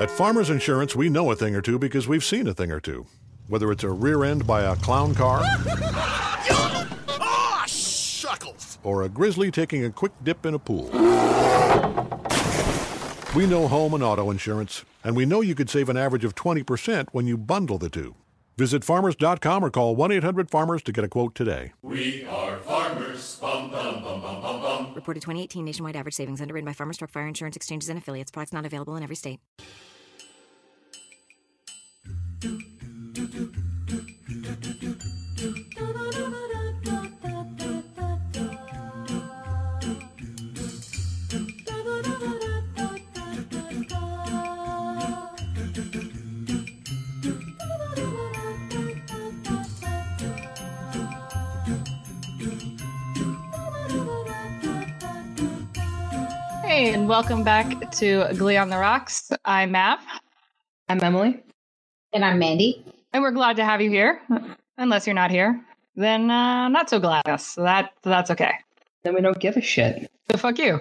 At 0.00 0.10
Farmers 0.10 0.48
Insurance, 0.48 0.96
we 0.96 1.10
know 1.10 1.30
a 1.30 1.36
thing 1.36 1.54
or 1.54 1.60
two 1.60 1.78
because 1.78 2.08
we've 2.08 2.24
seen 2.24 2.46
a 2.46 2.54
thing 2.54 2.72
or 2.72 2.80
two. 2.80 3.06
Whether 3.48 3.70
it's 3.70 3.84
a 3.84 3.90
rear 3.90 4.24
end 4.24 4.46
by 4.46 4.62
a 4.62 4.74
clown 4.76 5.14
car 5.14 5.40
Ah, 7.22 7.64
shuckles! 7.66 8.78
or 8.82 9.02
a 9.02 9.08
grizzly 9.10 9.50
taking 9.50 9.84
a 9.84 9.90
quick 9.90 10.12
dip 10.22 10.46
in 10.46 10.54
a 10.54 10.58
pool. 10.58 10.88
We 13.36 13.46
know 13.46 13.68
home 13.68 13.92
and 13.94 14.02
auto 14.02 14.30
insurance, 14.30 14.84
and 15.04 15.14
we 15.14 15.26
know 15.26 15.42
you 15.42 15.54
could 15.54 15.68
save 15.68 15.88
an 15.90 15.96
average 15.98 16.24
of 16.24 16.34
20% 16.34 17.08
when 17.12 17.26
you 17.26 17.36
bundle 17.36 17.76
the 17.78 17.90
two. 17.90 18.14
Visit 18.56 18.84
farmers.com 18.84 19.64
or 19.64 19.70
call 19.70 19.94
1 19.96 20.12
800 20.12 20.50
Farmers 20.50 20.82
to 20.84 20.92
get 20.92 21.04
a 21.04 21.08
quote 21.08 21.34
today. 21.34 21.72
We 21.82 22.24
are 22.26 22.56
farmers. 22.58 23.36
Bum, 23.40 23.70
bum, 23.70 24.02
bum, 24.02 24.02
bum, 24.02 24.20
bum, 24.22 24.42
bum. 24.42 24.49
Reported 25.00 25.22
2018 25.22 25.64
nationwide 25.64 25.96
average 25.96 26.12
savings 26.12 26.42
underwritten 26.42 26.66
by 26.66 26.74
Farmers 26.74 26.98
Truck 26.98 27.10
Fire 27.10 27.26
Insurance 27.26 27.56
Exchanges 27.56 27.88
and 27.88 27.98
Affiliates. 27.98 28.30
Products 28.30 28.52
not 28.52 28.66
available 28.66 28.96
in 28.96 29.02
every 29.02 29.16
state. 29.16 29.40
Welcome 57.10 57.42
back 57.42 57.90
to 57.90 58.24
Glee 58.36 58.56
on 58.56 58.70
the 58.70 58.78
Rocks. 58.78 59.32
I'm 59.44 59.72
Mav, 59.72 59.98
I'm 60.88 61.02
Emily. 61.02 61.42
And 62.12 62.24
I'm 62.24 62.38
Mandy. 62.38 62.84
and 63.12 63.20
we're 63.20 63.32
glad 63.32 63.56
to 63.56 63.64
have 63.64 63.80
you 63.80 63.90
here. 63.90 64.22
Unless 64.78 65.08
you're 65.08 65.14
not 65.14 65.32
here, 65.32 65.60
then 65.96 66.30
uh, 66.30 66.68
not 66.68 66.88
so 66.88 67.00
glad. 67.00 67.24
So 67.40 67.64
that 67.64 67.90
that's 68.04 68.30
okay. 68.30 68.52
Then 69.02 69.16
we 69.16 69.22
don't 69.22 69.40
give 69.40 69.56
a 69.56 69.60
shit. 69.60 70.08
So 70.30 70.36
fuck 70.38 70.56
you. 70.60 70.80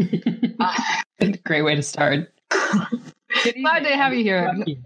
Great 1.44 1.62
way 1.62 1.76
to 1.76 1.82
start. 1.84 2.28
Glad 2.50 3.84
to 3.84 3.96
have 3.96 4.12
you 4.12 4.24
here. 4.24 4.52
You. 4.66 4.78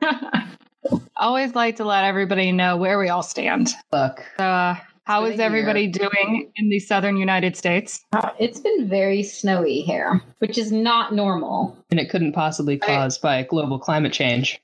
Always 1.16 1.54
like 1.54 1.76
to 1.76 1.84
let 1.84 2.04
everybody 2.04 2.50
know 2.50 2.78
where 2.78 2.98
we 2.98 3.10
all 3.10 3.22
stand. 3.22 3.68
Look, 3.92 4.24
uh, 4.38 4.76
how 5.10 5.24
been 5.24 5.32
is 5.32 5.40
everybody 5.40 5.88
doing 5.88 6.52
in 6.54 6.68
the 6.68 6.78
southern 6.78 7.16
United 7.16 7.56
States? 7.56 8.04
Uh, 8.12 8.30
it's 8.38 8.60
been 8.60 8.88
very 8.88 9.24
snowy 9.24 9.80
here, 9.80 10.22
which 10.38 10.56
is 10.56 10.70
not 10.70 11.12
normal. 11.12 11.76
and 11.90 11.98
it 11.98 12.08
couldn't 12.10 12.32
possibly 12.32 12.78
caused 12.78 13.20
by 13.20 13.42
global 13.42 13.76
climate 13.80 14.12
change. 14.12 14.60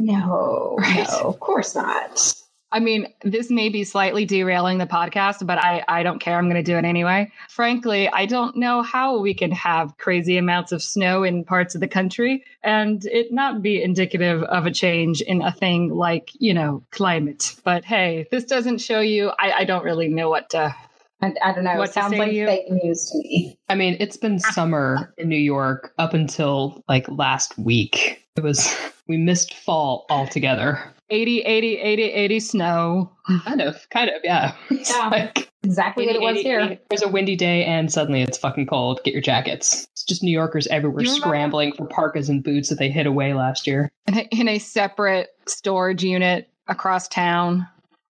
No, 0.00 0.76
Right. 0.78 1.06
no, 1.10 1.28
of 1.28 1.40
course 1.40 1.74
not. 1.74 2.32
I 2.72 2.78
mean, 2.78 3.12
this 3.22 3.50
may 3.50 3.68
be 3.68 3.82
slightly 3.82 4.24
derailing 4.24 4.78
the 4.78 4.86
podcast, 4.86 5.44
but 5.44 5.58
I, 5.58 5.84
I 5.88 6.02
don't 6.02 6.20
care. 6.20 6.38
I'm 6.38 6.44
going 6.44 6.62
to 6.62 6.62
do 6.62 6.76
it 6.76 6.84
anyway. 6.84 7.32
Frankly, 7.48 8.08
I 8.08 8.26
don't 8.26 8.56
know 8.56 8.82
how 8.82 9.18
we 9.18 9.34
can 9.34 9.50
have 9.50 9.98
crazy 9.98 10.36
amounts 10.36 10.70
of 10.70 10.82
snow 10.82 11.24
in 11.24 11.44
parts 11.44 11.74
of 11.74 11.80
the 11.80 11.88
country 11.88 12.44
and 12.62 13.04
it 13.06 13.32
not 13.32 13.60
be 13.60 13.82
indicative 13.82 14.44
of 14.44 14.66
a 14.66 14.70
change 14.70 15.20
in 15.20 15.42
a 15.42 15.50
thing 15.50 15.90
like, 15.90 16.30
you 16.34 16.54
know, 16.54 16.84
climate. 16.92 17.56
But 17.64 17.84
hey, 17.84 18.28
this 18.30 18.44
doesn't 18.44 18.78
show 18.78 19.00
you. 19.00 19.32
I, 19.38 19.52
I 19.52 19.64
don't 19.64 19.84
really 19.84 20.08
know 20.08 20.28
what 20.28 20.50
to. 20.50 20.74
I, 21.22 21.34
I 21.42 21.52
don't 21.52 21.64
know. 21.64 21.76
What 21.76 21.88
it 21.88 21.92
sounds 21.92 22.14
like 22.14 22.32
you? 22.32 22.46
fake 22.46 22.70
news 22.70 23.10
to 23.10 23.18
me. 23.18 23.58
I 23.68 23.74
mean, 23.74 23.96
it's 23.98 24.16
been 24.16 24.38
summer 24.38 25.12
in 25.18 25.28
New 25.28 25.36
York 25.36 25.92
up 25.98 26.14
until 26.14 26.82
like 26.88 27.08
last 27.08 27.58
week. 27.58 28.24
It 28.36 28.42
was, 28.42 28.74
we 29.08 29.16
missed 29.16 29.54
fall 29.54 30.06
altogether. 30.08 30.94
80, 31.10 31.40
80, 31.42 31.76
80, 31.78 32.02
80 32.02 32.40
snow. 32.40 33.12
Kind 33.44 33.60
of, 33.60 33.86
kind 33.90 34.10
of, 34.10 34.16
yeah. 34.24 34.54
Yeah. 34.70 35.08
like 35.08 35.50
Exactly 35.62 36.06
what 36.06 36.16
it 36.16 36.22
was 36.22 36.38
80, 36.38 36.42
here. 36.42 36.60
80. 36.60 36.78
There's 36.88 37.02
a 37.02 37.08
windy 37.08 37.36
day 37.36 37.64
and 37.64 37.92
suddenly 37.92 38.22
it's 38.22 38.38
fucking 38.38 38.66
cold. 38.66 39.00
Get 39.04 39.12
your 39.12 39.20
jackets. 39.22 39.86
It's 39.92 40.04
just 40.04 40.22
New 40.22 40.30
Yorkers 40.32 40.66
everywhere 40.68 41.04
scrambling 41.04 41.72
for 41.74 41.86
parkas 41.86 42.28
and 42.30 42.42
boots 42.42 42.70
that 42.70 42.78
they 42.78 42.90
hid 42.90 43.06
away 43.06 43.34
last 43.34 43.66
year. 43.66 43.90
in 44.08 44.18
a, 44.18 44.22
in 44.32 44.48
a 44.48 44.58
separate 44.58 45.28
storage 45.46 46.02
unit 46.02 46.48
across 46.66 47.06
town 47.08 47.66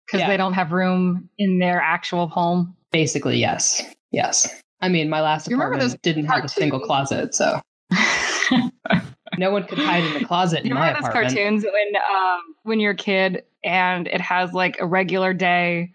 because 0.06 0.20
Yeah. 0.20 0.28
they 0.28 0.36
don't 0.36 0.52
have 0.52 0.72
room 0.72 1.28
in 1.38 1.58
their 1.58 1.80
actual 1.80 2.28
home. 2.28 2.76
Basically, 2.92 3.38
yes. 3.38 3.82
Yes. 4.12 4.48
I 4.80 4.88
mean, 4.88 5.08
my 5.10 5.20
last 5.20 5.50
apartment 5.50 6.00
didn't 6.02 6.26
have 6.26 6.44
a 6.44 6.48
single 6.48 6.80
closet, 6.80 7.34
so 7.34 7.60
no 9.38 9.50
one 9.50 9.64
could 9.64 9.78
hide 9.78 10.04
in 10.04 10.14
the 10.14 10.24
closet 10.26 10.64
You 10.64 10.70
in 10.72 10.74
my 10.74 10.88
remember 10.88 11.00
those 11.00 11.08
apartment. 11.10 11.34
cartoons 11.36 11.64
when 11.64 11.96
um, 11.96 12.40
when 12.64 12.80
you're 12.80 12.92
a 12.92 12.96
kid 12.96 13.44
and 13.64 14.06
it 14.08 14.20
has 14.20 14.52
like 14.52 14.78
a 14.80 14.86
regular 14.86 15.32
day, 15.32 15.92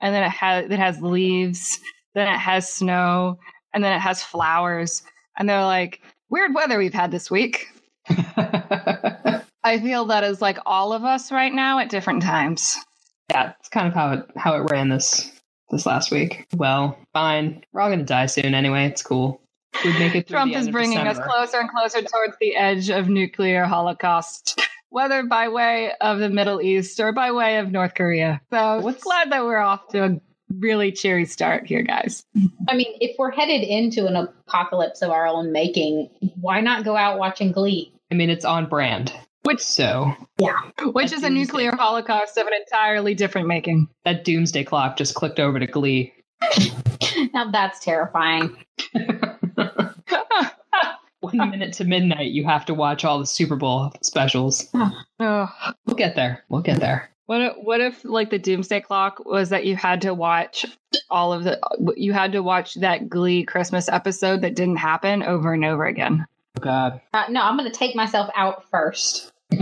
and 0.00 0.14
then 0.14 0.22
it 0.22 0.30
has 0.30 0.70
it 0.70 0.78
has 0.78 1.00
leaves, 1.00 1.78
then 2.14 2.28
it 2.28 2.38
has 2.38 2.72
snow, 2.72 3.38
and 3.74 3.82
then 3.84 3.92
it 3.92 4.00
has 4.00 4.22
flowers, 4.22 5.02
and 5.38 5.48
they're 5.48 5.64
like 5.64 6.00
weird 6.30 6.54
weather 6.54 6.78
we've 6.78 6.94
had 6.94 7.10
this 7.10 7.30
week. 7.30 7.68
I 9.64 9.80
feel 9.80 10.06
that 10.06 10.24
is 10.24 10.40
like 10.40 10.58
all 10.66 10.92
of 10.92 11.04
us 11.04 11.30
right 11.32 11.52
now 11.52 11.78
at 11.78 11.90
different 11.90 12.22
times. 12.22 12.76
yeah, 13.30 13.52
it's 13.58 13.68
kind 13.68 13.86
of 13.88 13.94
how 13.94 14.12
it 14.12 14.26
how 14.36 14.54
it 14.56 14.70
ran 14.70 14.88
this 14.88 15.30
this 15.70 15.84
last 15.86 16.10
week. 16.10 16.46
Well, 16.56 16.98
fine. 17.12 17.62
We're 17.72 17.80
all 17.82 17.90
gonna 17.90 18.04
die 18.04 18.26
soon 18.26 18.54
anyway. 18.54 18.86
It's 18.86 19.02
cool. 19.02 19.40
We'd 19.84 19.98
make 19.98 20.14
it. 20.14 20.28
Trump 20.28 20.52
the 20.52 20.58
is 20.58 20.66
end 20.66 20.68
of 20.68 20.72
bringing 20.72 20.98
us 20.98 21.18
closer 21.18 21.58
and 21.60 21.70
closer 21.70 22.02
towards 22.02 22.36
the 22.40 22.56
edge 22.56 22.90
of 22.90 23.08
nuclear 23.08 23.64
holocaust, 23.64 24.60
whether 24.90 25.22
by 25.24 25.48
way 25.48 25.92
of 26.00 26.18
the 26.18 26.28
Middle 26.30 26.60
East 26.60 26.98
or 27.00 27.12
by 27.12 27.30
way 27.32 27.58
of 27.58 27.70
North 27.70 27.94
Korea. 27.94 28.40
So 28.52 28.80
What's- 28.80 29.02
glad 29.04 29.30
that 29.32 29.44
we're 29.44 29.58
off 29.58 29.88
to 29.88 30.04
a 30.04 30.20
really 30.58 30.90
cheery 30.90 31.26
start 31.26 31.66
here, 31.66 31.82
guys. 31.82 32.24
I 32.68 32.74
mean, 32.74 32.96
if 33.00 33.16
we're 33.18 33.30
headed 33.30 33.62
into 33.62 34.06
an 34.06 34.16
apocalypse 34.16 35.02
of 35.02 35.10
our 35.10 35.26
own 35.26 35.52
making, 35.52 36.08
why 36.40 36.60
not 36.60 36.84
go 36.84 36.96
out 36.96 37.18
watching 37.18 37.52
Glee? 37.52 37.92
I 38.10 38.14
mean, 38.14 38.30
it's 38.30 38.44
on 38.46 38.66
brand. 38.66 39.12
Which, 39.44 39.60
So 39.60 40.12
yeah, 40.38 40.56
which 40.92 41.12
is 41.12 41.22
a 41.22 41.30
nuclear 41.30 41.70
holocaust 41.74 42.36
of 42.36 42.46
an 42.46 42.52
entirely 42.54 43.14
different 43.14 43.46
making. 43.46 43.88
that 44.04 44.24
doomsday 44.24 44.64
clock 44.64 44.96
just 44.96 45.14
clicked 45.14 45.38
over 45.38 45.58
to 45.60 45.66
Glee. 45.66 46.12
Now 47.34 47.50
that's 47.50 47.80
terrifying. 47.84 48.56
One 51.20 51.50
minute 51.50 51.72
to 51.74 51.84
midnight, 51.84 52.30
you 52.30 52.44
have 52.46 52.64
to 52.66 52.74
watch 52.74 53.04
all 53.04 53.18
the 53.18 53.26
Super 53.26 53.56
Bowl 53.56 53.92
specials. 54.02 54.68
Oh, 55.20 55.48
We'll 55.84 55.96
get 55.96 56.14
there. 56.14 56.44
We'll 56.48 56.62
get 56.62 56.78
there. 56.78 57.10
what 57.26 57.40
if, 57.40 57.56
what 57.56 57.80
if 57.80 58.04
like 58.04 58.30
the 58.30 58.38
doomsday 58.38 58.80
clock 58.82 59.24
was 59.26 59.48
that 59.48 59.66
you 59.66 59.74
had 59.74 60.02
to 60.02 60.14
watch 60.14 60.64
all 61.10 61.32
of 61.32 61.42
the 61.42 61.58
you 61.96 62.12
had 62.12 62.30
to 62.32 62.40
watch 62.40 62.74
that 62.74 63.08
Glee 63.08 63.42
Christmas 63.44 63.88
episode 63.88 64.42
that 64.42 64.54
didn't 64.54 64.76
happen 64.76 65.24
over 65.24 65.52
and 65.52 65.64
over 65.64 65.86
again. 65.86 66.24
Oh 66.56 66.60
God. 66.60 67.00
Uh, 67.12 67.24
no, 67.28 67.42
I'm 67.42 67.56
going 67.58 67.70
to 67.70 67.76
take 67.76 67.96
myself 67.96 68.30
out 68.36 68.68
first. 68.70 69.32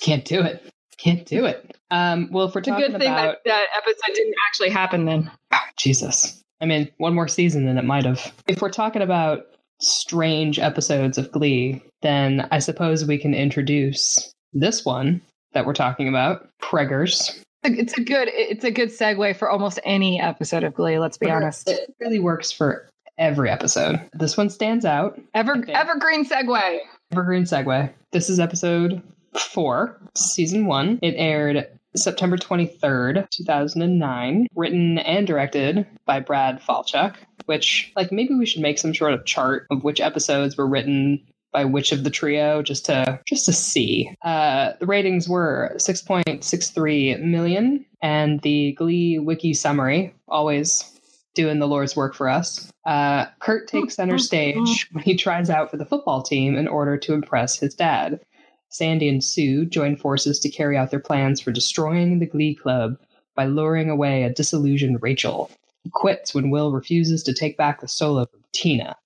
Can't 0.00 0.24
do 0.24 0.42
it. 0.42 0.70
Can't 0.98 1.24
do 1.26 1.44
it. 1.46 1.76
Um, 1.90 2.28
well, 2.30 2.46
if 2.48 2.54
we're 2.54 2.60
It's 2.60 2.68
a 2.68 2.72
talking 2.72 2.90
good 2.92 3.00
thing 3.00 3.10
about 3.12 3.38
that 3.44 3.50
that 3.50 3.66
episode 3.78 4.14
didn't 4.14 4.34
actually 4.48 4.70
happen 4.70 5.04
then. 5.06 5.30
Jesus, 5.76 6.42
I 6.60 6.66
mean, 6.66 6.90
one 6.98 7.14
more 7.14 7.28
season 7.28 7.64
than 7.66 7.78
it 7.78 7.84
might 7.84 8.04
have. 8.04 8.32
If 8.46 8.60
we're 8.62 8.70
talking 8.70 9.02
about 9.02 9.46
strange 9.86 10.58
episodes 10.58 11.18
of 11.18 11.30
Glee, 11.30 11.82
then 12.02 12.48
I 12.50 12.58
suppose 12.58 13.04
we 13.04 13.18
can 13.18 13.34
introduce 13.34 14.32
this 14.52 14.84
one 14.84 15.20
that 15.52 15.66
we're 15.66 15.74
talking 15.74 16.08
about, 16.08 16.48
Preggers. 16.60 17.40
It's 17.62 17.96
a 17.96 18.02
good 18.02 18.28
it's 18.32 18.64
a 18.64 18.70
good 18.70 18.90
segue 18.90 19.36
for 19.36 19.48
almost 19.48 19.80
any 19.84 20.20
episode 20.20 20.64
of 20.64 20.74
Glee. 20.74 20.98
Let's 20.98 21.16
be 21.16 21.30
honest. 21.30 21.68
It 21.68 21.94
really 21.98 22.18
works 22.18 22.52
for 22.52 22.88
every 23.16 23.48
episode. 23.48 24.00
This 24.12 24.36
one 24.36 24.50
stands 24.50 24.84
out. 24.84 25.18
Ever 25.32 25.64
evergreen 25.68 26.28
segue. 26.28 26.78
Evergreen 27.12 27.44
segue. 27.44 27.90
This 28.12 28.28
is 28.28 28.38
episode 28.38 29.02
four, 29.34 29.98
season 30.14 30.66
one. 30.66 30.98
It 31.00 31.14
aired 31.16 31.66
September 31.96 32.36
23rd, 32.36 33.28
2009, 33.30 34.46
written 34.54 34.98
and 34.98 35.26
directed 35.26 35.86
by 36.06 36.20
Brad 36.20 36.60
Falchuk, 36.60 37.14
which, 37.46 37.92
like, 37.96 38.12
maybe 38.12 38.34
we 38.34 38.46
should 38.46 38.62
make 38.62 38.78
some 38.78 38.94
sort 38.94 39.12
of 39.12 39.24
chart 39.24 39.66
of 39.70 39.84
which 39.84 40.00
episodes 40.00 40.56
were 40.56 40.66
written 40.66 41.20
by 41.52 41.64
which 41.64 41.92
of 41.92 42.02
the 42.02 42.10
trio 42.10 42.62
just 42.62 42.84
to 42.84 43.20
just 43.28 43.46
to 43.46 43.52
see 43.52 44.10
uh 44.22 44.72
the 44.80 44.86
ratings 44.86 45.28
were 45.28 45.72
6.63 45.76 47.22
million 47.22 47.86
and 48.02 48.40
the 48.40 48.72
glee 48.72 49.20
wiki 49.20 49.54
summary 49.54 50.12
always 50.26 50.94
doing 51.34 51.58
the 51.58 51.68
Lord's 51.68 51.96
work 51.96 52.14
for 52.14 52.28
us. 52.28 52.72
Uh, 52.86 53.26
Kurt 53.40 53.68
takes 53.68 53.94
center 53.94 54.18
stage 54.18 54.88
when 54.92 55.04
he 55.04 55.16
tries 55.16 55.50
out 55.50 55.70
for 55.70 55.76
the 55.76 55.84
football 55.84 56.22
team 56.22 56.56
in 56.56 56.68
order 56.68 56.96
to 56.96 57.12
impress 57.12 57.58
his 57.58 57.74
dad. 57.74 58.20
Sandy 58.68 59.08
and 59.08 59.22
Sue 59.22 59.64
join 59.66 59.96
forces 59.96 60.38
to 60.40 60.48
carry 60.48 60.76
out 60.76 60.90
their 60.90 61.00
plans 61.00 61.40
for 61.40 61.52
destroying 61.52 62.18
the 62.18 62.26
Glee 62.26 62.54
Club 62.54 62.98
by 63.34 63.46
luring 63.46 63.90
away 63.90 64.22
a 64.22 64.32
disillusioned 64.32 65.02
Rachel, 65.02 65.50
quits 65.92 66.34
when 66.34 66.50
Will 66.50 66.72
refuses 66.72 67.22
to 67.24 67.34
take 67.34 67.56
back 67.56 67.80
the 67.80 67.88
solo 67.88 68.26
from 68.26 68.40
Tina. 68.52 68.96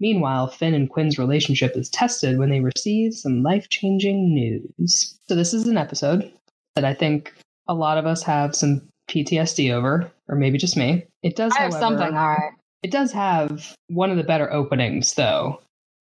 Meanwhile, 0.00 0.48
Finn 0.48 0.74
and 0.74 0.90
Quinn's 0.90 1.18
relationship 1.18 1.76
is 1.76 1.88
tested 1.88 2.38
when 2.38 2.50
they 2.50 2.60
receive 2.60 3.14
some 3.14 3.42
life 3.42 3.68
changing 3.68 4.34
news. 4.34 5.18
So, 5.28 5.34
this 5.34 5.54
is 5.54 5.66
an 5.66 5.78
episode 5.78 6.30
that 6.74 6.84
I 6.84 6.94
think 6.94 7.32
a 7.68 7.74
lot 7.74 7.98
of 7.98 8.06
us 8.06 8.22
have 8.24 8.56
some 8.56 8.82
PTSD 9.08 9.72
over, 9.72 10.10
or 10.28 10.36
maybe 10.36 10.58
just 10.58 10.76
me. 10.76 11.06
It 11.22 11.36
does 11.36 11.52
I 11.56 11.62
have 11.62 11.72
however- 11.72 11.96
something, 11.96 12.16
all 12.16 12.28
right. 12.28 12.52
It 12.82 12.90
does 12.90 13.12
have 13.12 13.74
one 13.88 14.10
of 14.10 14.18
the 14.18 14.24
better 14.24 14.52
openings, 14.52 15.14
though, 15.14 15.58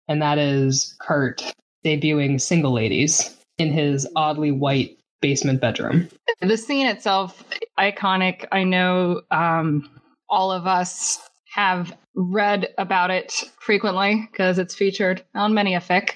and 0.09 0.21
that 0.21 0.37
is 0.37 0.95
Kurt 0.99 1.53
debuting 1.85 2.41
Single 2.41 2.73
Ladies 2.73 3.37
in 3.57 3.71
his 3.71 4.05
oddly 4.17 4.51
white 4.51 4.97
basement 5.21 5.61
bedroom. 5.61 6.09
The 6.41 6.57
scene 6.57 6.85
itself, 6.85 7.43
iconic. 7.79 8.45
I 8.51 8.65
know 8.65 9.21
um, 9.31 9.89
all 10.29 10.51
of 10.51 10.67
us 10.67 11.19
have 11.53 11.95
read 12.15 12.69
about 12.77 13.11
it 13.11 13.43
frequently 13.59 14.27
because 14.31 14.57
it's 14.59 14.75
featured 14.75 15.23
on 15.35 15.53
many 15.53 15.75
a 15.75 15.79
fic. 15.79 16.11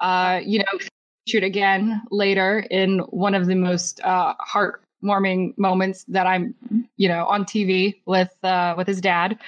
Uh, 0.00 0.40
you 0.44 0.58
know, 0.58 0.78
featured 1.26 1.44
again 1.44 2.02
later 2.10 2.66
in 2.70 2.98
one 3.10 3.34
of 3.34 3.46
the 3.46 3.54
most 3.54 4.00
uh, 4.04 4.34
heartwarming 4.52 5.56
moments 5.58 6.04
that 6.08 6.26
I'm, 6.26 6.54
you 6.96 7.08
know, 7.08 7.24
on 7.26 7.44
TV 7.44 7.94
with 8.06 8.32
uh, 8.42 8.74
with 8.76 8.86
his 8.86 9.00
dad, 9.00 9.38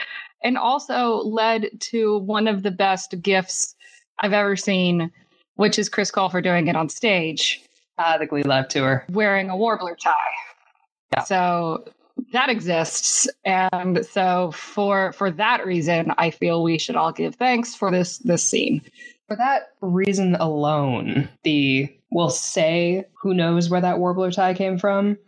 and 0.42 0.56
also 0.56 1.16
led 1.18 1.68
to 1.80 2.18
one 2.18 2.46
of 2.48 2.62
the 2.62 2.70
best 2.70 3.20
gifts 3.22 3.74
I've 4.20 4.32
ever 4.32 4.56
seen, 4.56 5.10
which 5.56 5.78
is 5.78 5.88
Chris 5.88 6.10
Colfer 6.10 6.42
doing 6.42 6.68
it 6.68 6.76
on 6.76 6.88
stage 6.88 7.62
Ah, 7.98 8.16
the 8.18 8.26
Glee 8.26 8.42
Live 8.42 8.68
tour. 8.68 9.04
wearing 9.10 9.50
a 9.50 9.56
warbler 9.56 9.96
tie. 9.96 10.12
Yeah. 11.16 11.24
So 11.24 11.84
that 12.32 12.48
exists, 12.48 13.28
and 13.44 14.04
so 14.06 14.50
for 14.52 15.12
for 15.12 15.30
that 15.32 15.66
reason, 15.66 16.12
I 16.18 16.30
feel 16.30 16.62
we 16.62 16.78
should 16.78 16.96
all 16.96 17.12
give 17.12 17.34
thanks 17.36 17.74
for 17.74 17.90
this 17.90 18.18
this 18.18 18.42
scene. 18.42 18.82
For 19.28 19.36
that 19.36 19.72
reason 19.80 20.36
alone, 20.36 21.28
the 21.42 21.88
we'll 22.10 22.30
say 22.30 23.04
who 23.20 23.34
knows 23.34 23.68
where 23.68 23.80
that 23.80 23.98
warbler 23.98 24.30
tie 24.30 24.54
came 24.54 24.78
from, 24.78 25.18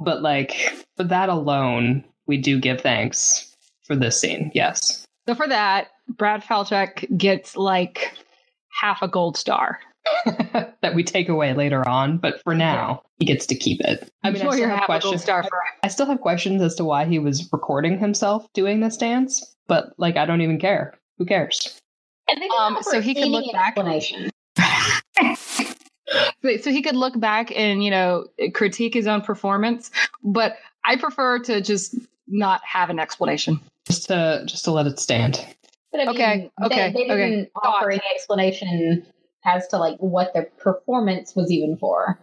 but 0.00 0.22
like 0.22 0.52
for 0.96 1.04
that 1.04 1.28
alone, 1.28 2.04
we 2.26 2.36
do 2.36 2.60
give 2.60 2.80
thanks 2.80 3.54
for 3.84 3.96
this 3.96 4.20
scene. 4.20 4.50
Yes. 4.54 5.04
So 5.26 5.34
for 5.34 5.48
that, 5.48 5.88
Brad 6.08 6.42
Falchuk 6.42 7.16
gets 7.16 7.56
like 7.56 8.12
half 8.68 9.02
a 9.02 9.08
gold 9.08 9.36
star. 9.36 9.80
that 10.82 10.94
we 10.94 11.02
take 11.04 11.28
away 11.28 11.54
later 11.54 11.86
on, 11.88 12.18
but 12.18 12.42
for 12.42 12.54
now, 12.54 13.02
he 13.18 13.24
gets 13.24 13.46
to 13.46 13.54
keep 13.54 13.80
it. 13.80 14.10
I 14.22 14.30
mean, 14.30 14.42
I 14.42 14.44
Enjoy 14.44 14.56
still 14.56 14.68
have 14.68 14.78
half 14.80 14.88
a 14.88 14.92
gold 14.92 15.00
questions. 15.02 15.22
star 15.22 15.42
for 15.44 15.58
I 15.82 15.88
still 15.88 16.06
have 16.06 16.20
questions 16.20 16.60
as 16.62 16.74
to 16.76 16.84
why 16.84 17.04
he 17.06 17.18
was 17.18 17.48
recording 17.52 17.98
himself 17.98 18.46
doing 18.52 18.80
this 18.80 18.96
dance, 18.96 19.54
but 19.66 19.92
like 19.98 20.16
I 20.16 20.26
don't 20.26 20.40
even 20.42 20.58
care. 20.58 20.94
Who 21.18 21.24
cares? 21.26 21.80
And 22.28 22.40
they 22.42 22.48
Um, 22.58 22.78
so 22.82 23.00
he 23.00 23.14
could 23.14 23.28
look 23.28 23.50
back- 23.52 23.68
explanation. 23.76 24.30
Wait, 26.42 26.62
so 26.62 26.70
he 26.70 26.82
could 26.82 26.96
look 26.96 27.18
back 27.18 27.50
and 27.56 27.82
you 27.82 27.90
know 27.90 28.26
critique 28.52 28.94
his 28.94 29.06
own 29.06 29.22
performance, 29.22 29.90
but 30.22 30.56
I 30.84 30.96
prefer 30.96 31.38
to 31.40 31.60
just 31.62 31.94
not 32.28 32.60
have 32.64 32.90
an 32.90 32.98
explanation. 32.98 33.58
Just 33.86 34.08
to 34.08 34.42
just 34.46 34.64
to 34.64 34.70
let 34.70 34.86
it 34.86 34.98
stand. 34.98 35.44
But 35.92 36.00
I 36.00 36.04
mean, 36.04 36.08
Okay, 36.14 36.50
they- 36.58 36.66
okay, 36.66 36.92
they, 36.92 37.04
okay. 37.04 37.30
didn't 37.30 37.50
offer 37.62 37.90
any 37.90 38.02
explanation 38.14 39.06
as 39.44 39.66
to 39.68 39.78
like 39.78 39.96
what 39.98 40.32
their 40.34 40.48
performance 40.58 41.34
was 41.36 41.50
even 41.50 41.76
for. 41.76 42.18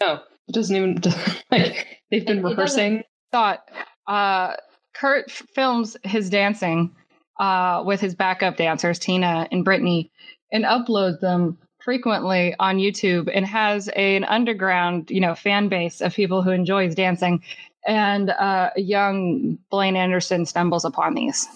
No, 0.00 0.20
it 0.48 0.52
doesn't 0.52 0.74
even 0.76 1.00
like 1.50 2.00
they've 2.10 2.26
been 2.26 2.38
It- 2.38 2.44
it 2.44 2.44
rehearsing. 2.44 3.02
thought 3.32 3.68
uh, 4.06 4.54
Kurt 4.94 5.26
f- 5.28 5.42
films 5.54 5.96
his 6.04 6.30
dancing 6.30 6.94
uh, 7.40 7.82
with 7.84 8.00
his 8.00 8.14
backup 8.14 8.56
dancers, 8.56 8.98
Tina 8.98 9.48
and 9.50 9.64
Brittany, 9.64 10.10
and 10.52 10.64
uploads 10.64 11.20
them 11.20 11.58
frequently 11.80 12.54
on 12.58 12.78
YouTube 12.78 13.28
and 13.34 13.44
has 13.44 13.88
a, 13.96 14.16
an 14.16 14.24
underground, 14.24 15.10
you 15.10 15.20
know, 15.20 15.34
fan 15.34 15.68
base 15.68 16.00
of 16.00 16.14
people 16.14 16.42
who 16.42 16.50
enjoy 16.50 16.86
his 16.86 16.94
dancing. 16.94 17.42
And 17.86 18.30
uh, 18.30 18.70
young 18.76 19.58
Blaine 19.70 19.96
Anderson 19.96 20.46
stumbles 20.46 20.84
upon 20.86 21.14
these. 21.14 21.46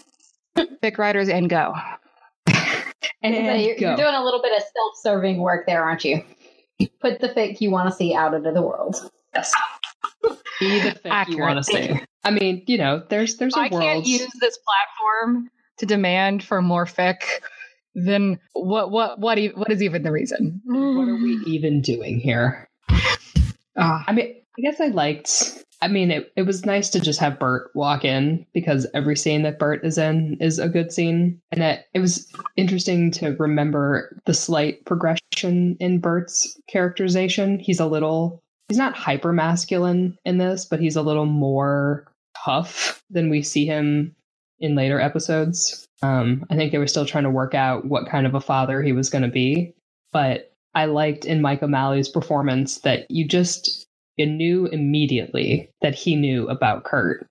Fic 0.57 0.99
writers 0.99 1.29
and 1.31 1.49
go. 1.49 1.73
And 3.23 3.35
So 3.35 3.41
you're, 3.55 3.75
go. 3.77 3.87
you're 3.89 3.97
doing 3.97 4.15
a 4.15 4.23
little 4.25 4.41
bit 4.43 4.53
of 4.57 4.63
self-serving 4.63 5.39
work 5.39 5.67
there, 5.67 5.83
aren't 5.83 6.05
you? 6.05 6.23
Put 7.01 7.21
the 7.21 7.29
fic 7.29 7.61
you 7.61 7.71
want 7.71 7.89
to 7.89 7.95
see 7.95 8.15
out 8.15 8.35
into 8.35 8.53
the 8.53 8.63
world. 8.63 8.97
Yes. 9.35 9.53
Be 10.61 10.81
the 10.81 10.91
fic 11.05 11.29
you 11.29 11.39
want 11.41 11.57
to 11.59 11.65
see. 11.65 12.01
I 12.25 12.31
mean, 12.31 12.63
you 12.67 12.79
know, 12.79 13.03
there's 13.09 13.37
there's 13.37 13.57
a 13.57 13.61
I 13.61 13.69
world. 13.71 13.83
I 13.83 13.87
can't 13.95 14.07
use 14.07 14.31
this 14.41 14.59
platform 14.59 15.51
to 15.79 15.87
demand 15.87 16.43
for 16.45 16.61
more 16.63 16.85
fic. 16.85 17.23
Then 17.95 18.39
what? 18.53 18.91
What? 18.93 19.19
What? 19.19 19.39
e- 19.39 19.53
What 19.55 19.71
is 19.73 19.83
even 19.83 20.03
the 20.03 20.13
reason? 20.13 20.61
what 20.65 21.09
are 21.09 21.17
we 21.17 21.41
even 21.47 21.81
doing 21.81 22.21
here? 22.21 22.69
Ah. 23.77 24.05
I 24.07 24.13
mean, 24.13 24.37
I 24.59 24.61
guess 24.63 24.81
I 24.81 24.89
liked. 24.89 25.65
I 25.81 25.89
mean, 25.89 26.11
it, 26.11 26.33
it 26.37 26.43
was 26.43 26.67
nice 26.67 26.91
to 26.91 27.01
just 27.01 27.21
have 27.21 27.39
Burt 27.39 27.71
walk 27.75 28.05
in 28.05 28.45
because 28.53 28.87
every 28.95 29.17
scene 29.17 29.43
that 29.43 29.59
Burt 29.59 29.85
is 29.85 29.97
in 29.97 30.37
is 30.41 30.59
a 30.59 30.69
good 30.69 30.93
scene. 30.93 31.41
And 31.53 31.63
it, 31.63 31.87
it 31.95 32.01
was 32.01 32.31
interesting 32.57 33.13
to 33.13 33.37
remember 33.39 34.21
the 34.27 34.35
slight 34.35 34.85
progression 34.85 35.77
in 35.79 36.01
Burt's 36.01 36.61
characterization. 36.69 37.61
He's 37.61 37.79
a 37.79 37.87
little, 37.87 38.41
he's 38.69 38.79
not 38.79 38.97
hyper 38.97 39.33
masculine 39.33 40.19
in 40.25 40.39
this, 40.39 40.65
but 40.65 40.81
he's 40.81 40.97
a 40.97 41.03
little 41.03 41.27
more 41.27 42.07
tough 42.45 43.03
than 43.11 43.31
we 43.31 43.43
see 43.43 43.65
him 43.65 44.17
in 44.59 44.75
later 44.75 45.01
episodes. 45.01 45.87
Um, 46.03 46.45
I 46.51 46.57
think 46.57 46.73
they 46.73 46.79
were 46.79 46.87
still 46.89 47.07
trying 47.07 47.25
to 47.25 47.31
work 47.31 47.55
out 47.55 47.85
what 47.85 48.09
kind 48.09 48.27
of 48.27 48.35
a 48.35 48.41
father 48.41 48.83
he 48.83 48.93
was 48.93 49.11
going 49.11 49.23
to 49.23 49.29
be. 49.29 49.75
But 50.13 50.53
I 50.75 50.87
liked 50.87 51.25
in 51.25 51.43
Mike 51.43 51.63
O'Malley's 51.63 52.09
performance 52.09 52.81
that 52.81 53.09
you 53.11 53.27
just 53.27 53.88
you 54.19 54.27
knew 54.27 54.67
immediately 54.67 55.71
that 55.81 55.95
he 55.95 56.17
knew 56.17 56.49
about 56.49 56.85
Kurt 56.85 57.27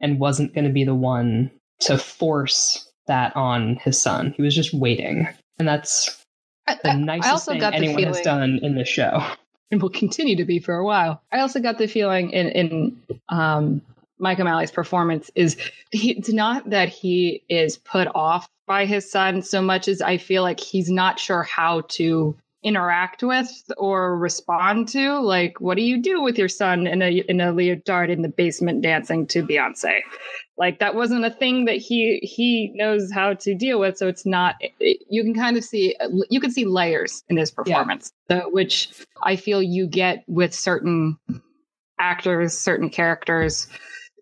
and 0.00 0.18
wasn't 0.18 0.54
going 0.54 0.64
to 0.64 0.72
be 0.72 0.84
the 0.84 0.94
one 0.94 1.50
to 1.80 1.98
force 1.98 2.90
that 3.06 3.36
on 3.36 3.76
his 3.76 4.00
son. 4.00 4.34
He 4.36 4.42
was 4.42 4.54
just 4.54 4.74
waiting, 4.74 5.28
and 5.58 5.68
that's 5.68 6.24
the 6.66 6.90
I- 6.90 6.94
nicest 6.96 7.48
I 7.48 7.52
thing 7.52 7.62
anyone 7.62 7.96
feeling, 7.96 8.14
has 8.14 8.20
done 8.22 8.58
in 8.62 8.74
the 8.74 8.84
show. 8.84 9.24
and 9.70 9.80
will 9.80 9.90
continue 9.90 10.36
to 10.36 10.44
be 10.44 10.58
for 10.58 10.74
a 10.74 10.84
while. 10.84 11.22
I 11.30 11.40
also 11.40 11.60
got 11.60 11.78
the 11.78 11.86
feeling 11.86 12.30
in 12.30 12.48
in 12.48 13.02
um, 13.28 13.82
Mike 14.18 14.40
O'Malley's 14.40 14.70
performance 14.70 15.30
is 15.34 15.56
he, 15.90 16.12
it's 16.12 16.32
not 16.32 16.70
that 16.70 16.88
he 16.88 17.42
is 17.48 17.76
put 17.78 18.08
off 18.14 18.48
by 18.66 18.84
his 18.84 19.10
son 19.10 19.42
so 19.42 19.62
much 19.62 19.88
as 19.88 20.02
I 20.02 20.18
feel 20.18 20.42
like 20.42 20.60
he's 20.60 20.90
not 20.90 21.18
sure 21.18 21.42
how 21.42 21.82
to 21.88 22.36
interact 22.62 23.22
with 23.22 23.50
or 23.76 24.16
respond 24.16 24.88
to. 24.88 25.18
Like, 25.20 25.60
what 25.60 25.76
do 25.76 25.82
you 25.82 26.00
do 26.02 26.22
with 26.22 26.38
your 26.38 26.48
son 26.48 26.86
in 26.86 27.02
a 27.02 27.10
in 27.28 27.40
a 27.40 27.52
leotard 27.52 28.10
in 28.10 28.22
the 28.22 28.28
basement 28.28 28.82
dancing 28.82 29.26
to 29.28 29.42
Beyonce? 29.42 30.00
Like 30.58 30.78
that 30.80 30.94
wasn't 30.94 31.24
a 31.24 31.30
thing 31.30 31.64
that 31.64 31.76
he 31.76 32.18
he 32.22 32.72
knows 32.74 33.10
how 33.10 33.34
to 33.34 33.54
deal 33.54 33.80
with. 33.80 33.96
So 33.96 34.08
it's 34.08 34.26
not. 34.26 34.56
It, 34.60 35.00
you 35.08 35.22
can 35.22 35.34
kind 35.34 35.56
of 35.56 35.64
see 35.64 35.96
you 36.28 36.40
can 36.40 36.50
see 36.50 36.66
layers 36.66 37.24
in 37.28 37.36
his 37.36 37.50
performance, 37.50 38.12
so, 38.30 38.48
which 38.50 38.90
I 39.22 39.36
feel 39.36 39.62
you 39.62 39.86
get 39.86 40.24
with 40.26 40.54
certain 40.54 41.18
actors, 41.98 42.56
certain 42.56 42.90
characters. 42.90 43.68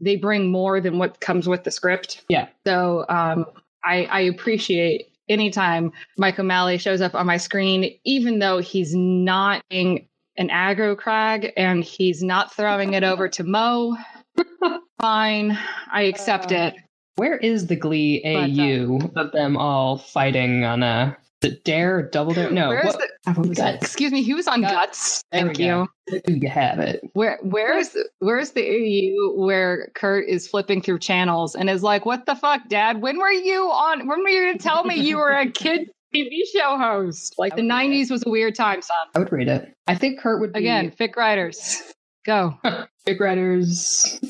They 0.01 0.15
bring 0.15 0.53
more 0.53 0.81
than 0.81 0.99
what 0.99 1.21
comes 1.21 1.49
with 1.49 1.65
the 1.65 1.73
script. 1.73 2.25
Yeah. 2.29 2.49
So 2.65 3.05
um, 3.09 3.47
I, 3.85 4.05
I 4.05 4.21
appreciate 4.21 5.08
anytime 5.29 5.93
Mike 6.17 6.39
O'Malley 6.39 6.79
shows 6.79 7.01
up 7.01 7.15
on 7.15 7.27
my 7.27 7.37
screen, 7.37 7.99
even 8.05 8.39
though 8.39 8.59
he's 8.59 8.95
not 8.95 9.63
being 9.71 10.09
an 10.37 10.49
aggro 10.49 10.97
crag 10.97 11.53
and 11.57 11.83
he's 11.83 12.23
not 12.23 12.55
throwing 12.55 12.95
it 12.95 13.03
over 13.05 13.29
to 13.29 13.45
Mo. 13.45 13.97
Fine, 15.01 15.59
I 15.93 16.03
accept 16.03 16.53
Uh, 16.53 16.57
it. 16.57 16.75
Where 17.17 17.37
is 17.37 17.67
the 17.67 17.77
Glee 17.77 18.21
But, 18.23 18.51
uh, 18.61 18.63
AU 18.63 19.21
of 19.27 19.33
them 19.33 19.57
all 19.57 19.99
fighting 19.99 20.65
on 20.65 20.83
a 20.83 21.17
is 21.43 21.53
it 21.53 21.65
Dare 21.65 22.03
Double 22.03 22.33
Dare? 22.33 22.51
No, 22.51 22.69
what, 22.71 22.99
the- 22.99 23.09
what 23.35 23.49
was 23.49 23.59
it? 23.59 23.75
Excuse 23.83 24.13
me, 24.13 24.23
he 24.23 24.35
was 24.35 24.47
on 24.49 24.61
Guts. 24.63 24.73
Guts. 24.73 25.23
Thank 25.33 25.59
you. 25.59 25.89
You 26.27 26.49
have 26.49 26.79
it. 26.79 27.01
Where 27.13 27.39
where's 27.43 27.97
where's 28.21 28.53
the 28.53 28.63
AU 28.67 29.35
where 29.41 29.91
Kurt 29.95 30.29
is 30.29 30.47
flipping 30.49 30.81
through 30.83 31.01
channels 31.01 31.55
and 31.55 31.69
is 31.69 31.83
like, 31.83 32.07
"What 32.07 32.27
the 32.27 32.35
fuck, 32.35 32.69
Dad? 32.69 33.03
When 33.03 33.19
were 33.19 33.31
you 33.31 33.65
on? 33.71 34.07
When 34.09 34.23
were 34.23 34.29
you 34.29 34.47
gonna 34.47 34.59
tell 34.59 34.85
me 34.85 34.95
you 34.97 35.17
were 35.17 35.31
a 35.33 35.47
kid 35.51 35.91
TV 36.15 36.31
show 36.53 36.79
host? 36.79 37.35
Like 37.39 37.57
the 37.57 37.63
Okay. 37.63 37.69
'90s 37.69 38.11
was 38.11 38.25
a 38.27 38.31
weird 38.31 38.55
time, 38.55 38.81
son." 38.83 38.97
I 39.15 39.19
would 39.19 39.31
read 39.33 39.49
it. 39.49 39.75
I 39.87 39.95
think 39.95 40.19
Kurt 40.21 40.41
would 40.41 40.53
be 40.53 40.61
Again, 40.61 40.91
fic 40.91 41.17
writers, 41.17 41.83
go. 42.25 42.59
Fic 43.07 43.21
writers, 43.21 44.21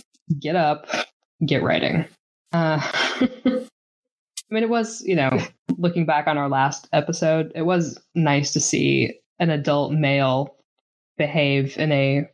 get 0.41 0.55
up, 0.57 0.87
get 1.45 1.63
writing. 1.63 2.05
Uh, 2.53 2.81
I 4.51 4.55
mean, 4.55 4.63
it 4.63 4.71
was, 4.71 5.03
you 5.05 5.15
know, 5.17 5.31
looking 5.79 6.07
back 6.07 6.27
on 6.27 6.39
our 6.39 6.49
last 6.49 6.89
episode, 6.93 7.53
it 7.55 7.63
was 7.63 7.99
nice 8.15 8.53
to 8.53 8.61
see 8.61 9.21
an 9.39 9.51
adult 9.51 9.93
male 9.93 10.57
behave 11.17 11.77
in 11.79 11.93
a 11.93 12.29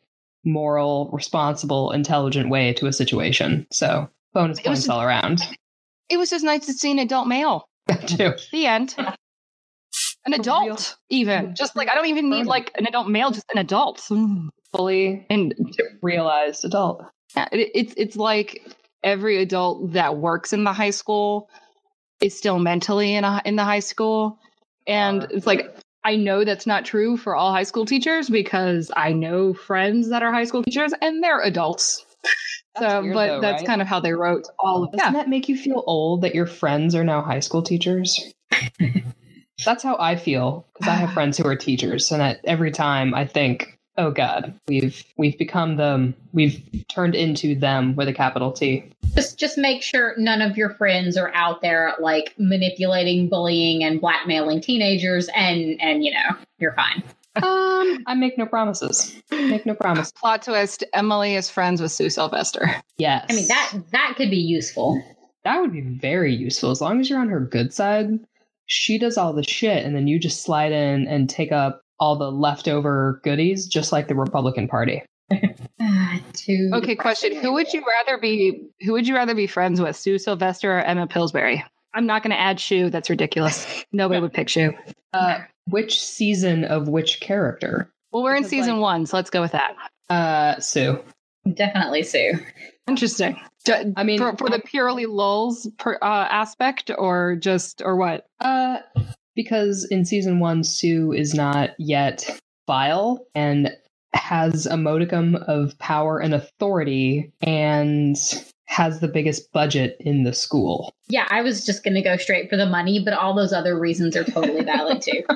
moral, 0.45 1.11
responsible, 1.13 1.91
intelligent 1.91 2.51
way 2.51 2.73
to 2.75 2.87
a 2.87 2.93
situation. 2.93 3.67
So, 3.73 4.09
bonus 4.33 4.61
points 4.61 4.89
all 4.89 5.03
around. 5.03 5.41
It 6.09 6.19
was 6.19 6.31
just 6.31 6.45
nice 6.45 6.67
to 6.67 6.73
see 6.73 6.91
an 6.91 6.99
adult 6.99 7.27
male 7.27 7.69
you. 8.09 8.35
The 8.53 8.67
end. 8.67 8.95
An 10.27 10.33
adult, 10.33 10.97
even 11.11 11.55
just 11.55 11.77
like 11.77 11.91
I 11.91 11.95
don't 11.95 12.07
even 12.07 12.31
need 12.31 12.47
like 12.47 12.73
an 12.79 12.87
adult 12.87 13.09
male, 13.09 13.31
just 13.31 13.45
an 13.53 13.59
adult. 13.59 14.01
Fully 14.73 15.27
And 15.29 15.55
realized 16.01 16.65
adult. 16.65 17.05
Yeah, 17.37 17.47
it, 17.53 17.71
it's 17.75 17.95
it's 17.99 18.17
like 18.17 18.75
every 19.03 19.43
adult 19.43 19.93
that 19.93 20.17
works 20.17 20.55
in 20.55 20.65
the 20.65 20.73
high 20.73 20.91
school 20.91 21.51
is 22.21 22.37
still 22.37 22.59
mentally 22.59 23.15
in 23.15 23.25
a, 23.25 23.43
in 23.45 23.57
the 23.57 23.65
high 23.65 23.81
school, 23.81 24.39
and 24.87 25.27
it's 25.31 25.47
like 25.47 25.75
I 26.05 26.17
know 26.17 26.45
that's 26.45 26.67
not 26.67 26.85
true 26.85 27.17
for 27.17 27.35
all 27.35 27.53
high 27.53 27.63
school 27.63 27.87
teachers 27.87 28.29
because 28.29 28.91
I 28.95 29.13
know 29.13 29.55
friends 29.55 30.11
that 30.11 30.23
are 30.23 30.33
high 30.33 30.45
school 30.45 30.63
teachers 30.63 30.93
and 31.01 31.23
they're 31.23 31.41
adults. 31.41 32.05
So, 32.77 33.03
weird 33.03 33.15
but 33.15 33.27
though, 33.29 33.41
that's 33.41 33.63
right? 33.63 33.67
kind 33.69 33.83
of 33.83 33.87
how 33.87 34.01
they 34.01 34.15
wrote 34.15 34.49
all 34.59 34.83
of 34.83 34.91
Doesn't 34.91 35.07
yeah. 35.07 35.13
that 35.13 35.29
make 35.29 35.49
you 35.49 35.57
feel 35.57 35.85
old 35.87 36.23
that 36.23 36.35
your 36.35 36.47
friends 36.47 36.97
are 36.97 37.05
now 37.05 37.23
high 37.23 37.39
school 37.39 37.63
teachers? 37.63 38.21
That's 39.65 39.85
how 39.85 39.97
I 40.01 40.17
feel 40.17 40.67
because 40.75 40.89
I 40.89 40.95
have 40.95 41.13
friends 41.15 41.39
who 41.39 41.47
are 41.47 41.55
teachers, 41.55 42.11
and 42.11 42.21
at 42.21 42.41
every 42.43 42.73
time 42.73 43.15
I 43.15 43.27
think, 43.27 43.74
"Oh 43.97 44.11
God, 44.11 44.59
we've 44.69 45.05
we've 45.17 45.39
become 45.39 45.77
them. 45.77 46.15
We've 46.33 46.63
turned 46.89 47.15
into 47.15 47.55
them 47.55 47.97
with 47.97 48.09
a 48.09 48.13
capital 48.13 48.53
T." 48.53 48.85
Just 49.15 49.39
just 49.39 49.57
make 49.59 49.83
sure 49.83 50.15
none 50.19 50.43
of 50.43 50.57
your 50.57 50.71
friends 50.71 51.17
are 51.17 51.33
out 51.35 51.63
there 51.63 51.95
like 52.01 52.35
manipulating, 52.39 53.29
bullying, 53.29 53.85
and 53.85 54.01
blackmailing 54.01 54.61
teenagers, 54.61 55.29
and 55.35 55.81
and 55.81 56.05
you 56.05 56.13
know 56.13 56.37
you're 56.59 56.75
fine. 56.75 57.03
Um, 57.37 58.05
I 58.07 58.15
make 58.17 58.39
no 58.39 58.47
promises. 58.47 59.21
Make 59.31 59.67
no 59.67 59.75
promises. 59.75 60.13
Plot 60.13 60.43
twist: 60.43 60.85
Emily 60.93 61.35
is 61.35 61.51
friends 61.51 61.81
with 61.81 61.91
Sue 61.93 62.11
Sylvester. 62.11 62.71
Yes, 62.97 63.27
I 63.29 63.35
mean 63.35 63.49
that 63.49 63.73
that 63.93 64.15
could 64.17 64.31
be 64.31 64.37
useful. 64.37 65.03
that 65.45 65.61
would 65.61 65.73
be 65.73 65.81
very 65.81 66.35
useful 66.35 66.71
as 66.71 66.81
long 66.81 67.01
as 67.01 67.11
you're 67.11 67.21
on 67.21 67.29
her 67.29 67.41
good 67.41 67.73
side. 67.75 68.21
She 68.67 68.99
does 68.99 69.19
all 69.19 69.33
the 69.33 69.43
shit, 69.43 69.85
and 69.85 69.95
then 69.95 70.07
you 70.09 70.19
just 70.19 70.43
slide 70.43 70.73
in 70.73 71.07
and 71.07 71.29
take 71.29 71.53
up 71.53 71.84
all 72.01 72.17
the 72.17 72.31
leftover 72.31 73.21
goodies, 73.25 73.67
just 73.67 73.93
like 73.93 74.09
the 74.09 74.15
Republican 74.15 74.69
Party. 74.69 75.03
Too 76.35 76.71
Okay, 76.75 76.95
question: 76.95 77.35
Who 77.37 77.53
would 77.55 77.73
you 77.73 77.83
rather 77.87 78.19
be? 78.21 78.63
Who 78.83 78.93
would 78.93 79.07
you 79.09 79.15
rather 79.15 79.35
be 79.35 79.47
friends 79.47 79.81
with, 79.81 79.97
Sue 79.97 80.19
Sylvester 80.19 80.79
or 80.79 80.83
Emma 80.83 81.07
Pillsbury? 81.07 81.65
I'm 81.95 82.07
not 82.07 82.23
going 82.23 82.33
to 82.33 82.41
add 82.41 82.59
Sue. 82.61 82.91
That's 82.91 83.09
ridiculous. 83.09 83.67
Nobody 83.93 84.21
would 84.21 84.33
pick 84.33 84.49
Sue. 84.51 84.73
Uh, 85.13 85.39
which 85.71 86.01
season 86.03 86.65
of 86.65 86.89
which 86.89 87.21
character? 87.21 87.91
Well, 88.13 88.23
we're 88.25 88.35
in 88.37 88.45
season 88.45 88.75
like- 88.75 88.83
one, 88.83 89.07
so 89.07 89.17
let's 89.17 89.31
go 89.31 89.41
with 89.41 89.53
that. 89.53 89.75
Uh, 90.11 90.61
Sue. 90.61 91.03
definitely 91.55 92.03
Sue. 92.03 92.33
Interesting. 92.87 93.41
I 93.97 94.05
mean, 94.05 94.19
for, 94.19 94.37
for 94.37 94.51
the 94.51 94.61
purely 94.61 95.07
lulls 95.07 95.67
per, 95.79 95.95
uh, 96.03 96.05
aspect, 96.31 96.91
or 96.99 97.35
just 97.37 97.81
or 97.83 97.97
what? 97.97 98.27
Uh, 98.41 98.79
because 99.35 99.87
in 99.91 100.05
season 100.05 100.41
one, 100.41 100.65
Sue 100.65 101.13
is 101.13 101.35
not 101.35 101.71
yet 101.79 102.41
vile 102.67 103.27
and 103.35 103.77
has 104.15 104.67
a 104.67 104.77
modicum 104.77 105.37
of 105.47 105.79
power 105.79 106.19
and 106.19 106.35
authority 106.35 107.33
and 107.43 108.17
has 108.67 109.01
the 109.01 109.09
biggest 109.09 109.53
budget 109.53 109.97
in 110.01 110.25
the 110.25 110.33
school. 110.33 110.93
Yeah, 111.09 111.27
I 111.31 111.43
was 111.43 111.67
just 111.67 111.85
gonna 111.85 112.03
go 112.03 112.17
straight 112.17 112.49
for 112.49 112.57
the 112.57 112.67
money, 112.67 113.03
but 113.05 113.15
all 113.15 113.35
those 113.35 113.53
other 113.53 113.79
reasons 113.79 114.17
are 114.17 114.25
totally 114.25 114.65
valid 114.65 115.03
too. 115.03 115.23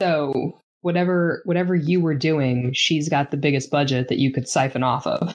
So 0.00 0.58
whatever 0.80 1.42
whatever 1.44 1.76
you 1.76 2.00
were 2.00 2.16
doing, 2.16 2.72
she's 2.72 3.08
got 3.08 3.30
the 3.30 3.36
biggest 3.36 3.70
budget 3.70 4.08
that 4.08 4.18
you 4.18 4.32
could 4.32 4.48
siphon 4.48 4.82
off 4.82 5.06
of. 5.06 5.32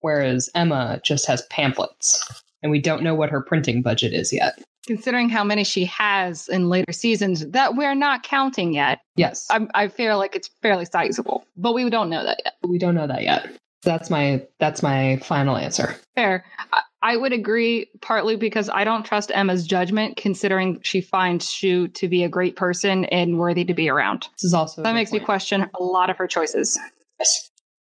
Whereas 0.00 0.50
Emma 0.56 1.00
just 1.04 1.24
has 1.28 1.46
pamphlets. 1.50 2.42
And 2.60 2.72
we 2.72 2.80
don't 2.80 3.04
know 3.04 3.14
what 3.14 3.30
her 3.30 3.40
printing 3.40 3.80
budget 3.80 4.12
is 4.12 4.32
yet. 4.32 4.60
Considering 4.88 5.28
how 5.28 5.44
many 5.44 5.64
she 5.64 5.84
has 5.84 6.48
in 6.48 6.70
later 6.70 6.92
seasons 6.92 7.46
that 7.48 7.76
we're 7.76 7.94
not 7.94 8.22
counting 8.22 8.72
yet, 8.72 9.00
Yes. 9.16 9.46
I, 9.50 9.66
I 9.74 9.88
feel 9.88 10.16
like 10.16 10.34
it's 10.34 10.48
fairly 10.62 10.86
sizable, 10.86 11.44
but 11.58 11.74
we 11.74 11.88
don't 11.90 12.08
know 12.08 12.24
that 12.24 12.40
yet. 12.42 12.54
we 12.66 12.78
don't 12.78 12.94
know 12.94 13.06
that 13.06 13.22
yet. 13.22 13.50
That's 13.82 14.08
my 14.08 14.42
that's 14.58 14.82
my 14.82 15.18
final 15.18 15.58
answer. 15.58 15.94
Fair. 16.16 16.46
I, 16.72 16.80
I 17.02 17.16
would 17.18 17.34
agree, 17.34 17.90
partly 18.00 18.34
because 18.36 18.70
I 18.70 18.82
don't 18.84 19.04
trust 19.04 19.30
Emma's 19.34 19.66
judgment, 19.66 20.16
considering 20.16 20.80
she 20.82 21.02
finds 21.02 21.46
Schue 21.52 21.92
to 21.94 22.08
be 22.08 22.24
a 22.24 22.28
great 22.30 22.56
person 22.56 23.04
and 23.06 23.38
worthy 23.38 23.64
to 23.66 23.74
be 23.74 23.90
around. 23.90 24.26
This 24.38 24.44
is 24.44 24.54
also 24.54 24.82
That 24.82 24.90
good 24.90 24.94
makes 24.94 25.12
me 25.12 25.20
question 25.20 25.68
a 25.78 25.82
lot 25.82 26.08
of 26.08 26.16
her 26.16 26.26
choices. 26.26 26.78
Yes. 27.20 27.50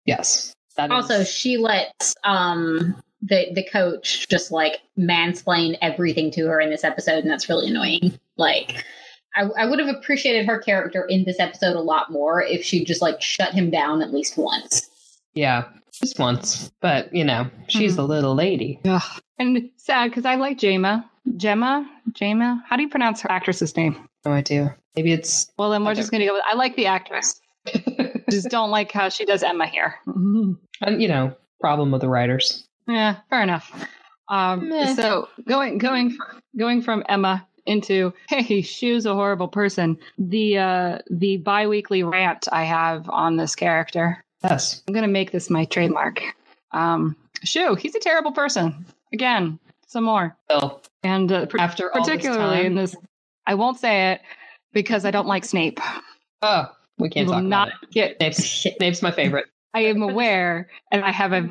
Yes. 0.07 0.53
That 0.77 0.91
is- 0.91 0.95
also, 0.95 1.25
she 1.25 1.57
lets 1.57 2.15
um 2.23 2.95
the 3.27 3.47
the 3.55 3.65
coach 3.65 4.29
just 4.29 4.51
like 4.53 4.81
mansplain 4.99 5.77
everything 5.83 6.31
to 6.33 6.47
her 6.47 6.61
in 6.61 6.71
this 6.71 6.85
episode, 6.85 7.19
and 7.25 7.31
that's 7.31 7.49
really 7.49 7.69
annoying. 7.69 8.19
Like. 8.37 8.85
I, 9.37 9.49
I 9.59 9.67
would 9.67 9.81
have 9.81 9.89
appreciated 9.89 10.47
her 10.47 10.61
character 10.61 11.05
in 11.07 11.25
this 11.25 11.41
episode 11.41 11.75
a 11.75 11.81
lot 11.81 12.13
more 12.13 12.41
if 12.41 12.63
she 12.63 12.85
just 12.85 13.03
like 13.03 13.21
shut 13.21 13.53
him 13.53 13.69
down 13.69 14.01
at 14.01 14.15
least 14.15 14.39
once. 14.39 14.89
yeah, 15.35 15.65
just 16.01 16.21
once. 16.21 16.71
But 16.81 17.13
you 17.13 17.25
know, 17.25 17.51
she's 17.67 17.97
Mhm. 17.97 17.99
a 17.99 18.03
little 18.03 18.37
lady. 18.37 18.81
And 19.41 19.71
sad 19.77 20.11
because 20.11 20.25
I 20.25 20.37
like 20.37 20.57
Jayma. 20.61 21.05
Gemma? 21.37 21.85
Jema? 22.13 22.63
How 22.69 22.77
do 22.77 22.83
you 22.85 22.89
pronounce 22.89 23.23
her 23.23 23.31
actress's 23.33 23.77
name? 23.77 24.09
No 24.25 24.31
idea. 24.31 24.77
Maybe 24.95 25.13
it's 25.13 25.51
Well, 25.59 25.71
then 25.71 25.85
we're 25.85 25.97
just 25.97 26.13
going 26.13 26.21
to 26.21 26.27
go 26.29 26.35
with 26.35 26.45
I 26.49 26.55
like 26.55 26.77
the 26.77 26.87
actress. 26.87 27.41
just 28.31 28.51
don't 28.51 28.71
like 28.71 28.93
how 28.93 29.09
she 29.09 29.25
does 29.25 29.43
Emma 29.43 29.67
here. 29.67 29.97
and 30.07 31.03
you 31.03 31.09
know 31.09 31.35
problem 31.61 31.91
with 31.91 32.03
the 32.03 32.09
writers. 32.09 32.69
Yeah, 32.87 33.17
fair 33.31 33.43
enough. 33.43 33.71
Um, 34.29 34.69
Meh. 34.69 34.95
so 34.95 35.29
going 35.47 35.79
going 35.79 36.17
going 36.57 36.83
from 36.83 37.05
Emma 37.09 37.47
into 37.67 38.13
hey, 38.29 38.63
Schue's 38.63 39.07
a 39.07 39.15
horrible 39.15 39.49
person. 39.49 39.99
The 40.19 40.59
uh, 40.59 40.99
the 41.11 41.39
biweekly 41.39 42.03
rant 42.03 42.49
I 42.53 42.65
have 42.65 43.09
on 43.09 43.37
this 43.37 43.55
character. 43.55 44.23
Yes. 44.43 44.83
I'm 44.87 44.95
gonna 44.95 45.09
make 45.09 45.31
this 45.33 45.49
my 45.51 45.65
trademark. 45.65 46.23
Um, 46.73 47.17
Schue, 47.45 47.79
he's 47.79 47.95
a 47.95 48.01
terrible 48.01 48.33
person. 48.33 48.85
Again, 49.13 49.59
some 49.87 50.05
more, 50.05 50.37
Well, 50.51 50.83
and 51.03 51.31
uh, 51.31 51.47
par- 51.47 51.61
after 51.61 51.91
all 51.95 52.01
this 52.05 52.09
particularly 52.09 52.57
time- 52.57 52.67
in 52.67 52.75
this, 52.75 52.97
I 53.47 53.55
won't 53.55 53.79
say 53.79 54.13
it 54.13 54.21
because 54.73 55.05
I 55.05 55.11
don't 55.11 55.27
like 55.29 55.45
Snape. 55.45 55.79
oh, 56.43 56.67
we 56.99 57.09
can't 57.11 57.29
talk 57.29 57.43
not 57.45 57.69
about 57.69 57.91
get 57.93 58.11
it. 58.21 58.35
Snape's, 58.35 58.77
Snape's 58.77 59.03
my 59.03 59.11
favorite. 59.13 59.47
I 59.73 59.81
am 59.85 60.03
aware, 60.03 60.69
and 60.91 61.05
I 61.05 61.11
have 61.13 61.33
a. 61.33 61.49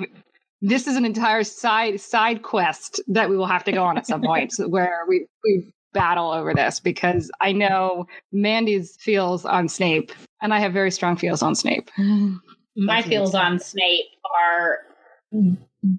This 0.65 0.88
is 0.88 0.96
an 0.96 1.03
entire 1.03 1.43
side 1.43 2.00
side 2.00 2.41
quest 2.41 3.01
that 3.08 3.29
we 3.29 3.36
will 3.36 3.48
have 3.48 3.65
to 3.65 3.74
go 3.74 3.84
on 3.84 3.98
at 3.98 4.08
some 4.08 4.22
point, 4.22 4.53
where 4.67 5.03
we 5.10 5.27
we 5.43 5.74
battle 5.91 6.32
over 6.32 6.53
this 6.53 6.79
because 6.79 7.29
I 7.41 7.51
know 7.51 8.08
Mandy's 8.32 8.96
feels 8.96 9.43
on 9.46 9.67
Snape, 9.67 10.13
and 10.41 10.53
I 10.53 10.60
have 10.60 10.72
very 10.72 10.89
strong 10.89 11.17
feels 11.17 11.43
on 11.43 11.53
Snape. 11.53 11.91
My 11.98 13.01
That's 13.01 13.08
feels 13.08 13.36
on 13.36 13.60
Snape 13.60 14.05
are 14.34 14.79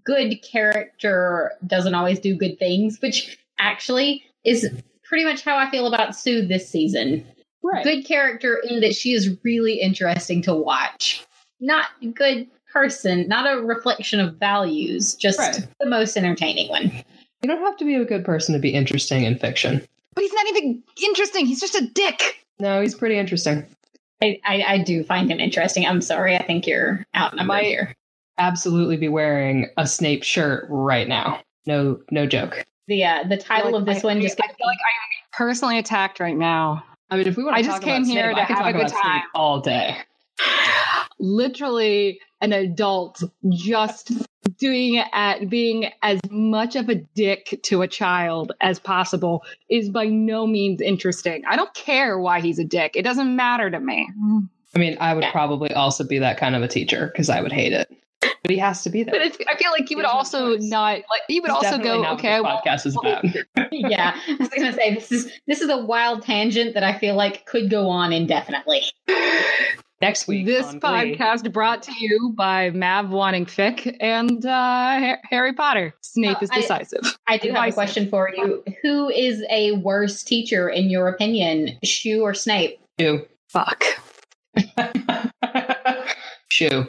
good 0.02 0.36
character 0.42 1.52
doesn't 1.66 1.94
always 1.94 2.18
do 2.18 2.34
good 2.34 2.58
things, 2.58 2.98
which 3.02 3.38
actually 3.58 4.24
is 4.44 4.66
pretty 5.04 5.24
much 5.24 5.44
how 5.44 5.58
I 5.58 5.70
feel 5.70 5.86
about 5.86 6.16
Sue 6.16 6.46
this 6.46 6.70
season. 6.70 7.26
Right. 7.62 7.84
Good 7.84 8.06
character 8.06 8.62
in 8.66 8.80
that 8.80 8.94
she 8.94 9.12
is 9.12 9.36
really 9.44 9.80
interesting 9.80 10.40
to 10.42 10.54
watch. 10.54 11.22
Not 11.60 11.86
good 12.14 12.48
person, 12.84 13.26
not 13.28 13.46
a 13.50 13.62
reflection 13.62 14.20
of 14.20 14.34
values, 14.36 15.14
just 15.14 15.38
Right. 15.38 15.66
the 15.80 15.86
most 15.86 16.16
entertaining 16.16 16.68
one. 16.68 16.90
You 17.42 17.48
don't 17.48 17.60
have 17.62 17.76
to 17.78 17.84
be 17.84 17.94
a 17.94 18.04
good 18.04 18.24
person 18.24 18.52
to 18.54 18.58
be 18.58 18.70
interesting 18.74 19.22
in 19.24 19.38
fiction. 19.38 19.80
But 20.14 20.22
he's 20.22 20.32
not 20.32 20.46
even 20.48 20.82
interesting. 21.02 21.46
He's 21.46 21.60
just 21.60 21.74
a 21.76 21.86
dick. 21.86 22.44
No, 22.58 22.80
he's 22.80 22.94
pretty 22.94 23.16
interesting. 23.18 23.64
I, 24.22 24.40
I, 24.44 24.62
I 24.68 24.78
do 24.78 25.02
find 25.04 25.30
him 25.30 25.40
interesting. 25.40 25.86
I'm 25.86 26.00
sorry, 26.00 26.36
I 26.36 26.42
think 26.44 26.66
you're 26.66 27.06
out 27.14 27.28
outnumbered 27.32 27.46
might- 27.46 27.64
here. 27.64 27.94
Absolutely 28.36 28.96
be 28.96 29.08
wearing 29.08 29.68
a 29.76 29.86
Snape 29.86 30.24
shirt 30.24 30.66
right 30.68 31.06
now. 31.06 31.40
No, 31.66 32.00
no 32.10 32.26
joke. 32.26 32.64
The 32.88 33.04
uh, 33.04 33.22
the 33.28 33.36
title 33.36 33.70
Like, 33.72 33.80
of 33.82 33.86
this 33.86 34.02
I- 34.04 34.06
one 34.08 34.18
I- 34.18 34.22
just 34.22 34.40
I 34.42 34.46
feel 34.48 34.66
like 34.66 34.78
I'm 34.78 35.28
personally 35.32 35.78
attacked 35.78 36.18
right 36.18 36.36
now. 36.36 36.82
I 37.10 37.16
mean, 37.16 37.28
if 37.28 37.36
we 37.36 37.44
want 37.44 37.56
I 37.56 37.62
to 37.62 37.68
just 37.68 37.82
came 37.82 38.02
about 38.02 38.06
here 38.12 38.32
Snape, 38.32 38.36
to 38.36 38.42
I 38.42 38.46
can 38.46 38.56
have 38.56 38.66
a 38.66 38.72
good 38.72 38.80
about 38.80 38.90
Snape 38.90 39.02
time. 39.02 39.22
all 39.36 39.60
day. 39.60 39.96
literally 41.20 42.18
an 42.44 42.52
adult 42.52 43.22
just 43.50 44.12
doing 44.58 44.94
it 44.94 45.06
at 45.12 45.48
being 45.48 45.90
as 46.02 46.20
much 46.30 46.76
of 46.76 46.88
a 46.90 46.94
dick 46.94 47.58
to 47.64 47.80
a 47.82 47.88
child 47.88 48.52
as 48.60 48.78
possible 48.78 49.42
is 49.70 49.88
by 49.88 50.04
no 50.04 50.46
means 50.46 50.80
interesting. 50.82 51.42
I 51.48 51.56
don't 51.56 51.72
care 51.74 52.18
why 52.18 52.40
he's 52.40 52.58
a 52.58 52.64
dick. 52.64 52.92
It 52.94 53.02
doesn't 53.02 53.34
matter 53.34 53.70
to 53.70 53.80
me. 53.80 54.08
I 54.74 54.78
mean, 54.78 54.96
I 55.00 55.14
would 55.14 55.24
Yeah. 55.24 55.32
probably 55.32 55.72
also 55.72 56.04
be 56.04 56.18
that 56.18 56.36
kind 56.36 56.54
of 56.54 56.62
a 56.62 56.68
teacher 56.68 57.06
because 57.06 57.30
I 57.30 57.40
would 57.40 57.52
hate 57.52 57.72
it. 57.72 57.88
But 58.20 58.50
he 58.50 58.58
has 58.58 58.82
to 58.82 58.90
be 58.90 59.02
there. 59.02 59.14
But 59.14 59.22
it's, 59.22 59.38
I 59.48 59.56
feel 59.56 59.70
like 59.70 59.88
he 59.88 59.96
would 59.96 60.04
There's 60.04 60.12
also 60.14 60.58
not 60.58 60.96
like 60.96 61.22
he 61.28 61.40
would 61.40 61.50
It's 61.50 61.64
also 61.64 61.78
go 61.78 62.04
okay. 62.12 62.40
What 62.40 62.62
Well, 62.66 62.74
podcast 62.76 62.84
is 62.86 62.96
about. 62.96 63.24
yeah, 63.72 64.14
I 64.28 64.36
was 64.38 64.48
gonna 64.50 64.72
say 64.74 64.94
this 64.94 65.10
is 65.10 65.32
this 65.46 65.62
is 65.62 65.70
a 65.70 65.78
wild 65.78 66.22
tangent 66.22 66.74
that 66.74 66.84
I 66.84 66.98
feel 66.98 67.14
like 67.14 67.46
could 67.46 67.70
go 67.70 67.88
on 67.88 68.12
indefinitely. 68.12 68.82
Next 70.00 70.26
week. 70.28 70.44
This 70.44 70.66
on 70.66 70.78
Glee. 70.80 71.16
podcast 71.16 71.50
brought 71.52 71.82
to 71.84 71.92
you 71.98 72.34
by 72.36 72.70
Mav 72.70 73.10
wanting 73.10 73.46
fic 73.46 73.96
and 74.00 74.44
uh, 74.44 75.16
Harry 75.30 75.52
Potter. 75.54 75.94
Snape 76.02 76.36
Uh, 76.36 76.40
is 76.42 76.50
decisive. 76.50 77.00
I 77.28 77.38
do 77.38 77.50
have 77.52 77.68
a 77.68 77.72
question 77.72 78.08
for 78.10 78.30
you. 78.34 78.62
Who 78.82 79.08
is 79.08 79.44
a 79.50 79.72
worse 79.72 80.22
teacher 80.22 80.68
in 80.68 80.90
your 80.90 81.08
opinion, 81.08 81.78
Schue 81.84 82.20
or 82.22 82.34
Snape? 82.34 82.78
Schue. 83.00 83.26
Fuck. 83.48 83.84
Schue. 86.52 86.88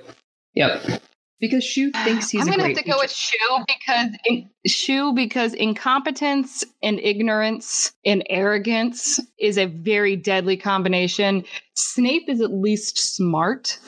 Yep. 0.55 1.01
Because 1.49 1.63
Schue 1.63 1.91
thinks 2.03 2.29
he's 2.29 2.41
I'm 2.41 2.47
gonna 2.47 2.67
have 2.67 2.77
to 2.77 2.83
go 2.83 2.97
with. 2.97 3.11
Schue 3.11 3.65
because 3.67 4.09
in, 4.25 4.49
Schue 4.67 5.15
because 5.15 5.53
incompetence 5.53 6.63
and 6.81 6.99
ignorance 6.99 7.91
and 8.05 8.23
arrogance 8.29 9.19
is 9.39 9.57
a 9.57 9.65
very 9.65 10.15
deadly 10.15 10.57
combination. 10.57 11.43
Snape 11.75 12.29
is 12.29 12.41
at 12.41 12.51
least 12.51 12.97
smart. 12.97 13.79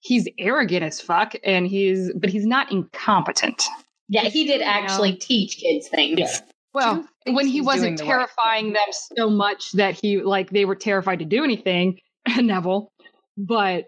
He's 0.00 0.26
arrogant 0.38 0.82
as 0.82 1.00
fuck, 1.00 1.34
and 1.44 1.66
he's 1.66 2.12
but 2.14 2.30
he's 2.30 2.46
not 2.46 2.70
incompetent. 2.72 3.64
Yeah, 4.08 4.22
he 4.22 4.46
did 4.46 4.62
actually 4.62 5.12
teach 5.14 5.58
kids 5.58 5.88
things. 5.88 6.18
Yeah. 6.18 6.36
Well, 6.72 7.04
when 7.26 7.46
he 7.46 7.60
wasn't 7.60 7.98
doing 7.98 8.08
the 8.08 8.14
right 8.14 8.28
terrifying 8.28 8.72
them 8.72 8.88
so 8.90 9.28
much 9.28 9.72
that 9.72 9.94
he 9.94 10.22
like 10.22 10.50
they 10.50 10.64
were 10.64 10.76
terrified 10.76 11.18
to 11.18 11.24
do 11.24 11.44
anything, 11.44 11.98
Neville. 12.36 12.92
But 13.36 13.86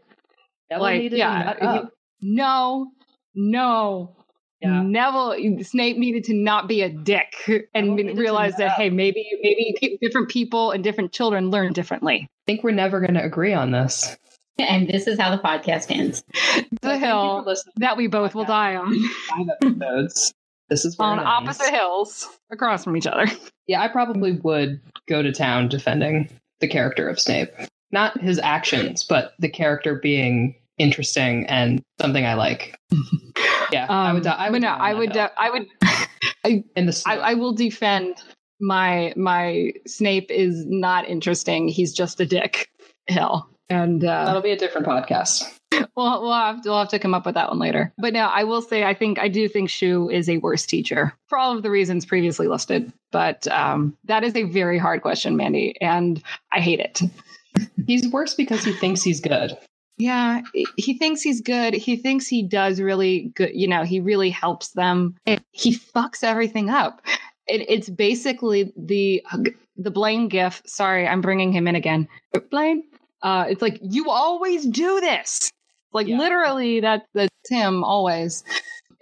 Neville 0.70 0.82
like, 0.82 0.98
needed 0.98 1.10
to 1.10 1.18
yeah, 1.18 1.56
nut 1.60 1.82
he- 1.82 1.88
no, 2.22 2.90
no. 3.34 4.16
Yeah. 4.60 4.80
Neville 4.80 5.34
Snape 5.64 5.96
needed 5.96 6.22
to 6.24 6.34
not 6.34 6.68
be 6.68 6.82
a 6.82 6.88
dick 6.88 7.34
and 7.74 7.88
Neville 7.88 7.94
needed 7.96 8.14
to 8.14 8.20
realize 8.20 8.56
that 8.58 8.72
hey 8.72 8.90
maybe 8.90 9.28
maybe 9.42 9.74
pe- 9.80 9.96
different 10.00 10.28
people 10.28 10.70
and 10.70 10.84
different 10.84 11.12
children 11.12 11.50
learn 11.50 11.72
differently. 11.72 12.28
I 12.28 12.42
think 12.46 12.62
we're 12.62 12.70
never 12.70 13.00
going 13.00 13.14
to 13.14 13.24
agree 13.24 13.52
on 13.52 13.72
this. 13.72 14.16
And 14.58 14.86
this 14.86 15.06
is 15.08 15.18
how 15.18 15.34
the 15.34 15.42
podcast 15.42 15.90
ends. 15.90 16.22
The 16.54 16.78
Thank 16.80 17.02
hill 17.02 17.54
that 17.76 17.96
we 17.96 18.06
both 18.06 18.34
will 18.34 18.44
die 18.44 18.76
on 18.76 18.94
five 19.28 19.46
episodes. 19.62 20.32
This 20.68 20.84
is 20.84 20.96
on 20.98 21.18
it 21.18 21.22
ends. 21.22 21.30
opposite 21.58 21.74
hills 21.74 22.28
across 22.50 22.84
from 22.84 22.96
each 22.96 23.06
other. 23.06 23.26
Yeah, 23.66 23.80
I 23.82 23.88
probably 23.88 24.32
would 24.32 24.80
go 25.08 25.22
to 25.22 25.32
town 25.32 25.68
defending 25.68 26.28
the 26.60 26.68
character 26.68 27.08
of 27.08 27.18
Snape. 27.18 27.50
Not 27.90 28.20
his 28.20 28.38
actions, 28.38 29.04
but 29.04 29.34
the 29.38 29.48
character 29.48 29.94
being 29.94 30.54
interesting 30.82 31.46
and 31.46 31.82
something 32.00 32.26
I 32.26 32.34
like. 32.34 32.76
Yeah, 33.72 33.86
I 33.88 34.12
would. 34.12 34.26
Um, 34.26 34.34
I 34.36 34.50
would. 34.50 34.60
no, 34.60 34.68
I 34.68 34.92
would. 34.92 35.12
de- 35.12 35.40
I 35.40 35.48
would. 35.48 35.66
in 36.76 36.84
the. 36.84 37.02
I, 37.06 37.16
I 37.16 37.34
will 37.34 37.54
defend 37.54 38.22
my 38.60 39.14
my 39.16 39.72
Snape 39.86 40.30
is 40.30 40.66
not 40.66 41.08
interesting. 41.08 41.68
He's 41.68 41.94
just 41.94 42.20
a 42.20 42.26
dick. 42.26 42.68
Hell, 43.08 43.48
and 43.70 44.04
uh, 44.04 44.26
That'll 44.26 44.42
be 44.42 44.50
a 44.50 44.58
different 44.58 44.86
podcast. 44.86 45.44
we'll 45.96 46.22
we'll 46.22 46.32
have 46.32 46.62
to, 46.62 46.68
we'll 46.68 46.80
have 46.80 46.90
to 46.90 46.98
come 46.98 47.14
up 47.14 47.24
with 47.24 47.34
that 47.34 47.48
one 47.48 47.58
later. 47.58 47.92
But 47.96 48.12
no, 48.12 48.26
I 48.26 48.44
will 48.44 48.60
say 48.60 48.84
I 48.84 48.92
think 48.92 49.18
I 49.18 49.28
do 49.28 49.48
think 49.48 49.70
Schue 49.70 50.12
is 50.12 50.28
a 50.28 50.36
worse 50.36 50.66
teacher 50.66 51.14
for 51.28 51.38
all 51.38 51.56
of 51.56 51.62
the 51.62 51.70
reasons 51.70 52.04
previously 52.04 52.48
listed. 52.48 52.92
But 53.10 53.48
um, 53.48 53.96
that 54.04 54.22
is 54.22 54.36
a 54.36 54.42
very 54.42 54.78
hard 54.78 55.02
question, 55.02 55.36
Mandy, 55.36 55.76
and 55.80 56.22
I 56.52 56.60
hate 56.60 56.80
it. 56.80 57.00
He's 57.86 58.08
worse 58.08 58.34
because 58.34 58.64
he 58.64 58.72
thinks 58.72 59.02
he's 59.02 59.20
good. 59.20 59.56
Yeah, 59.98 60.40
he 60.76 60.98
thinks 60.98 61.22
he's 61.22 61.40
good. 61.40 61.74
He 61.74 61.96
thinks 61.96 62.26
he 62.26 62.42
does 62.42 62.80
really 62.80 63.30
good. 63.36 63.50
You 63.54 63.68
know, 63.68 63.84
he 63.84 64.00
really 64.00 64.30
helps 64.30 64.68
them. 64.70 65.14
He 65.52 65.76
fucks 65.76 66.24
everything 66.24 66.70
up. 66.70 67.02
It, 67.46 67.66
it's 67.68 67.88
basically 67.90 68.72
the 68.76 69.22
the 69.76 69.90
Blaine 69.90 70.28
gif. 70.28 70.62
Sorry, 70.66 71.06
I'm 71.06 71.20
bringing 71.20 71.52
him 71.52 71.68
in 71.68 71.74
again. 71.76 72.08
Blaine. 72.50 72.84
Uh, 73.22 73.46
it's 73.48 73.62
like 73.62 73.78
you 73.82 74.10
always 74.10 74.66
do 74.66 75.00
this. 75.00 75.50
Like 75.92 76.06
Yeah. 76.08 76.18
literally, 76.18 76.80
that 76.80 77.06
that's 77.14 77.30
him 77.50 77.84
always, 77.84 78.44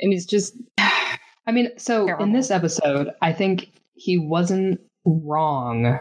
and 0.00 0.12
he's 0.12 0.26
just 0.26 0.54
I 0.78 1.52
mean, 1.52 1.70
so 1.78 2.08
in 2.18 2.32
this 2.32 2.50
episode, 2.50 3.10
I 3.22 3.32
think 3.32 3.70
he 3.94 4.18
wasn't 4.18 4.80
wrong 5.04 5.98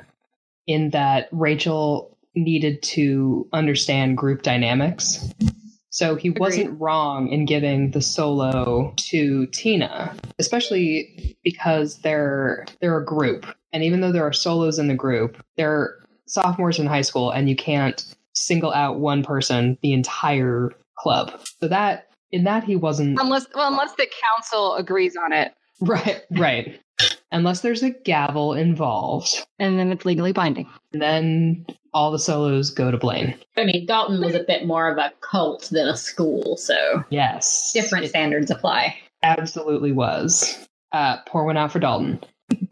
in 0.67 0.89
that 0.91 1.29
Rachel 1.31 2.17
needed 2.39 2.81
to 2.84 3.48
understand 3.53 4.17
group 4.17 4.41
dynamics. 4.41 5.27
So 5.91 6.15
he 6.15 6.29
wasn't 6.29 6.79
wrong 6.79 7.27
in 7.29 7.46
giving 7.46 7.92
the 7.92 8.01
solo 8.01 8.94
to 8.98 9.48
Tina, 9.48 10.16
especially 10.37 11.37
because 11.44 12.00
they're 12.00 12.66
they're 12.79 12.98
a 12.98 13.05
group. 13.05 13.46
And 13.74 13.83
even 13.83 14.01
though 14.01 14.11
there 14.11 14.25
are 14.25 14.33
solos 14.33 14.79
in 14.79 14.87
the 14.87 14.96
group, 14.96 15.44
they're 15.57 15.96
sophomores 16.27 16.79
in 16.79 16.85
high 16.85 17.01
school 17.01 17.31
and 17.31 17.50
you 17.50 17.55
can't 17.55 18.05
single 18.33 18.72
out 18.72 19.00
one 19.00 19.24
person 19.24 19.77
the 19.81 19.94
entire 19.94 20.72
club. 20.98 21.42
So 21.59 21.68
that 21.68 22.07
in 22.31 22.44
that 22.44 22.63
he 22.63 22.75
wasn't 22.75 23.20
unless 23.20 23.48
well 23.55 23.72
unless 23.72 23.94
the 23.96 24.07
council 24.24 24.75
agrees 24.75 25.16
on 25.18 25.33
it, 25.33 25.53
Right, 25.81 26.22
right. 26.31 26.79
Unless 27.31 27.61
there's 27.61 27.83
a 27.83 27.92
gavel 27.92 28.53
involved, 28.53 29.46
and 29.59 29.77
then 29.77 29.92
it's 29.92 30.05
legally 30.05 30.31
binding. 30.31 30.68
then 30.94 31.65
all 31.94 32.11
the 32.11 32.20
solos 32.20 32.70
go 32.72 32.89
to 32.92 32.98
Blaine. 32.98 33.35
I 33.57 33.65
mean, 33.65 33.85
Dalton 33.85 34.20
was 34.22 34.35
a 34.35 34.44
bit 34.44 34.65
more 34.65 34.89
of 34.89 34.98
a 34.98 35.11
cult 35.22 35.70
than 35.72 35.87
a 35.87 35.96
school, 35.98 36.55
so 36.57 37.03
Yes. 37.09 37.72
different 37.74 38.07
standards 38.07 38.50
apply. 38.51 38.96
absolutely 39.24 39.92
was. 39.92 40.68
Uh, 40.92 41.18
pour 41.27 41.46
one 41.46 41.57
out 41.57 41.72
for 41.72 41.79
Dalton. 41.79 42.20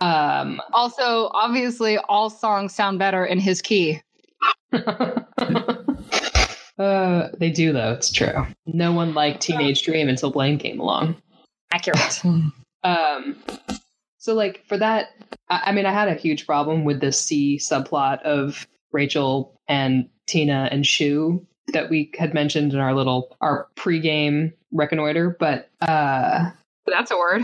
Um, 0.01 0.59
Also, 0.73 1.29
obviously, 1.33 1.97
all 2.09 2.29
songs 2.31 2.73
sound 2.73 2.97
better 2.99 3.25
in 3.25 3.39
his 3.39 3.61
key. 3.61 4.01
uh, 6.77 7.27
they 7.39 7.51
do, 7.51 7.73
though. 7.73 7.93
It's 7.93 8.11
true. 8.11 8.45
No 8.65 8.91
one 8.91 9.13
liked 9.13 9.41
Teenage 9.41 9.81
Dream 9.83 10.09
until 10.09 10.31
Blaine 10.31 10.57
came 10.59 10.79
along. 10.79 11.15
Accurate. 11.71 12.21
Um, 12.83 13.35
so 14.27 14.33
like 14.33 14.61
for 14.67 14.77
that, 14.77 15.11
I, 15.49 15.61
I 15.67 15.71
mean, 15.71 15.85
I 15.85 15.93
had 15.93 16.09
a 16.09 16.13
huge 16.13 16.45
problem 16.45 16.83
with 16.83 16.99
the 16.99 17.13
C 17.13 17.57
subplot 17.57 18.21
of 18.23 18.67
Rachel 18.91 19.57
and 19.69 20.09
Tina 20.25 20.67
and 20.69 20.83
Schue 20.83 21.45
that 21.71 21.89
we 21.89 22.11
had 22.19 22.33
mentioned 22.33 22.73
in 22.73 22.79
our 22.79 22.93
little 22.93 23.37
our 23.39 23.69
pregame 23.77 24.51
reconnoiter, 24.73 25.37
but 25.39 25.69
uh, 25.79 26.51
That's 26.87 27.09
a 27.09 27.15
word. 27.17 27.43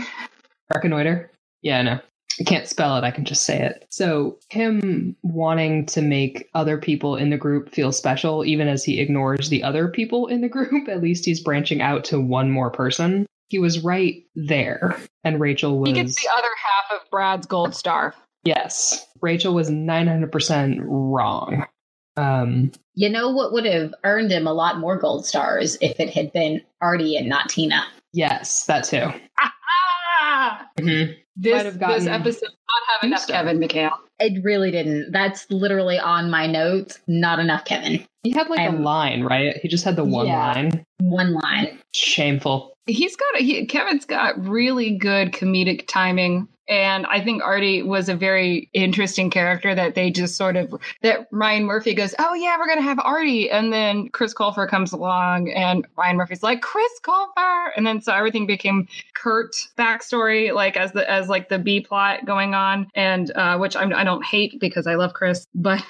reconnoiter, 0.70 1.30
yeah, 1.62 1.80
no. 1.80 2.00
I 2.38 2.44
can't 2.44 2.68
spell 2.68 2.98
it, 2.98 3.04
I 3.04 3.12
can 3.12 3.24
just 3.24 3.44
say 3.44 3.62
it. 3.62 3.86
So, 3.88 4.38
him 4.50 5.16
wanting 5.22 5.86
to 5.86 6.02
make 6.02 6.50
other 6.52 6.76
people 6.76 7.16
in 7.16 7.30
the 7.30 7.38
group 7.38 7.70
feel 7.70 7.92
special, 7.92 8.44
even 8.44 8.68
as 8.68 8.84
he 8.84 9.00
ignores 9.00 9.48
the 9.48 9.62
other 9.62 9.88
people 9.88 10.26
in 10.26 10.42
the 10.42 10.48
group, 10.50 10.86
at 10.88 11.00
least 11.00 11.24
he's 11.24 11.40
branching 11.40 11.80
out 11.80 12.04
to 12.04 12.20
one 12.20 12.50
more 12.50 12.70
person. 12.70 13.24
He 13.48 13.58
was 13.58 13.82
right 13.84 14.24
there. 14.34 14.96
And 15.24 15.40
Rachel 15.40 15.78
was. 15.78 15.88
He 15.88 15.94
gets 15.94 16.20
the 16.22 16.28
other 16.36 16.48
half 16.90 17.00
of 17.00 17.10
Brad's 17.10 17.46
gold 17.46 17.74
star. 17.74 18.14
Yes. 18.44 19.06
Rachel 19.22 19.54
was 19.54 19.70
900% 19.70 20.80
wrong. 20.84 21.66
Um, 22.16 22.70
You 22.94 23.08
know 23.08 23.30
what 23.30 23.52
would 23.52 23.64
have 23.64 23.94
earned 24.04 24.30
him 24.30 24.46
a 24.46 24.52
lot 24.52 24.78
more 24.78 24.98
gold 24.98 25.26
stars 25.26 25.76
if 25.80 25.98
it 25.98 26.10
had 26.10 26.32
been 26.32 26.60
Artie 26.80 27.16
and 27.16 27.28
not 27.28 27.48
Tina? 27.48 27.84
yes, 28.12 28.66
that 28.66 28.84
too. 28.84 29.06
Ah! 29.40 29.50
Mhm. 30.78 31.16
This, 31.36 31.52
Might 31.54 31.64
have 31.66 31.80
gotten 31.80 31.98
this 32.04 32.06
episode 32.06 32.40
did 32.40 32.50
not 32.50 32.82
have 33.00 33.06
enough 33.08 33.26
Houston. 33.26 33.34
Kevin 33.34 33.58
McHale. 33.60 33.96
It 34.20 34.44
really 34.44 34.70
didn't. 34.70 35.10
That's 35.12 35.50
literally 35.50 35.98
on 35.98 36.30
my 36.30 36.46
notes. 36.46 36.98
Not 37.08 37.38
enough 37.40 37.64
Kevin. 37.64 38.04
He 38.22 38.30
had 38.30 38.48
like 38.48 38.58
a 38.60 38.62
I'm- 38.62 38.82
line, 38.84 39.22
right? 39.24 39.56
He 39.62 39.68
just 39.68 39.84
had 39.84 39.96
the 39.96 40.04
one 40.04 40.26
Yeah. 40.26 40.52
line. 40.52 40.84
One 41.00 41.34
line. 41.34 41.78
Shameful. 41.92 42.73
He's 42.86 43.16
got 43.16 43.36
he, 43.36 43.64
Kevin's 43.66 44.04
got 44.04 44.46
really 44.46 44.96
good 44.96 45.32
comedic 45.32 45.86
timing. 45.86 46.48
And 46.68 47.06
I 47.06 47.22
think 47.22 47.42
Artie 47.42 47.82
was 47.82 48.08
a 48.08 48.14
very 48.14 48.70
interesting 48.72 49.30
character 49.30 49.74
that 49.74 49.94
they 49.94 50.10
just 50.10 50.36
sort 50.36 50.56
of 50.56 50.74
that 51.02 51.28
Ryan 51.30 51.64
Murphy 51.64 51.94
goes, 51.94 52.14
Oh 52.18 52.34
yeah, 52.34 52.56
we're 52.58 52.68
gonna 52.68 52.82
have 52.82 52.98
Artie. 52.98 53.50
And 53.50 53.72
then 53.72 54.08
Chris 54.08 54.34
Colfer 54.34 54.68
comes 54.68 54.92
along 54.92 55.50
and 55.50 55.86
Ryan 55.96 56.16
Murphy's 56.16 56.42
like, 56.42 56.62
Chris 56.62 56.92
Colfer. 57.02 57.70
And 57.76 57.86
then 57.86 58.00
so 58.00 58.12
everything 58.12 58.46
became 58.46 58.88
Kurt 59.14 59.54
backstory, 59.76 60.54
like 60.54 60.76
as 60.76 60.92
the 60.92 61.08
as 61.10 61.28
like 61.28 61.48
the 61.48 61.58
B 61.58 61.80
plot 61.80 62.24
going 62.24 62.54
on. 62.54 62.88
And 62.94 63.30
uh 63.36 63.58
which 63.58 63.76
I'm, 63.76 63.92
I 63.92 64.04
don't 64.04 64.24
hate 64.24 64.58
because 64.60 64.86
I 64.86 64.94
love 64.94 65.14
Chris, 65.14 65.46
but 65.54 65.84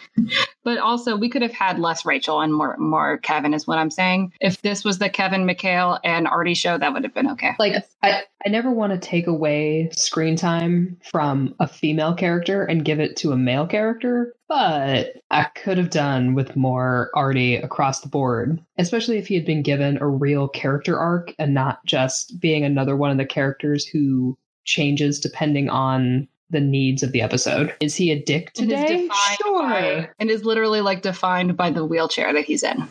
but 0.64 0.78
also 0.78 1.16
we 1.16 1.28
could 1.28 1.42
have 1.42 1.52
had 1.52 1.78
less 1.78 2.04
Rachel 2.04 2.40
and 2.40 2.52
more 2.52 2.76
more 2.78 3.18
Kevin 3.18 3.54
is 3.54 3.66
what 3.66 3.78
I'm 3.78 3.90
saying. 3.90 4.32
If 4.40 4.62
this 4.62 4.84
was 4.84 4.98
the 4.98 5.08
Kevin 5.08 5.46
McHale 5.46 5.98
and 6.04 6.26
Artie 6.26 6.54
show, 6.54 6.78
that 6.78 6.92
would 6.92 7.04
have 7.04 7.14
been 7.14 7.30
okay. 7.32 7.52
Like, 7.58 7.84
I, 8.02 8.22
I 8.44 8.48
never 8.48 8.70
want 8.70 8.92
to 8.92 8.98
take 8.98 9.26
away 9.26 9.90
screen 9.92 10.36
time 10.36 10.63
from 11.10 11.54
a 11.60 11.66
female 11.66 12.14
character 12.14 12.64
and 12.64 12.84
give 12.84 13.00
it 13.00 13.16
to 13.18 13.32
a 13.32 13.36
male 13.36 13.66
character, 13.66 14.34
but 14.48 15.14
I 15.30 15.44
could 15.54 15.78
have 15.78 15.90
done 15.90 16.34
with 16.34 16.56
more 16.56 17.10
Artie 17.14 17.56
across 17.56 18.00
the 18.00 18.08
board, 18.08 18.60
especially 18.78 19.18
if 19.18 19.26
he 19.26 19.34
had 19.34 19.44
been 19.46 19.62
given 19.62 19.98
a 20.00 20.06
real 20.08 20.48
character 20.48 20.98
arc 20.98 21.34
and 21.38 21.54
not 21.54 21.84
just 21.84 22.38
being 22.40 22.64
another 22.64 22.96
one 22.96 23.10
of 23.10 23.16
the 23.18 23.26
characters 23.26 23.86
who 23.86 24.36
changes 24.64 25.20
depending 25.20 25.68
on 25.68 26.28
the 26.50 26.60
needs 26.60 27.02
of 27.02 27.12
the 27.12 27.22
episode. 27.22 27.74
Is 27.80 27.96
he 27.96 28.10
a 28.10 28.22
dick 28.22 28.52
today? 28.52 29.08
Sure. 29.42 29.62
by- 29.68 30.08
and 30.18 30.30
is 30.30 30.44
literally 30.44 30.80
like 30.82 31.02
defined 31.02 31.56
by 31.56 31.70
the 31.70 31.84
wheelchair 31.84 32.32
that 32.32 32.44
he's 32.44 32.62
in. 32.62 32.86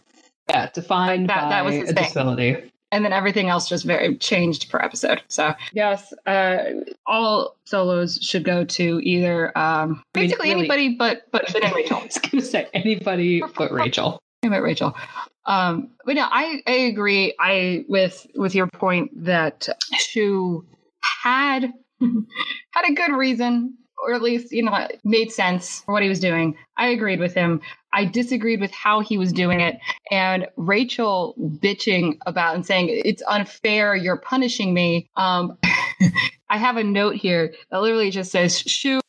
Yeah, 0.49 0.69
defined 0.73 1.29
That- 1.29 1.43
by 1.43 1.49
that 1.49 1.65
was 1.65 1.75
his 1.75 1.89
a 1.91 1.93
thing. 1.93 2.03
disability. 2.03 2.71
And 2.93 3.03
then 3.03 3.11
everything 3.11 3.49
else 3.49 3.67
just 3.67 3.85
very 3.85 4.15
changed 4.17 4.69
per 4.69 4.77
episode. 4.77 5.23
So 5.27 5.55
yes, 5.73 6.13
uh, 6.27 6.57
all 7.07 7.55
solos 7.65 8.19
should 8.21 8.43
go 8.43 8.65
to 8.65 8.99
either 9.01 9.47
um, 9.57 10.03
I 10.13 10.19
mean, 10.19 10.27
basically 10.27 10.49
really- 10.49 10.59
anybody 10.61 10.95
but 10.95 11.23
but 11.31 11.49
Finn 11.49 11.63
and 11.63 11.75
Rachel. 11.75 11.97
I 11.97 12.03
was 12.05 12.17
gonna 12.19 12.43
say 12.43 12.67
anybody 12.71 13.41
but 13.57 13.71
Rachel. 13.71 14.19
About 14.43 14.61
Rachel. 14.61 14.95
Um, 15.45 15.89
but 16.05 16.15
no, 16.15 16.27
I, 16.29 16.61
I 16.67 16.71
agree. 16.71 17.33
I 17.39 17.83
with 17.87 18.27
with 18.35 18.53
your 18.53 18.67
point 18.67 19.11
that 19.25 19.67
Schue 19.95 20.63
had 21.23 21.73
had 22.01 22.85
a 22.87 22.93
good 22.93 23.13
reason, 23.13 23.75
or 24.05 24.13
at 24.13 24.21
least 24.21 24.51
you 24.51 24.63
know 24.63 24.87
made 25.03 25.31
sense 25.31 25.81
for 25.81 25.93
what 25.93 26.03
he 26.03 26.09
was 26.09 26.19
doing. 26.19 26.55
I 26.77 26.89
agreed 26.89 27.19
with 27.19 27.33
him. 27.33 27.61
I 27.93 28.05
disagreed 28.05 28.59
with 28.59 28.71
how 28.71 29.01
he 29.01 29.17
was 29.17 29.31
doing 29.31 29.61
it, 29.61 29.79
and 30.11 30.47
Rachel 30.57 31.35
bitching 31.39 32.17
about 32.25 32.55
and 32.55 32.65
saying 32.65 32.89
it's 32.89 33.23
unfair. 33.27 33.95
You're 33.95 34.17
punishing 34.17 34.73
me. 34.73 35.09
Um, 35.15 35.57
I 36.49 36.57
have 36.57 36.77
a 36.77 36.83
note 36.83 37.15
here 37.15 37.53
that 37.71 37.81
literally 37.81 38.11
just 38.11 38.31
says, 38.31 38.61
"Schue, 38.61 38.99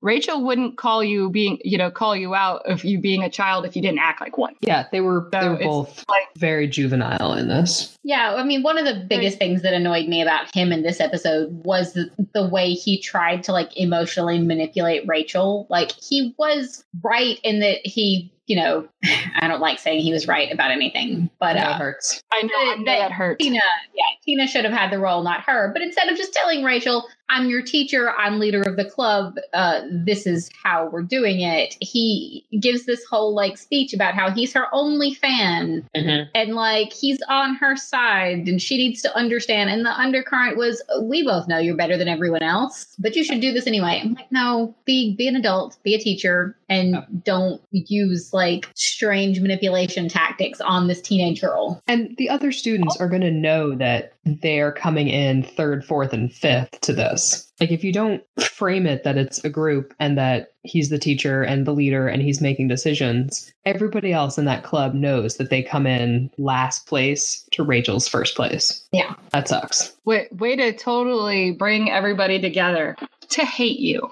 Rachel 0.00 0.42
wouldn't 0.44 0.76
call 0.78 1.02
you 1.04 1.30
being, 1.30 1.58
you 1.64 1.78
know, 1.78 1.90
call 1.90 2.16
you 2.16 2.34
out 2.34 2.62
of 2.70 2.84
you 2.84 2.98
being 3.00 3.22
a 3.22 3.30
child 3.30 3.64
if 3.64 3.76
you 3.76 3.82
didn't 3.82 3.98
act 4.00 4.20
like 4.20 4.38
one." 4.38 4.54
Yeah, 4.60 4.86
they 4.92 5.00
were 5.00 5.28
they 5.32 5.48
were 5.48 5.56
both 5.56 6.04
like- 6.08 6.28
very 6.38 6.66
juvenile 6.66 7.34
in 7.34 7.48
this. 7.48 7.96
Yeah, 8.04 8.34
I 8.36 8.42
mean, 8.44 8.62
one 8.62 8.78
of 8.78 8.84
the 8.84 9.04
biggest 9.08 9.38
things 9.38 9.62
that 9.62 9.74
annoyed 9.74 10.08
me 10.08 10.22
about 10.22 10.52
him 10.54 10.72
in 10.72 10.82
this 10.82 11.00
episode 11.00 11.64
was 11.64 11.92
the, 11.92 12.10
the 12.34 12.48
way 12.48 12.72
he 12.72 13.00
tried 13.00 13.44
to 13.44 13.52
like 13.52 13.76
emotionally 13.76 14.38
manipulate 14.40 15.06
Rachel. 15.06 15.66
Like 15.70 15.92
he 15.92 16.34
was 16.36 16.84
right 17.02 17.38
in 17.44 17.60
that 17.60 17.78
he, 17.86 18.32
you 18.46 18.56
know, 18.56 18.88
I 19.40 19.46
don't 19.46 19.60
like 19.60 19.78
saying 19.78 20.00
he 20.00 20.12
was 20.12 20.26
right 20.26 20.52
about 20.52 20.72
anything, 20.72 21.30
but 21.38 21.54
that 21.54 21.68
uh, 21.68 21.78
hurts. 21.78 22.22
I 22.32 22.42
know, 22.42 22.48
I 22.54 22.74
know 22.76 22.84
that- 22.86 22.98
that 22.98 23.12
hurt. 23.12 23.38
Tina, 23.38 23.60
yeah, 23.94 24.02
Tina 24.24 24.46
should 24.48 24.64
have 24.64 24.74
had 24.74 24.90
the 24.90 24.98
role, 24.98 25.22
not 25.22 25.42
her. 25.42 25.70
But 25.72 25.82
instead 25.82 26.08
of 26.08 26.16
just 26.16 26.32
telling 26.32 26.64
Rachel, 26.64 27.06
"I'm 27.32 27.48
your 27.48 27.62
teacher, 27.62 28.12
I'm 28.18 28.38
leader 28.38 28.62
of 28.62 28.76
the 28.76 28.84
club, 28.84 29.38
uh, 29.54 29.80
this 29.90 30.26
is 30.26 30.50
how 30.62 30.88
we're 30.92 31.02
doing 31.02 31.40
it," 31.40 31.76
he 31.80 32.44
gives 32.60 32.84
this 32.84 33.04
whole 33.04 33.34
like 33.34 33.56
speech 33.56 33.94
about 33.94 34.14
how 34.14 34.30
he's 34.30 34.52
her 34.52 34.66
only 34.72 35.14
fan 35.14 35.88
and 35.94 36.54
like 36.54 36.92
he's 36.92 37.20
on 37.28 37.54
her 37.56 37.74
side 37.74 38.48
and 38.48 38.60
she 38.60 38.76
needs 38.76 39.00
to 39.02 39.16
understand. 39.16 39.70
And 39.70 39.84
the 39.86 39.98
undercurrent 39.98 40.56
was, 40.58 40.82
"We 41.00 41.22
both 41.22 41.48
know 41.48 41.58
you're 41.58 41.76
better 41.76 41.96
than 41.96 42.08
everyone 42.08 42.42
else, 42.42 42.94
but 42.98 43.16
you 43.16 43.24
should 43.24 43.40
do 43.40 43.52
this 43.52 43.66
anyway." 43.66 44.00
I'm 44.02 44.14
like, 44.14 44.30
no, 44.30 44.74
be 44.84 45.14
be 45.16 45.26
an 45.28 45.36
adult, 45.36 45.78
be 45.82 45.94
a 45.94 45.98
teacher, 45.98 46.56
and 46.72 46.94
Yeah. 46.94 47.04
don't 47.24 47.60
use 47.70 48.30
like 48.32 48.68
strange 48.74 49.40
manipulation 49.40 50.08
tactics 50.08 50.60
on 50.60 50.88
this 50.88 51.00
teenage 51.00 51.40
girl. 51.40 51.82
And 51.86 52.14
the 52.18 52.28
other 52.28 52.52
students 52.52 52.96
are 53.00 53.08
going 53.08 53.22
to 53.22 53.30
know 53.30 53.74
that 53.74 54.12
they're 54.24 54.72
coming 54.72 55.08
in 55.08 55.42
third, 55.42 55.84
fourth, 55.84 56.12
and 56.12 56.32
fifth 56.32 56.80
to 56.82 56.92
this. 56.92 57.50
Like, 57.60 57.70
if 57.70 57.84
you 57.84 57.92
don't 57.92 58.22
frame 58.40 58.86
it 58.86 59.04
that 59.04 59.16
it's 59.16 59.44
a 59.44 59.48
group 59.50 59.94
and 60.00 60.16
that 60.18 60.52
he's 60.62 60.88
the 60.90 60.98
teacher 60.98 61.42
and 61.42 61.66
the 61.66 61.72
leader 61.72 62.06
and 62.08 62.22
he's 62.22 62.40
making 62.40 62.68
decisions, 62.68 63.52
everybody 63.64 64.12
else 64.12 64.38
in 64.38 64.44
that 64.46 64.62
club 64.64 64.94
knows 64.94 65.36
that 65.36 65.50
they 65.50 65.62
come 65.62 65.86
in 65.86 66.30
last 66.38 66.86
place 66.86 67.46
to 67.52 67.62
Rachel's 67.64 68.08
first 68.08 68.34
place. 68.36 68.84
Yeah. 68.92 69.14
That 69.32 69.48
sucks. 69.48 69.92
Way, 70.04 70.28
way 70.32 70.56
to 70.56 70.72
totally 70.72 71.52
bring 71.52 71.90
everybody 71.90 72.40
together 72.40 72.96
to 73.30 73.44
hate 73.44 73.78
you. 73.80 74.08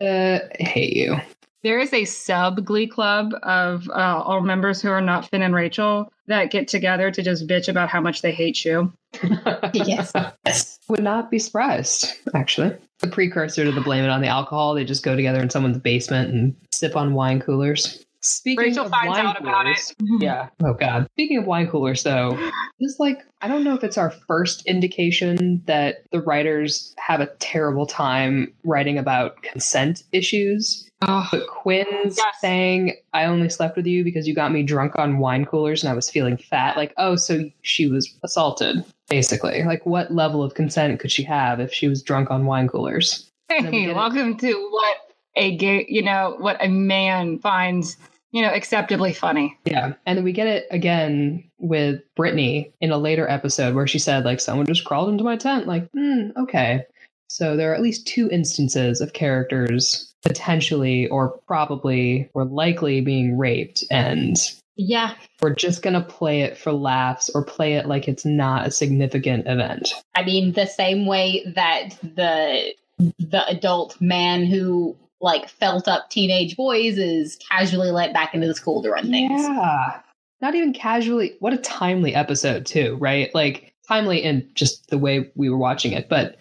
Uh, 0.00 0.38
hate 0.58 0.96
you. 0.96 1.16
There 1.62 1.78
is 1.78 1.92
a 1.92 2.06
sub 2.06 2.64
Glee 2.64 2.86
club 2.86 3.34
of 3.42 3.88
uh, 3.90 4.22
all 4.24 4.40
members 4.40 4.80
who 4.80 4.88
are 4.88 5.02
not 5.02 5.28
Finn 5.28 5.42
and 5.42 5.54
Rachel 5.54 6.10
that 6.26 6.50
get 6.50 6.68
together 6.68 7.10
to 7.10 7.22
just 7.22 7.46
bitch 7.46 7.68
about 7.68 7.90
how 7.90 8.00
much 8.00 8.22
they 8.22 8.32
hate 8.32 8.64
you. 8.64 8.92
Yes. 9.72 10.12
yes. 10.46 10.78
Would 10.88 11.02
not 11.02 11.30
be 11.30 11.38
surprised, 11.38 12.14
actually. 12.34 12.76
The 13.00 13.08
precursor 13.08 13.64
to 13.64 13.72
the 13.72 13.80
blame 13.80 14.04
it 14.04 14.10
on 14.10 14.20
the 14.20 14.28
alcohol, 14.28 14.74
they 14.74 14.84
just 14.84 15.02
go 15.02 15.16
together 15.16 15.40
in 15.40 15.50
someone's 15.50 15.78
basement 15.78 16.32
and 16.32 16.54
sip 16.72 16.96
on 16.96 17.14
wine 17.14 17.40
coolers. 17.40 18.04
Speaking 18.22 18.66
Rachel 18.66 18.84
of 18.84 18.90
finds 18.90 19.16
wine 19.16 19.26
out 19.26 19.40
about 19.40 19.64
coolers, 19.64 19.90
it. 19.98 20.22
Yeah. 20.22 20.48
Oh 20.62 20.74
God. 20.74 21.06
Speaking 21.12 21.38
of 21.38 21.46
wine 21.46 21.68
coolers, 21.68 22.02
though, 22.02 22.38
this 22.78 22.98
like 23.00 23.18
I 23.40 23.48
don't 23.48 23.64
know 23.64 23.74
if 23.74 23.82
it's 23.82 23.96
our 23.96 24.10
first 24.10 24.66
indication 24.66 25.62
that 25.66 26.04
the 26.12 26.20
writers 26.20 26.94
have 26.98 27.20
a 27.20 27.26
terrible 27.38 27.86
time 27.86 28.52
writing 28.64 28.98
about 28.98 29.40
consent 29.42 30.02
issues. 30.12 30.86
Oh, 31.02 31.26
But 31.32 31.46
Quinn's 31.46 32.18
Yes. 32.18 32.40
saying, 32.42 32.94
"I 33.14 33.24
only 33.24 33.48
slept 33.48 33.74
with 33.74 33.86
you 33.86 34.04
because 34.04 34.28
you 34.28 34.34
got 34.34 34.52
me 34.52 34.62
drunk 34.62 34.98
on 34.98 35.18
wine 35.18 35.46
coolers 35.46 35.82
and 35.82 35.90
I 35.90 35.94
was 35.94 36.10
feeling 36.10 36.36
fat." 36.36 36.76
Like, 36.76 36.92
oh, 36.98 37.16
so 37.16 37.44
she 37.62 37.86
was 37.86 38.14
assaulted, 38.22 38.84
basically. 39.08 39.62
Like, 39.62 39.86
what 39.86 40.12
level 40.12 40.42
of 40.42 40.52
consent 40.52 41.00
could 41.00 41.10
she 41.10 41.22
have 41.22 41.58
if 41.58 41.72
she 41.72 41.88
was 41.88 42.02
drunk 42.02 42.30
on 42.30 42.44
wine 42.44 42.68
coolers? 42.68 43.30
then 43.48 43.64
we 43.64 43.70
hey, 43.70 43.80
get 43.86 43.90
it. 43.90 43.96
welcome 43.96 44.36
to 44.36 44.68
what 44.70 44.96
a 45.36 45.56
gay, 45.56 45.86
you 45.88 46.02
know, 46.02 46.36
what 46.38 46.62
a 46.62 46.68
man 46.68 47.38
finds, 47.38 47.96
you 48.32 48.42
know, 48.42 48.48
acceptably 48.48 49.12
funny. 49.12 49.58
Yeah. 49.64 49.94
And 50.06 50.16
then 50.18 50.24
we 50.24 50.32
get 50.32 50.46
it 50.46 50.66
again 50.70 51.50
with 51.58 52.00
Brittany 52.14 52.72
in 52.80 52.90
a 52.90 52.98
later 52.98 53.28
episode 53.28 53.74
where 53.74 53.86
she 53.86 53.98
said, 53.98 54.24
like, 54.24 54.40
someone 54.40 54.66
just 54.66 54.84
crawled 54.84 55.08
into 55.08 55.24
my 55.24 55.36
tent. 55.36 55.66
Like, 55.66 55.90
hmm, 55.90 56.28
okay. 56.36 56.84
So 57.28 57.56
there 57.56 57.70
are 57.70 57.74
at 57.74 57.82
least 57.82 58.06
two 58.06 58.28
instances 58.30 59.00
of 59.00 59.12
characters 59.12 60.12
potentially 60.22 61.06
or 61.08 61.38
probably 61.46 62.28
or 62.34 62.44
likely 62.44 63.00
being 63.00 63.38
raped. 63.38 63.84
And 63.90 64.36
Yeah. 64.76 65.14
we're 65.40 65.54
just 65.54 65.82
going 65.82 65.94
to 65.94 66.00
play 66.00 66.42
it 66.42 66.58
for 66.58 66.72
laughs 66.72 67.30
or 67.34 67.44
play 67.44 67.74
it 67.74 67.86
like 67.86 68.08
it's 68.08 68.24
not 68.24 68.66
a 68.66 68.70
significant 68.70 69.46
event. 69.46 69.92
I 70.14 70.24
mean, 70.24 70.52
the 70.52 70.66
same 70.66 71.06
way 71.06 71.44
that 71.54 71.96
the 72.02 72.74
the 73.18 73.46
adult 73.46 73.98
man 74.00 74.44
who 74.44 74.94
like 75.20 75.48
felt 75.48 75.86
up 75.88 76.10
teenage 76.10 76.56
boys 76.56 76.98
is 76.98 77.36
casually 77.50 77.90
let 77.90 78.12
back 78.12 78.34
into 78.34 78.46
the 78.46 78.54
school 78.54 78.82
to 78.82 78.90
run 78.90 79.10
things. 79.10 79.42
Yeah. 79.42 80.00
Not 80.40 80.54
even 80.54 80.72
casually. 80.72 81.36
What 81.40 81.52
a 81.52 81.58
timely 81.58 82.14
episode, 82.14 82.64
too, 82.64 82.96
right? 83.00 83.34
Like, 83.34 83.74
timely 83.86 84.22
in 84.22 84.48
just 84.54 84.88
the 84.88 84.96
way 84.98 85.30
we 85.34 85.50
were 85.50 85.58
watching 85.58 85.92
it, 85.92 86.08
but 86.08 86.36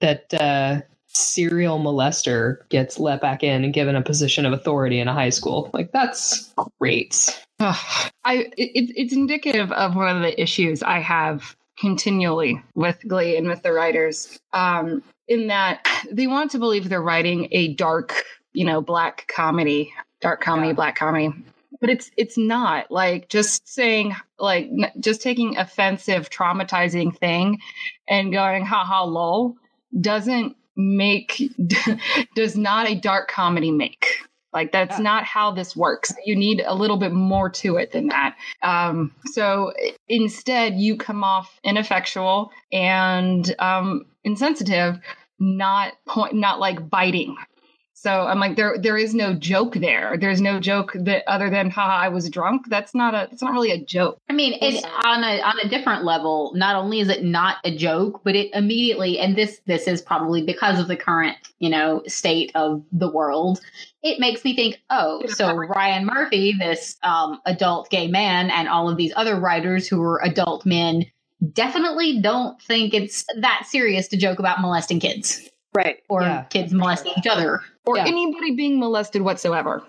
that 0.00 0.32
uh, 0.34 0.80
serial 1.06 1.78
molester 1.78 2.68
gets 2.70 2.98
let 2.98 3.20
back 3.20 3.42
in 3.44 3.62
and 3.64 3.72
given 3.74 3.94
a 3.94 4.02
position 4.02 4.46
of 4.46 4.52
authority 4.52 4.98
in 4.98 5.06
a 5.08 5.12
high 5.14 5.28
school. 5.30 5.70
Like, 5.72 5.92
that's 5.92 6.52
great. 6.80 7.40
Ugh. 7.60 8.10
I 8.24 8.34
it, 8.56 8.70
it's- 8.74 8.92
it's 8.96 9.12
indicative 9.12 9.70
of 9.72 9.94
one 9.94 10.14
of 10.16 10.22
the 10.22 10.40
issues 10.40 10.82
I 10.82 10.98
have 11.00 11.54
continually 11.78 12.60
with 12.74 12.98
Glee 13.06 13.36
and 13.36 13.46
with 13.46 13.62
the 13.62 13.72
writers, 13.72 14.38
um, 14.52 15.02
in 15.30 15.46
that 15.46 15.86
they 16.12 16.26
want 16.26 16.50
to 16.50 16.58
believe 16.58 16.88
they're 16.90 17.00
writing 17.00 17.48
a 17.52 17.72
dark, 17.74 18.24
you 18.52 18.66
know, 18.66 18.82
black 18.82 19.30
comedy, 19.34 19.90
dark 20.20 20.42
comedy, 20.42 20.68
Yeah. 20.68 20.74
black 20.74 20.96
comedy. 20.96 21.32
But 21.80 21.88
it's 21.88 22.10
it's 22.18 22.36
not 22.36 22.90
like 22.90 23.28
just 23.30 23.66
saying 23.66 24.14
like 24.38 24.66
n- 24.66 24.92
just 25.00 25.22
taking 25.22 25.56
offensive, 25.56 26.28
traumatizing 26.28 27.16
thing 27.16 27.58
and 28.08 28.30
going 28.32 28.66
ha 28.66 28.84
ha 28.84 29.04
lol 29.04 29.56
doesn't 29.98 30.56
make 30.76 31.40
does 32.34 32.56
not 32.56 32.88
a 32.88 32.94
dark 32.96 33.30
comedy 33.30 33.70
make. 33.70 34.06
Like 34.52 34.72
that's 34.72 34.98
Yeah. 34.98 35.04
not 35.04 35.24
how 35.24 35.52
this 35.52 35.76
works. 35.76 36.12
You 36.26 36.34
need 36.36 36.60
a 36.66 36.74
little 36.74 36.96
bit 36.96 37.12
more 37.12 37.48
to 37.50 37.76
it 37.76 37.92
than 37.92 38.08
that. 38.08 38.34
Um, 38.62 39.14
so 39.26 39.72
instead, 40.08 40.74
you 40.74 40.96
come 40.96 41.22
off 41.22 41.58
ineffectual 41.62 42.50
and 42.72 43.54
um, 43.60 44.06
insensitive, 44.24 44.98
not 45.40 45.94
point, 46.06 46.34
not 46.34 46.60
like 46.60 46.88
biting. 46.88 47.36
So 48.00 48.10
I'm 48.10 48.40
like, 48.40 48.56
there, 48.56 48.78
there 48.78 48.96
is 48.96 49.14
no 49.14 49.34
joke 49.34 49.74
there. 49.74 50.16
There's 50.18 50.40
no 50.40 50.58
joke 50.58 50.92
that 50.94 51.22
other 51.26 51.50
than, 51.50 51.68
haha, 51.68 52.04
I 52.04 52.08
was 52.08 52.30
drunk. 52.30 52.62
That's 52.70 52.94
not 52.94 53.14
a, 53.14 53.28
it's 53.30 53.42
not 53.42 53.52
really 53.52 53.72
a 53.72 53.84
joke. 53.84 54.18
I 54.30 54.32
mean, 54.32 54.56
it, 54.62 54.82
on 55.04 55.22
a 55.22 55.42
on 55.42 55.58
a 55.62 55.68
different 55.68 56.04
level. 56.04 56.52
Not 56.54 56.76
only 56.76 57.00
is 57.00 57.10
it 57.10 57.24
not 57.24 57.58
a 57.62 57.76
joke, 57.76 58.22
but 58.24 58.34
it 58.34 58.54
immediately 58.54 59.18
and 59.18 59.36
this 59.36 59.60
this 59.66 59.86
is 59.86 60.00
probably 60.00 60.42
because 60.42 60.80
of 60.80 60.88
the 60.88 60.96
current 60.96 61.36
you 61.58 61.68
know 61.68 62.02
state 62.06 62.52
of 62.54 62.82
the 62.90 63.10
world. 63.10 63.60
It 64.02 64.18
makes 64.18 64.42
me 64.44 64.56
think, 64.56 64.80
oh, 64.88 65.26
so 65.26 65.54
Ryan 65.54 66.06
Murphy, 66.06 66.54
this 66.58 66.96
um, 67.02 67.38
adult 67.44 67.90
gay 67.90 68.08
man, 68.08 68.50
and 68.50 68.66
all 68.66 68.88
of 68.88 68.96
these 68.96 69.12
other 69.14 69.38
writers 69.38 69.86
who 69.86 70.00
are 70.02 70.24
adult 70.24 70.64
men, 70.64 71.04
definitely 71.52 72.20
don't 72.20 72.60
think 72.62 72.94
it's 72.94 73.24
that 73.40 73.66
serious 73.68 74.08
to 74.08 74.16
joke 74.16 74.38
about 74.38 74.60
molesting 74.60 75.00
kids 75.00 75.48
Right. 75.74 75.98
or 76.08 76.22
Yeah. 76.22 76.42
kids 76.44 76.72
molesting 76.72 77.12
each 77.18 77.26
other. 77.26 77.60
Or 77.86 77.96
Yeah. 77.96 78.06
anybody 78.06 78.54
being 78.54 78.78
molested 78.78 79.22
whatsoever. 79.22 79.82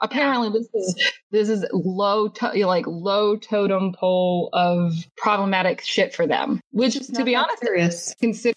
Apparently 0.00 0.50
this 0.50 0.68
is 0.74 1.12
this 1.30 1.48
is 1.48 1.64
low 1.72 2.28
to, 2.28 2.66
like 2.66 2.86
low 2.86 3.36
totem 3.36 3.92
pole 3.92 4.50
of 4.52 4.92
problematic 5.16 5.82
shit 5.82 6.14
for 6.14 6.26
them 6.26 6.60
which 6.72 6.96
It's 6.96 7.08
to 7.10 7.24
be 7.24 7.34
honest 7.36 7.62
serious. 7.62 8.14
consider 8.20 8.54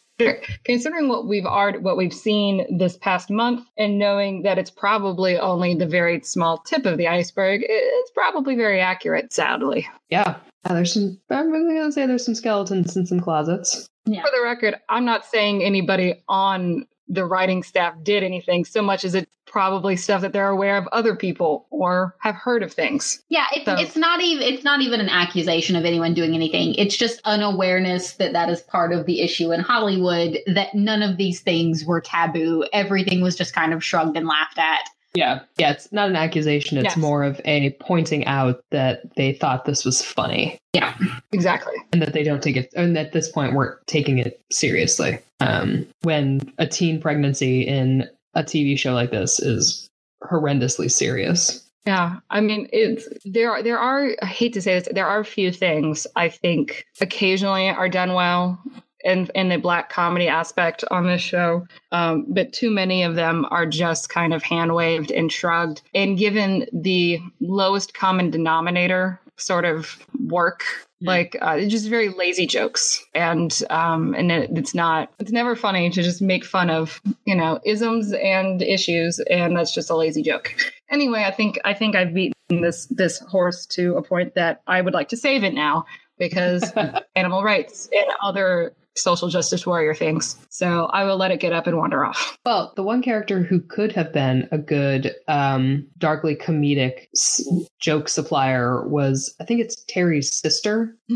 considering 0.66 1.10
what 1.10 1.28
we've 1.28 1.46
already 1.46 1.78
what 1.78 1.96
we've 1.98 2.14
seen 2.14 2.78
this 2.80 2.98
past 2.98 3.30
month 3.30 3.68
and 3.78 4.00
knowing 4.00 4.42
that 4.44 4.58
it's 4.58 4.72
probably 4.72 5.38
only 5.38 5.76
the 5.76 5.86
very 5.86 6.22
small 6.22 6.58
tip 6.58 6.86
of 6.88 6.98
the 6.98 7.08
iceberg 7.08 7.62
it's 7.64 8.12
probably 8.12 8.56
very 8.56 8.80
accurate 8.82 9.32
sadly 9.32 9.88
Yeah. 10.10 10.38
Yeah, 10.66 10.74
there's 10.74 10.92
some. 10.94 11.18
I'm 11.30 11.52
gonna 11.52 11.92
say 11.92 12.08
there's 12.08 12.26
some 12.26 12.36
skeletons 12.36 12.98
in 12.98 13.06
some 13.06 13.20
closets. 13.22 13.88
Yeah. 14.06 14.22
for 14.24 14.32
the 14.36 14.42
record 14.44 14.76
i'm 14.90 15.06
not 15.06 15.26
saying 15.26 15.64
anybody 15.64 16.24
on 16.28 16.88
the 17.10 17.26
writing 17.26 17.64
staff 17.64 17.94
did 18.04 18.24
anything 18.24 18.66
so 18.66 18.82
much 18.82 19.06
as 19.06 19.16
it's 19.16 19.28
probably 19.46 19.96
stuff 19.96 20.22
that 20.22 20.34
they're 20.34 20.50
aware 20.50 20.76
of 20.78 20.86
other 20.92 21.16
people 21.16 21.66
or 21.70 22.14
have 22.20 22.36
heard 22.36 22.62
of 22.62 22.74
things 22.74 23.24
Yeah, 23.30 23.46
it's, 23.56 23.66
So- 23.66 23.76
it's 23.76 23.96
not 23.96 24.22
even 24.22 24.44
it's 24.44 24.64
not 24.64 24.82
even 24.82 25.00
an 25.00 25.08
accusation 25.10 25.76
of 25.78 25.86
anyone 25.86 26.14
doing 26.14 26.36
anything. 26.36 26.76
It's 26.76 26.98
just 26.98 27.22
an 27.24 27.42
awareness 27.42 28.14
that 28.16 28.34
that 28.34 28.50
is 28.50 28.62
part 28.62 28.92
of 28.92 29.06
the 29.06 29.22
issue 29.22 29.54
in 29.54 29.62
Hollywood. 29.62 30.40
That 30.48 30.76
none 30.76 31.02
of 31.02 31.16
these 31.18 31.40
things 31.40 31.86
were 31.86 32.02
taboo. 32.02 32.66
Everything 32.74 33.22
was 33.22 33.36
just 33.38 33.54
kind 33.54 33.74
of 33.74 33.84
shrugged 33.84 34.18
and 34.18 34.28
laughed 34.28 34.58
at. 34.60 34.90
Yeah. 35.18 35.40
Yeah, 35.58 35.72
it's 35.72 35.92
not 35.92 36.10
an 36.10 36.16
accusation. 36.16 36.78
It's 36.78 36.86
Yes. 36.86 36.98
more 36.98 37.24
of 37.24 37.42
a 37.46 37.72
pointing 37.80 38.26
out 38.28 38.64
that 38.72 39.16
they 39.16 39.34
thought 39.34 39.66
this 39.66 39.84
was 39.84 40.02
funny 40.04 40.60
Yeah. 40.74 40.94
exactly 41.32 41.74
and 41.92 42.02
that 42.04 42.14
they 42.14 42.24
don't 42.24 42.44
take 42.44 42.56
it, 42.56 42.72
and 42.76 42.96
at 42.98 43.14
this 43.14 43.30
point 43.32 43.54
we're 43.54 43.78
taking 43.88 44.20
it 44.20 44.40
seriously. 44.52 45.18
Um, 45.40 45.88
when 46.04 46.42
a 46.60 46.68
teen 46.68 47.02
pregnancy 47.02 47.62
in 47.68 48.08
a 48.36 48.44
TV 48.44 48.78
show 48.78 48.94
like 48.94 49.10
this 49.12 49.40
is 49.40 49.90
horrendously 50.24 50.92
serious. 50.92 51.64
Yeah, 51.88 52.18
I 52.30 52.42
mean, 52.42 52.68
it's 52.74 53.08
there. 53.26 53.52
Are, 53.52 53.64
there 53.64 53.80
are. 53.80 54.12
I 54.22 54.26
hate 54.26 54.54
to 54.54 54.62
say 54.62 54.78
this. 54.78 54.90
There 54.92 55.08
are 55.08 55.22
a 55.22 55.26
few 55.26 55.52
things 55.54 56.06
I 56.18 56.28
think 56.30 56.86
occasionally 57.00 57.70
are 57.70 57.88
done 57.88 58.14
well 58.14 58.60
in 59.08 59.30
in 59.34 59.50
the 59.50 59.58
black 59.58 59.90
comedy 59.90 60.28
aspect 60.28 60.84
on 60.92 61.08
this 61.08 61.22
show, 61.22 61.66
um, 61.92 62.26
but 62.28 62.54
too 62.54 62.70
many 62.70 63.04
of 63.04 63.16
them 63.16 63.46
are 63.50 63.66
just 63.66 64.10
kind 64.10 64.34
of 64.34 64.44
hand 64.44 64.76
waved 64.76 65.12
and 65.12 65.32
shrugged. 65.32 65.82
And 65.96 66.18
given 66.18 66.68
the 66.72 67.20
lowest 67.42 67.94
common 67.94 68.30
denominator 68.30 69.20
sort 69.38 69.66
of 69.66 70.06
work. 70.26 70.64
Like 71.00 71.38
uh, 71.44 71.58
it's 71.60 71.72
just 71.72 71.90
very 71.90 72.10
lazy 72.10 72.48
jokes, 72.48 73.06
and 73.14 73.56
um, 73.70 74.16
and 74.16 74.32
it, 74.32 74.50
it's 74.56 74.74
not. 74.74 75.12
It's 75.20 75.32
never 75.32 75.56
funny 75.56 75.92
to 75.92 76.02
just 76.02 76.24
make 76.24 76.44
fun 76.44 76.72
of 76.72 77.00
you 77.26 77.36
know 77.36 77.60
isms 77.64 78.14
and 78.14 78.64
issues, 78.64 79.20
and 79.30 79.56
that's 79.56 79.76
just 79.76 79.92
a 79.92 79.96
lazy 79.96 80.24
joke 80.24 80.56
anyway, 80.90 81.24
I 81.24 81.32
think 81.32 81.60
I 81.66 81.74
think 81.74 81.96
I've 81.96 82.14
beaten 82.14 82.34
this 82.50 82.86
this 82.88 83.20
horse 83.20 83.66
to 83.68 83.96
a 83.96 84.02
point 84.02 84.36
that 84.36 84.62
I 84.68 84.82
would 84.82 84.94
like 84.94 85.10
to 85.10 85.18
save 85.18 85.44
it 85.44 85.54
now 85.54 85.86
because 86.18 86.72
animal 87.16 87.44
rights 87.44 87.90
and 87.92 88.06
other 88.24 88.74
social 88.98 89.30
justice 89.30 89.66
warrior 89.66 89.94
things. 89.94 90.38
So 90.50 90.86
I 90.86 91.04
will 91.04 91.18
let 91.18 91.32
it 91.32 91.40
get 91.40 91.54
up 91.54 91.68
and 91.68 91.78
wander 91.78 92.04
off. 92.06 92.38
Well, 92.46 92.74
the 92.76 92.84
one 92.84 93.02
character 93.02 93.42
who 93.44 93.60
could 93.60 93.92
have 93.94 94.12
been 94.14 94.48
a 94.52 94.58
good, 94.58 95.16
um, 95.28 95.88
darkly 95.98 96.36
comedic 96.36 97.08
s- 97.16 97.44
joke 97.80 98.10
supplier 98.10 98.88
was, 98.88 99.36
I 99.40 99.44
think 99.46 99.62
it's 99.62 99.84
Terri's 99.88 100.36
sister. 100.36 100.96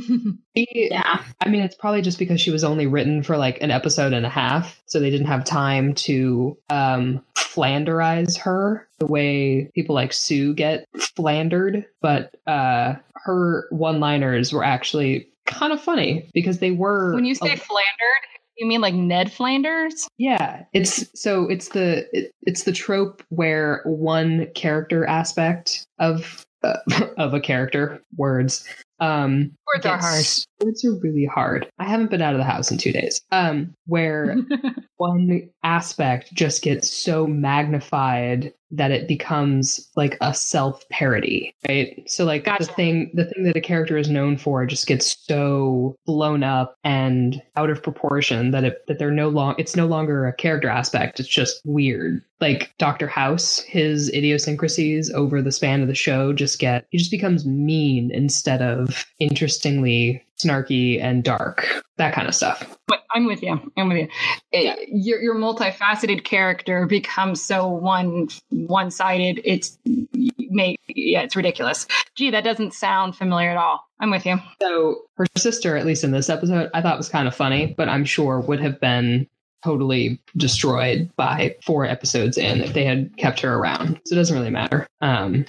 She- 0.57 0.89
Yeah. 0.91 1.23
I 1.39 1.47
mean, 1.49 1.61
it's 1.61 1.75
probably 1.75 2.01
just 2.01 2.19
because 2.19 2.41
she 2.41 2.51
was 2.51 2.63
only 2.65 2.85
written 2.85 3.23
for 3.23 3.37
like 3.37 3.61
an 3.61 3.71
episode 3.71 4.11
and 4.11 4.25
a 4.25 4.29
half, 4.29 4.81
so 4.85 4.99
they 4.99 5.09
didn't 5.09 5.27
have 5.27 5.45
time 5.45 5.93
to 5.93 6.57
um, 6.69 7.23
Flanderize 7.37 8.37
her 8.39 8.87
the 8.99 9.05
way 9.05 9.71
people 9.73 9.95
like 9.95 10.11
Sue 10.11 10.53
get 10.53 10.85
flandered. 11.15 11.85
But 12.01 12.35
uh, 12.47 12.95
her 13.15 13.67
one-liners 13.69 14.51
were 14.51 14.63
actually 14.63 15.29
kind 15.45 15.73
of 15.73 15.81
funny 15.81 16.29
because 16.33 16.59
they 16.59 16.71
were. 16.71 17.13
when 17.15 17.25
you 17.25 17.35
say 17.35 17.53
a- 17.53 17.57
Flandered, 17.57 18.23
you 18.57 18.67
mean 18.67 18.81
like 18.81 18.93
Ned 18.93 19.31
Flanders? 19.31 20.07
yeah, 20.17 20.63
it's 20.73 21.09
so 21.19 21.49
it's 21.49 21.69
the 21.69 22.05
it, 22.13 22.31
it's 22.43 22.63
the 22.63 22.71
trope 22.71 23.23
where 23.29 23.81
one 23.85 24.47
character 24.55 25.05
aspect 25.05 25.85
of 25.99 26.45
uh, 26.63 26.77
of 27.17 27.33
a 27.33 27.39
character 27.39 28.01
words 28.17 28.67
um 28.99 29.51
Words 29.73 29.85
are 29.87 29.97
hard. 29.97 30.25
Words 30.63 30.85
are 30.85 30.99
really 31.01 31.25
hard. 31.25 31.67
I 31.79 31.85
haven't 31.85 32.11
been 32.11 32.21
out 32.21 32.33
of 32.33 32.37
the 32.39 32.43
house 32.43 32.69
in 32.71 32.77
two 32.77 32.91
days. 32.91 33.21
Um, 33.31 33.73
where 33.87 34.35
one 34.97 35.49
aspect 35.63 36.31
just 36.33 36.61
gets 36.61 36.91
so 36.91 37.25
magnified 37.25 38.53
that 38.71 38.91
it 38.91 39.07
becomes 39.07 39.89
like 39.95 40.17
a 40.21 40.33
self 40.33 40.87
parody, 40.89 41.53
right? 41.67 42.03
So 42.09 42.25
like 42.25 42.45
Gotcha. 42.45 42.65
the 42.65 42.73
thing, 42.73 43.11
the 43.13 43.25
thing 43.25 43.43
that 43.43 43.57
a 43.57 43.61
character 43.61 43.97
is 43.97 44.09
known 44.09 44.37
for 44.37 44.65
just 44.65 44.87
gets 44.87 45.17
so 45.27 45.95
blown 46.05 46.43
up 46.43 46.77
and 46.83 47.41
out 47.55 47.69
of 47.69 47.83
proportion 47.83 48.51
that 48.51 48.63
it 48.63 48.85
that 48.87 48.99
they're 48.99 49.11
no 49.11 49.29
long. 49.29 49.55
It's 49.57 49.75
no 49.75 49.85
longer 49.85 50.27
a 50.27 50.33
character 50.33 50.69
aspect. 50.69 51.19
It's 51.19 51.29
just 51.29 51.61
weird. 51.65 52.21
Like 52.39 52.73
Doctor 52.79 53.07
House, 53.07 53.59
his 53.59 54.09
idiosyncrasies 54.09 55.11
over 55.11 55.41
the 55.41 55.51
span 55.51 55.81
of 55.81 55.87
the 55.87 55.95
show 55.95 56.33
just 56.33 56.59
get 56.59 56.85
he 56.89 56.97
just 56.97 57.11
becomes 57.11 57.45
mean 57.45 58.11
instead 58.11 58.61
of 58.61 59.05
interestingly 59.19 60.25
snarky 60.43 61.01
and 61.01 61.23
dark. 61.23 61.65
That 61.97 62.13
kind 62.13 62.27
of 62.27 62.33
stuff. 62.35 62.77
But 62.87 63.03
I'm 63.13 63.25
with 63.25 63.43
you. 63.43 63.59
I'm 63.77 63.89
with 63.89 63.97
you. 63.97 64.07
It- 64.51 64.89
your 64.89 65.21
your 65.21 65.35
multifaceted 65.35 66.23
character 66.23 66.85
becomes 66.87 67.41
so 67.43 67.67
one 67.67 68.27
one 68.49 68.91
sided. 68.91 69.41
It's 69.43 69.77
make 70.13 70.77
yeah, 70.87 71.21
it's 71.21 71.35
ridiculous. 71.35 71.87
Gee, 72.15 72.31
that 72.31 72.43
doesn't 72.43 72.73
sound 72.73 73.15
familiar 73.15 73.49
at 73.49 73.57
all. 73.57 73.85
I'm 73.99 74.09
with 74.11 74.25
you. 74.25 74.37
So 74.61 75.03
her 75.17 75.25
sister, 75.37 75.77
at 75.77 75.85
least 75.85 76.03
in 76.03 76.11
this 76.11 76.29
episode, 76.29 76.69
I 76.73 76.81
thought 76.81 76.97
was 76.97 77.09
kind 77.09 77.27
of 77.27 77.35
funny, 77.35 77.73
but 77.77 77.87
I'm 77.87 78.05
sure 78.05 78.39
would 78.39 78.59
have 78.61 78.79
been 78.79 79.27
totally 79.63 80.19
destroyed 80.35 81.11
by 81.15 81.55
four 81.63 81.85
episodes 81.85 82.37
in 82.37 82.61
if 82.61 82.73
they 82.73 82.83
had 82.83 83.15
kept 83.17 83.41
her 83.41 83.53
around. 83.53 84.01
So 84.05 84.15
it 84.15 84.17
doesn't 84.17 84.35
really 84.35 84.49
matter. 84.49 84.87
Um, 85.01 85.45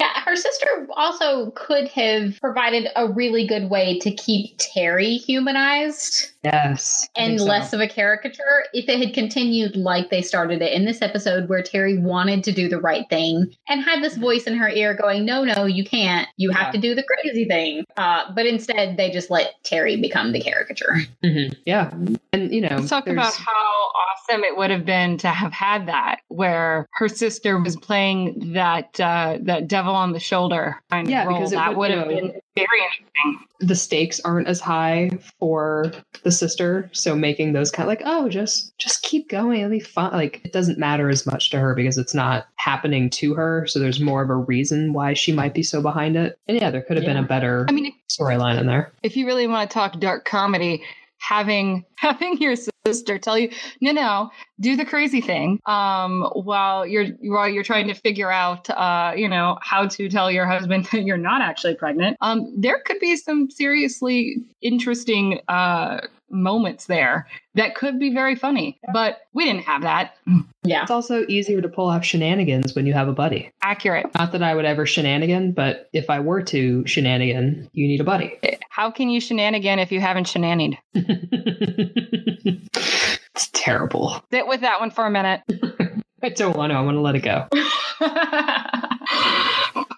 Yeah, 0.00 0.20
her 0.24 0.34
sister 0.34 0.66
also 0.96 1.50
could 1.52 1.86
have 1.88 2.40
provided 2.40 2.88
a 2.96 3.08
really 3.12 3.46
good 3.46 3.70
way 3.70 3.98
to 4.00 4.10
keep 4.10 4.58
Terri 4.58 5.18
humanized 5.18 6.30
yes. 6.42 7.08
And 7.16 7.38
so. 7.38 7.46
less 7.46 7.72
of 7.72 7.80
a 7.80 7.86
caricature 7.88 8.64
if 8.72 8.88
it 8.88 8.98
had 8.98 9.14
continued 9.14 9.76
like 9.76 10.10
they 10.10 10.20
started 10.20 10.62
it 10.62 10.72
in 10.72 10.84
this 10.84 11.00
episode 11.00 11.48
where 11.48 11.62
Terri 11.62 12.00
wanted 12.00 12.42
to 12.44 12.52
do 12.52 12.68
the 12.68 12.80
right 12.80 13.08
thing 13.08 13.54
and 13.68 13.82
had 13.84 14.02
this 14.02 14.16
voice 14.16 14.44
in 14.44 14.56
her 14.56 14.68
ear 14.68 14.94
going, 14.94 15.24
No, 15.24 15.44
no, 15.44 15.64
you 15.64 15.84
can't. 15.84 16.28
You 16.36 16.50
have 16.50 16.66
Yeah. 16.66 16.72
to 16.72 16.78
do 16.78 16.94
the 16.96 17.04
crazy 17.04 17.44
thing. 17.44 17.84
Uh, 17.96 18.24
but 18.34 18.46
instead 18.46 18.96
they 18.96 19.10
just 19.10 19.30
let 19.30 19.54
Terri 19.64 20.00
become 20.00 20.32
the 20.32 20.40
caricature. 20.40 20.96
Mhm. 21.24 21.54
Yeah. 21.66 21.90
And, 22.32 22.52
you 22.52 22.60
know, 22.62 22.76
Let's 22.76 22.88
talk 22.90 23.04
there's- 23.04 23.16
about 23.16 23.34
how 23.34 24.32
awesome 24.32 24.42
it 24.44 24.56
would 24.56 24.70
have 24.70 24.84
been 24.84 25.18
to 25.18 25.28
have 25.28 25.52
had 25.52 25.86
that, 25.86 26.16
where 26.28 26.88
her 26.94 27.08
sister 27.08 27.58
was 27.58 27.76
playing 27.76 28.52
that 28.54 28.98
uh, 29.00 29.38
that 29.42 29.63
devil 29.66 29.94
on 29.94 30.12
the 30.12 30.20
shoulder 30.20 30.76
kind 30.90 31.08
Yeah, 31.08 31.22
of 31.22 31.28
role. 31.28 31.38
because 31.38 31.50
that 31.52 31.76
would, 31.76 31.90
you 31.90 31.96
have 31.98 32.08
know, 32.08 32.14
been 32.14 32.40
very 32.56 32.80
interesting. 32.82 33.46
the 33.60 33.74
stakes 33.74 34.20
aren't 34.20 34.46
as 34.48 34.60
high 34.60 35.10
for 35.38 35.92
the 36.22 36.30
sister 36.30 36.88
so 36.92 37.14
making 37.16 37.52
those 37.52 37.70
kind 37.70 37.84
of 37.86 37.88
like 37.88 38.02
oh 38.04 38.28
just 38.28 38.76
just 38.78 39.02
keep 39.02 39.28
going 39.28 39.60
it'll 39.60 39.70
be 39.70 39.80
fun 39.80 40.12
like 40.12 40.40
it 40.44 40.52
doesn't 40.52 40.78
matter 40.78 41.08
as 41.08 41.26
much 41.26 41.50
to 41.50 41.58
her 41.58 41.74
because 41.74 41.98
it's 41.98 42.14
not 42.14 42.46
happening 42.56 43.10
to 43.10 43.34
her 43.34 43.66
so 43.66 43.78
there's 43.78 44.00
more 44.00 44.22
of 44.22 44.30
a 44.30 44.36
reason 44.36 44.92
why 44.92 45.12
she 45.14 45.32
might 45.32 45.54
be 45.54 45.62
so 45.62 45.82
behind 45.82 46.16
it 46.16 46.38
and 46.48 46.60
yeah 46.60 46.70
there 46.70 46.82
could 46.82 46.96
have 46.96 47.06
been 47.06 47.16
a 47.16 47.22
better 47.22 47.66
I 47.68 47.72
mean, 47.72 47.92
storyline 48.10 48.60
in 48.60 48.66
there 48.66 48.92
if 49.02 49.16
you 49.16 49.26
really 49.26 49.46
want 49.46 49.68
to 49.70 49.74
talk 49.74 49.98
dark 49.98 50.24
comedy, 50.24 50.82
having 51.18 51.84
having 51.96 52.38
your 52.38 52.54
sister 52.86 53.18
tell 53.18 53.38
you, 53.38 53.50
no, 53.80 53.92
no, 53.92 54.30
do 54.60 54.76
the 54.76 54.84
crazy 54.84 55.22
thing, 55.22 55.58
um, 55.64 56.22
while 56.34 56.86
you're 56.86 57.06
while 57.22 57.48
you're 57.48 57.64
trying 57.64 57.88
to 57.88 57.94
figure 57.94 58.30
out, 58.30 58.68
uh, 58.68 59.14
you 59.16 59.26
know, 59.28 59.56
how 59.62 59.86
to 59.86 60.08
tell 60.10 60.30
your 60.30 60.46
husband 60.46 60.84
that 60.92 61.02
you're 61.04 61.16
not 61.16 61.40
actually 61.40 61.74
pregnant. 61.74 62.16
Um, 62.20 62.52
there 62.56 62.80
could 62.84 63.00
be 63.00 63.16
some 63.16 63.50
seriously 63.50 64.36
interesting 64.60 65.40
uh 65.48 66.00
moments 66.30 66.86
there 66.86 67.28
that 67.54 67.76
could 67.76 68.00
be 68.00 68.12
very 68.12 68.34
funny, 68.34 68.78
but 68.92 69.20
we 69.34 69.44
didn't 69.44 69.62
have 69.62 69.82
that. 69.82 70.16
Yeah. 70.64 70.82
it's 70.82 70.90
also 70.90 71.24
easier 71.28 71.60
to 71.60 71.68
pull 71.68 71.88
off 71.88 72.04
shenanigans 72.04 72.74
when 72.74 72.86
you 72.86 72.94
have 72.94 73.06
a 73.06 73.12
buddy 73.12 73.52
Accurate. 73.60 74.06
not 74.14 74.32
that 74.32 74.42
i 74.42 74.54
would 74.54 74.64
ever 74.64 74.86
shenanigan 74.86 75.52
but 75.52 75.90
if 75.92 76.08
i 76.08 76.18
were 76.18 76.40
to 76.44 76.86
shenanigan 76.86 77.68
you 77.74 77.86
need 77.86 78.00
a 78.00 78.04
buddy 78.04 78.38
How 78.70 78.90
can 78.90 79.08
you 79.10 79.20
shenanigan 79.20 79.78
if 79.78 79.92
you 79.92 80.00
haven't 80.00 80.26
shenanied? 80.26 80.78
it's 82.76 83.48
terrible 83.52 84.22
Sit 84.30 84.46
with 84.46 84.60
that 84.60 84.80
one 84.80 84.90
for 84.90 85.06
a 85.06 85.10
minute. 85.10 85.42
i 86.22 86.28
don't 86.30 86.56
want 86.56 86.70
to 86.72 86.76
i 86.76 86.80
want 86.80 86.94
to 86.96 87.00
let 87.00 87.14
it 87.14 87.20
go 87.20 87.46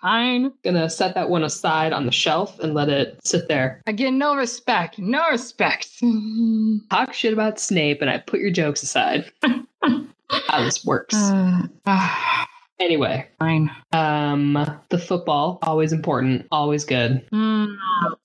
Fine. 0.03 0.53
gonna 0.63 0.89
set 0.89 1.15
that 1.15 1.31
one 1.31 1.43
aside 1.43 1.93
on 1.93 2.07
the 2.07 2.13
shelf 2.13 2.61
and 2.61 2.75
let 2.75 2.89
it 2.89 3.19
sit 3.27 3.49
there. 3.49 3.83
Again, 3.89 4.19
no 4.19 4.37
respect. 4.37 5.01
No 5.01 5.29
respect. 5.31 5.89
Talk 6.91 7.13
shit 7.13 7.33
about 7.33 7.59
Snape, 7.59 8.01
and 8.03 8.09
I 8.11 8.19
put 8.19 8.39
your 8.39 8.53
jokes 8.53 8.85
aside. 8.85 9.31
How 9.43 10.65
this 10.65 10.85
works. 10.85 11.15
Uh, 11.17 11.63
ah. 11.87 12.47
Anyway, 12.79 13.27
Fine. 13.39 13.71
um, 13.93 14.53
the 14.91 14.99
football 14.99 15.59
always 15.63 15.93
important, 15.93 16.47
always 16.53 16.85
good. 16.85 17.27
Mm. 17.33 17.75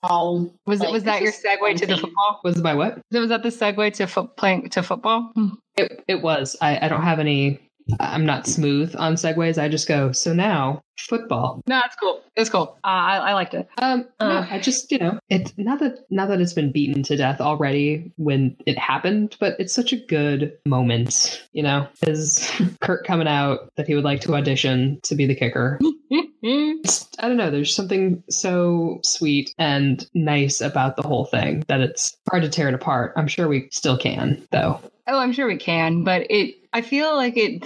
All 0.04 0.54
Was 0.66 0.82
it 0.82 0.92
was 0.92 1.04
that 1.04 1.22
your 1.22 1.32
segue 1.32 1.78
to 1.78 1.86
the 1.86 1.98
football? 1.98 2.42
Was 2.44 2.58
it 2.58 2.64
my 2.64 2.74
what? 2.74 3.00
Was 3.12 3.30
that 3.30 3.44
the 3.44 3.50
segue 3.50 3.94
to 3.94 4.08
fo- 4.08 4.28
playing 4.28 4.70
to 4.70 4.84
football? 4.84 5.32
It 5.78 6.04
it 6.08 6.22
was. 6.22 6.58
I 6.62 6.86
I 6.86 6.90
don't 6.90 7.04
have 7.04 7.20
any. 7.20 7.60
I'm 8.00 8.26
not 8.26 8.48
smooth 8.48 8.96
on 8.98 9.16
segues. 9.16 9.62
I 9.62 9.68
just 9.70 9.88
go. 9.88 10.12
So 10.12 10.34
now 10.34 10.82
football. 10.98 11.62
No, 11.68 11.82
it's 11.86 11.96
cool. 11.96 12.22
It's 12.36 12.50
cool. 12.50 12.78
Uh, 12.84 12.88
I, 12.88 13.18
I 13.18 13.34
liked 13.34 13.54
it. 13.56 13.68
Um, 13.80 14.08
no, 14.20 14.28
Uh. 14.28 14.48
I 14.50 14.60
just 14.60 14.92
you 14.92 15.00
know 15.00 15.20
it's 15.30 15.54
not 15.58 15.80
that 15.80 16.00
not 16.10 16.28
that 16.30 16.40
it's 16.42 16.54
been 16.54 16.72
beaten 16.72 17.02
to 17.04 17.18
death 17.18 17.42
already 17.42 18.12
when 18.18 18.56
it 18.66 18.78
happened, 18.78 19.36
but 19.40 19.56
it's 19.60 19.74
such 19.74 19.92
a 19.94 19.98
good 19.98 20.58
moment. 20.66 21.44
You 21.54 21.64
know, 21.64 21.88
is 22.04 22.50
Kurt 22.82 23.06
coming 23.06 23.28
out 23.28 23.70
that 23.78 23.88
he 23.88 23.96
would 23.96 24.04
like 24.04 24.22
to 24.22 24.36
audition 24.36 25.00
to 25.04 25.16
be 25.16 25.26
the 25.26 25.36
kicker. 25.36 25.80
It's- 26.44 27.08
I 27.20 27.28
don't 27.28 27.38
know. 27.38 27.52
There's 27.52 27.74
something 27.76 28.24
so 28.30 29.00
sweet 29.04 29.54
and 29.60 30.04
nice 30.16 30.60
about 30.60 30.96
the 30.96 31.04
whole 31.04 31.26
thing 31.26 31.64
that 31.68 31.82
it's 31.82 32.18
hard 32.30 32.42
to 32.42 32.50
tear 32.50 32.68
it 32.68 32.74
apart. 32.74 33.14
I'm 33.16 33.28
sure 33.28 33.48
we 33.48 33.68
still 33.72 33.96
can, 33.98 34.46
though. 34.52 34.80
Oh, 35.08 35.20
I'm 35.20 35.34
sure 35.34 35.46
we 35.48 35.58
can, 35.58 36.04
but 36.04 36.26
it. 36.32 36.56
I 36.74 36.82
feel 36.82 37.16
like 37.16 37.34
it. 37.36 37.64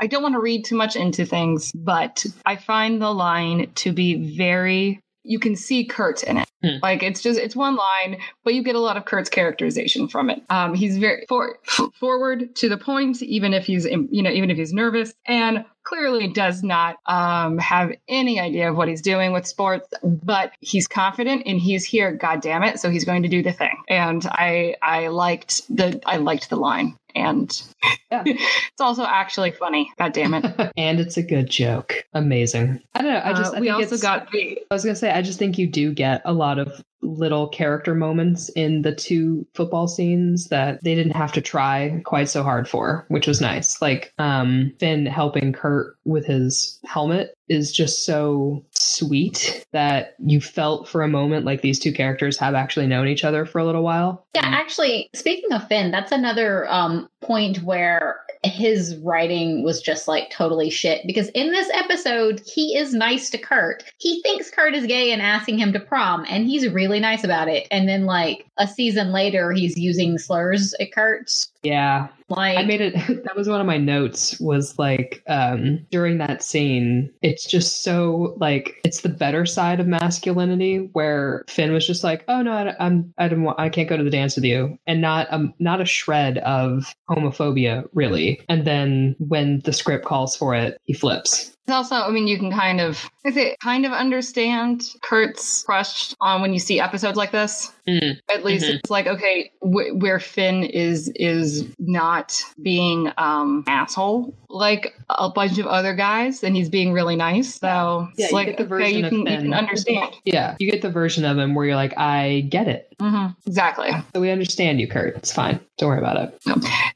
I 0.00 0.06
don't 0.06 0.22
want 0.22 0.34
to 0.34 0.40
read 0.40 0.64
too 0.64 0.76
much 0.76 0.96
into 0.96 1.26
things, 1.26 1.72
but 1.72 2.24
I 2.46 2.56
find 2.56 3.00
the 3.00 3.12
line 3.12 3.70
to 3.76 3.92
be 3.92 4.36
very. 4.36 5.00
You 5.22 5.38
can 5.38 5.54
see 5.54 5.84
Kurt 5.84 6.22
in 6.22 6.38
it. 6.38 6.48
Hmm. 6.62 6.76
Like 6.82 7.02
it's 7.02 7.22
just 7.22 7.38
it's 7.38 7.56
one 7.56 7.76
line, 7.76 8.18
but 8.44 8.54
you 8.54 8.62
get 8.62 8.74
a 8.74 8.80
lot 8.80 8.98
of 8.98 9.06
Kurt's 9.06 9.30
characterization 9.30 10.08
from 10.08 10.28
it. 10.28 10.42
Um, 10.50 10.74
he's 10.74 10.98
very 10.98 11.24
for, 11.26 11.58
forward 11.98 12.54
to 12.56 12.68
the 12.68 12.76
point, 12.76 13.22
even 13.22 13.54
if 13.54 13.64
he's 13.64 13.86
you 13.86 14.22
know 14.22 14.30
even 14.30 14.50
if 14.50 14.58
he's 14.58 14.72
nervous, 14.72 15.14
and 15.26 15.64
clearly 15.84 16.28
does 16.28 16.62
not 16.62 16.96
um, 17.06 17.56
have 17.58 17.92
any 18.08 18.38
idea 18.38 18.70
of 18.70 18.76
what 18.76 18.88
he's 18.88 19.00
doing 19.00 19.32
with 19.32 19.46
sports. 19.46 19.88
But 20.02 20.52
he's 20.60 20.86
confident 20.86 21.42
and 21.46 21.58
he's 21.58 21.84
here. 21.84 22.12
God 22.12 22.42
damn 22.42 22.62
it! 22.62 22.78
So 22.78 22.90
he's 22.90 23.04
going 23.04 23.22
to 23.22 23.28
do 23.28 23.42
the 23.42 23.52
thing. 23.52 23.76
And 23.88 24.26
I 24.26 24.76
I 24.82 25.08
liked 25.08 25.62
the 25.74 26.00
I 26.04 26.18
liked 26.18 26.50
the 26.50 26.56
line, 26.56 26.94
and 27.14 27.62
Yeah. 28.10 28.22
it's 28.26 28.80
also 28.80 29.04
actually 29.04 29.50
funny. 29.52 29.92
God 29.98 30.12
damn 30.12 30.34
it! 30.34 30.72
and 30.76 31.00
it's 31.00 31.16
a 31.16 31.22
good 31.22 31.48
joke. 31.50 32.04
Amazing. 32.14 32.80
I 32.94 33.02
don't 33.02 33.12
know. 33.12 33.22
I 33.24 33.32
just 33.32 33.52
Uh, 33.52 33.56
I 33.56 33.60
we 33.60 33.66
think 33.66 33.74
also 33.76 33.94
it's- 33.96 34.02
got 34.02 34.30
the 34.30 34.58
I 34.70 34.74
was 34.74 34.84
gonna 34.84 34.96
say 34.96 35.10
I 35.10 35.22
just 35.22 35.38
think 35.38 35.58
you 35.58 35.66
do 35.66 35.92
get 35.94 36.22
a 36.24 36.32
lot 36.32 36.58
of 36.58 36.82
little 37.02 37.48
character 37.48 37.94
moments 37.94 38.48
in 38.50 38.82
the 38.82 38.94
two 38.94 39.46
football 39.54 39.88
scenes 39.88 40.48
that 40.48 40.82
they 40.82 40.94
didn't 40.94 41.16
have 41.16 41.32
to 41.32 41.40
try 41.40 42.00
quite 42.04 42.28
so 42.28 42.42
hard 42.42 42.68
for, 42.68 43.04
which 43.08 43.26
was 43.26 43.40
nice. 43.40 43.80
Like 43.80 44.12
um 44.18 44.72
Finn 44.78 45.06
helping 45.06 45.52
Kurt 45.52 45.96
with 46.04 46.26
his 46.26 46.78
helmet 46.84 47.34
is 47.48 47.72
just 47.72 48.04
so 48.04 48.64
sweet 48.70 49.66
that 49.72 50.14
you 50.24 50.40
felt 50.40 50.88
for 50.88 51.02
a 51.02 51.08
moment 51.08 51.44
like 51.44 51.62
these 51.62 51.78
two 51.78 51.92
characters 51.92 52.38
have 52.38 52.54
actually 52.54 52.86
known 52.86 53.08
each 53.08 53.24
other 53.24 53.44
for 53.44 53.58
a 53.58 53.64
little 53.64 53.82
while. 53.82 54.26
Yeah, 54.34 54.42
actually, 54.44 55.10
speaking 55.14 55.52
of 55.52 55.66
Finn, 55.66 55.90
that's 55.90 56.12
another 56.12 56.70
um, 56.70 57.08
point 57.20 57.62
where 57.62 58.20
his 58.42 58.96
writing 58.96 59.62
was 59.62 59.82
just 59.82 60.08
like 60.08 60.30
totally 60.30 60.70
shit. 60.70 61.06
Because 61.06 61.28
in 61.30 61.50
this 61.50 61.70
episode, 61.74 62.40
he 62.46 62.76
is 62.76 62.94
nice 62.94 63.30
to 63.30 63.38
Kurt. 63.38 63.84
He 63.98 64.22
thinks 64.22 64.50
Kurt 64.50 64.74
is 64.74 64.86
gay 64.86 65.12
and 65.12 65.20
asking 65.20 65.58
him 65.58 65.72
to 65.72 65.80
prom, 65.80 66.24
and 66.28 66.46
he's 66.46 66.68
really 66.68 67.00
nice 67.00 67.24
about 67.24 67.48
it. 67.48 67.66
And 67.70 67.88
then, 67.88 68.06
like 68.06 68.46
a 68.60 68.66
season 68.66 69.10
later, 69.10 69.52
he's 69.52 69.76
using 69.76 70.18
slurs 70.18 70.74
at 70.78 70.92
Kurt. 70.92 71.32
Yeah, 71.62 72.08
Like, 72.28 72.58
I 72.58 72.64
made 72.64 72.80
it 72.82 72.94
that 73.24 73.34
was 73.34 73.48
one 73.48 73.60
of 73.60 73.66
my 73.66 73.78
notes 73.78 74.38
was 74.38 74.78
like 74.78 75.22
um 75.26 75.84
during 75.90 76.18
that 76.18 76.42
scene 76.42 77.10
it's 77.22 77.44
just 77.44 77.82
so 77.82 78.34
like 78.38 78.80
it's 78.84 79.00
the 79.00 79.08
better 79.08 79.44
side 79.44 79.80
of 79.80 79.86
masculinity 79.86 80.88
where 80.92 81.44
Finn 81.48 81.72
was 81.72 81.86
just 81.86 82.04
like 82.04 82.24
oh 82.28 82.40
no 82.40 82.52
I, 82.52 82.76
I'm 82.78 83.12
I 83.18 83.28
don't 83.28 83.42
want 83.42 83.58
I 83.58 83.68
can't 83.68 83.88
go 83.88 83.96
to 83.96 84.04
the 84.04 84.10
dance 84.10 84.36
with 84.36 84.44
you. 84.44 84.78
And 84.86 85.00
not 85.00 85.26
um 85.30 85.52
not 85.58 85.80
a 85.80 85.86
shred 85.86 86.38
of 86.38 86.94
homophobia 87.10 87.88
really. 87.94 88.40
And 88.48 88.66
then 88.66 89.16
when 89.18 89.60
the 89.60 89.72
script 89.72 90.04
calls 90.04 90.36
for 90.36 90.54
it 90.54 90.78
he 90.84 90.92
flips 90.92 91.56
It's 91.66 91.72
also, 91.74 91.94
I 91.96 92.10
mean, 92.10 92.26
you 92.26 92.38
can 92.38 92.50
kind 92.50 92.80
of, 92.80 93.08
I 93.24 93.30
think, 93.30 93.58
kind 93.60 93.86
of 93.86 93.92
understand 93.92 94.82
Kurt's 95.02 95.62
crush 95.62 96.14
on 96.20 96.40
when 96.42 96.52
you 96.52 96.58
see 96.58 96.80
episodes 96.80 97.16
like 97.16 97.30
this. 97.32 97.70
Mm. 97.86 98.16
At 98.32 98.44
least 98.44 98.64
Mhm. 98.66 98.74
it's 98.76 98.90
like, 98.90 99.06
okay, 99.06 99.52
wh- 99.60 99.94
where 99.94 100.18
Finn 100.18 100.64
is 100.64 101.12
is 101.16 101.64
not 101.78 102.36
being 102.62 103.12
um 103.18 103.64
asshole 103.68 104.34
like 104.48 104.94
a 105.10 105.30
bunch 105.30 105.58
of 105.58 105.66
other 105.66 105.94
guys, 105.94 106.42
and 106.42 106.56
he's 106.56 106.68
being 106.68 106.92
really 106.92 107.14
nice. 107.16 107.54
So 107.56 108.08
Yeah, 108.16 108.24
it's 108.24 108.32
you 108.32 108.36
like, 108.36 108.46
get 108.48 108.56
the 108.56 108.64
okay, 108.64 108.68
version 108.68 108.98
you 108.98 109.04
of 109.04 109.10
can, 109.10 109.18
you 109.20 109.38
can 109.38 109.54
understand. 109.54 110.14
yeah 110.24 110.56
you 110.58 110.70
get 110.70 110.82
the 110.82 110.90
version 110.90 111.24
of 111.24 111.38
him 111.38 111.54
where 111.54 111.66
you're 111.66 111.76
like 111.76 111.96
I 111.98 112.46
get 112.48 112.66
it 112.68 112.86
hmm 113.00 113.26
Exactly. 113.46 113.90
so 114.14 114.20
we 114.20 114.30
understand 114.30 114.80
you 114.80 114.88
Kurt 114.88 115.16
it's 115.16 115.32
fine 115.32 115.60
don't 115.78 115.88
worry 115.88 115.98
about 115.98 116.16
it 116.16 116.38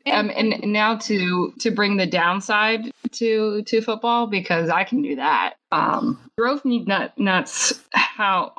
Um, 0.06 0.30
and 0.36 0.60
now 0.72 0.96
to 0.96 1.52
to 1.60 1.70
bring 1.70 1.96
the 1.96 2.06
downside 2.06 2.90
to 3.12 3.62
to 3.62 3.80
football 3.80 4.26
because 4.26 4.53
I 4.70 4.84
can 4.84 5.02
do 5.02 5.16
that. 5.16 5.54
Um, 5.72 6.18
drove 6.38 6.64
me 6.64 6.84
nut, 6.84 7.12
nuts. 7.18 7.80
How 7.92 8.52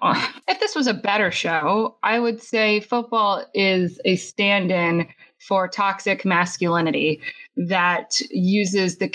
if 0.47 0.59
this 0.59 0.75
was 0.75 0.87
a 0.87 0.93
better 0.93 1.31
show, 1.31 1.97
I 2.03 2.19
would 2.19 2.41
say 2.41 2.81
football 2.81 3.45
is 3.53 3.99
a 4.05 4.17
stand-in 4.17 5.07
for 5.39 5.67
toxic 5.67 6.25
masculinity 6.25 7.21
that 7.55 8.19
uses 8.31 8.97
the 8.97 9.07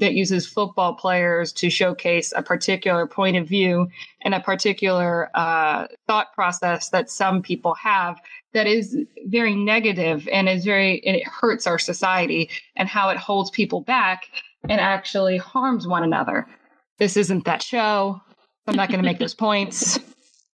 that 0.00 0.14
uses 0.14 0.46
football 0.46 0.94
players 0.94 1.52
to 1.52 1.70
showcase 1.70 2.32
a 2.34 2.42
particular 2.42 3.06
point 3.06 3.36
of 3.36 3.46
view 3.46 3.88
and 4.22 4.34
a 4.34 4.40
particular 4.40 5.30
uh, 5.34 5.86
thought 6.06 6.32
process 6.34 6.88
that 6.88 7.10
some 7.10 7.42
people 7.42 7.74
have 7.74 8.20
that 8.54 8.66
is 8.66 8.96
very 9.26 9.54
negative 9.54 10.26
and 10.32 10.48
is 10.48 10.64
very 10.64 11.04
and 11.06 11.16
it 11.16 11.26
hurts 11.26 11.66
our 11.66 11.78
society 11.78 12.50
and 12.74 12.88
how 12.88 13.10
it 13.10 13.16
holds 13.16 13.50
people 13.50 13.80
back 13.80 14.24
and 14.68 14.80
actually 14.80 15.36
harms 15.36 15.86
one 15.86 16.02
another. 16.02 16.46
This 16.98 17.16
isn't 17.16 17.44
that 17.44 17.62
show. 17.62 18.20
I'm 18.66 18.76
not 18.76 18.88
going 18.88 19.00
to 19.00 19.06
make 19.06 19.18
those 19.18 19.34
points. 19.46 19.98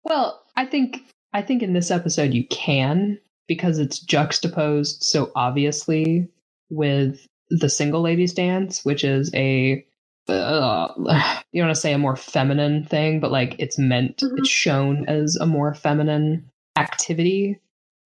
Well, 0.05 0.43
I 0.57 0.67
think 0.67 1.03
I 1.33 1.43
think 1.43 1.63
in 1.63 1.73
this 1.75 1.91
episode 1.91 2.33
you 2.35 2.47
can 2.49 3.19
because 3.47 3.79
it's 3.79 3.99
juxtaposed 4.01 5.03
so 5.03 5.31
obviously 5.37 6.29
with 6.71 7.27
the 7.51 7.69
single 7.69 8.01
ladies 8.01 8.33
dance, 8.33 8.85
which 8.85 9.05
is 9.05 9.31
a 9.35 9.85
uh, 10.29 10.89
you 11.53 11.61
don't 11.61 11.67
want 11.69 11.75
to 11.75 11.81
say 11.81 11.93
a 11.93 11.99
more 11.99 12.15
feminine 12.17 12.85
thing, 12.85 13.19
but 13.21 13.33
like 13.33 13.57
it's 13.59 13.79
meant 13.79 14.19
Mhm. 14.19 14.39
it's 14.39 14.49
shown 14.49 15.05
as 15.09 15.37
a 15.37 15.47
more 15.47 15.75
feminine 15.75 16.49
activity. 16.79 17.59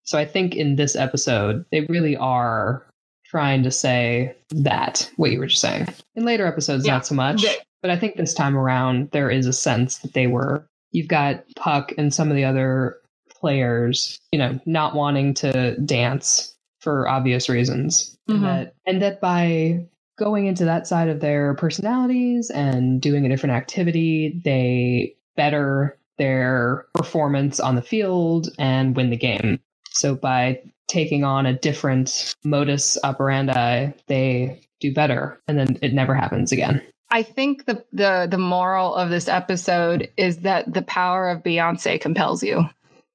So 0.04 0.18
I 0.18 0.26
think 0.26 0.56
in 0.56 0.76
this 0.76 0.96
episode 0.96 1.66
they 1.72 1.82
really 1.82 2.16
are 2.16 2.86
trying 3.34 3.64
to 3.64 3.72
say 3.72 4.36
that 4.52 5.10
what 5.16 5.32
you 5.32 5.40
were 5.40 5.48
just 5.48 5.60
saying. 5.60 5.88
In 6.14 6.24
later 6.24 6.46
episodes, 6.46 6.86
Yeah. 6.86 6.94
not 6.94 7.08
so 7.08 7.16
much. 7.16 7.44
But 7.82 7.90
I 7.90 7.98
think 7.98 8.16
this 8.16 8.36
time 8.36 8.56
around, 8.56 9.10
there 9.10 9.32
is 9.32 9.48
a 9.48 9.54
sense 9.54 9.98
that 10.00 10.14
they 10.14 10.28
were. 10.28 10.68
You've 10.92 11.08
got 11.08 11.44
Puck 11.56 11.94
and 11.98 12.14
some 12.14 12.30
of 12.30 12.36
the 12.36 12.46
other 12.46 12.98
players, 13.42 14.20
you 14.32 14.38
know, 14.38 14.60
not 14.68 14.94
wanting 14.94 15.34
to 15.34 15.76
dance 15.78 16.56
for 16.80 17.10
obvious 17.10 17.50
reasons, 17.50 18.16
Mhm. 18.30 18.36
and 18.36 18.44
that 18.46 18.74
and 18.86 19.02
that 19.02 19.20
by 19.20 19.84
going 20.20 20.46
into 20.46 20.64
that 20.66 20.86
side 20.86 21.10
of 21.10 21.20
their 21.20 21.56
personalities 21.56 22.52
and 22.52 23.02
doing 23.02 23.26
a 23.26 23.30
different 23.30 23.56
activity, 23.56 24.40
they 24.46 25.16
better 25.36 25.98
their 26.20 26.86
performance 26.94 27.60
on 27.60 27.74
the 27.74 27.82
field 27.82 28.48
and 28.60 28.96
win 28.96 29.10
the 29.10 29.18
game. 29.18 29.60
So 29.94 30.16
by 30.16 30.62
taking 30.88 31.24
on 31.24 31.46
a 31.46 31.54
different 31.54 32.36
modus 32.44 32.98
operandi, 33.04 33.92
they 34.08 34.62
do 34.80 34.94
better, 34.94 35.40
and 35.48 35.58
then 35.58 35.78
it 35.82 35.94
never 35.94 36.14
happens 36.14 36.52
again. 36.52 36.82
I 37.10 37.24
think 37.24 37.66
the, 37.66 37.84
the 37.94 38.28
the 38.30 38.40
moral 38.40 38.96
of 38.96 39.10
this 39.10 39.28
episode 39.28 40.10
is 40.18 40.40
that 40.40 40.74
the 40.74 40.82
power 40.82 41.30
of 41.30 41.44
Beyonce 41.44 42.02
compels 42.02 42.44
you. 42.44 42.66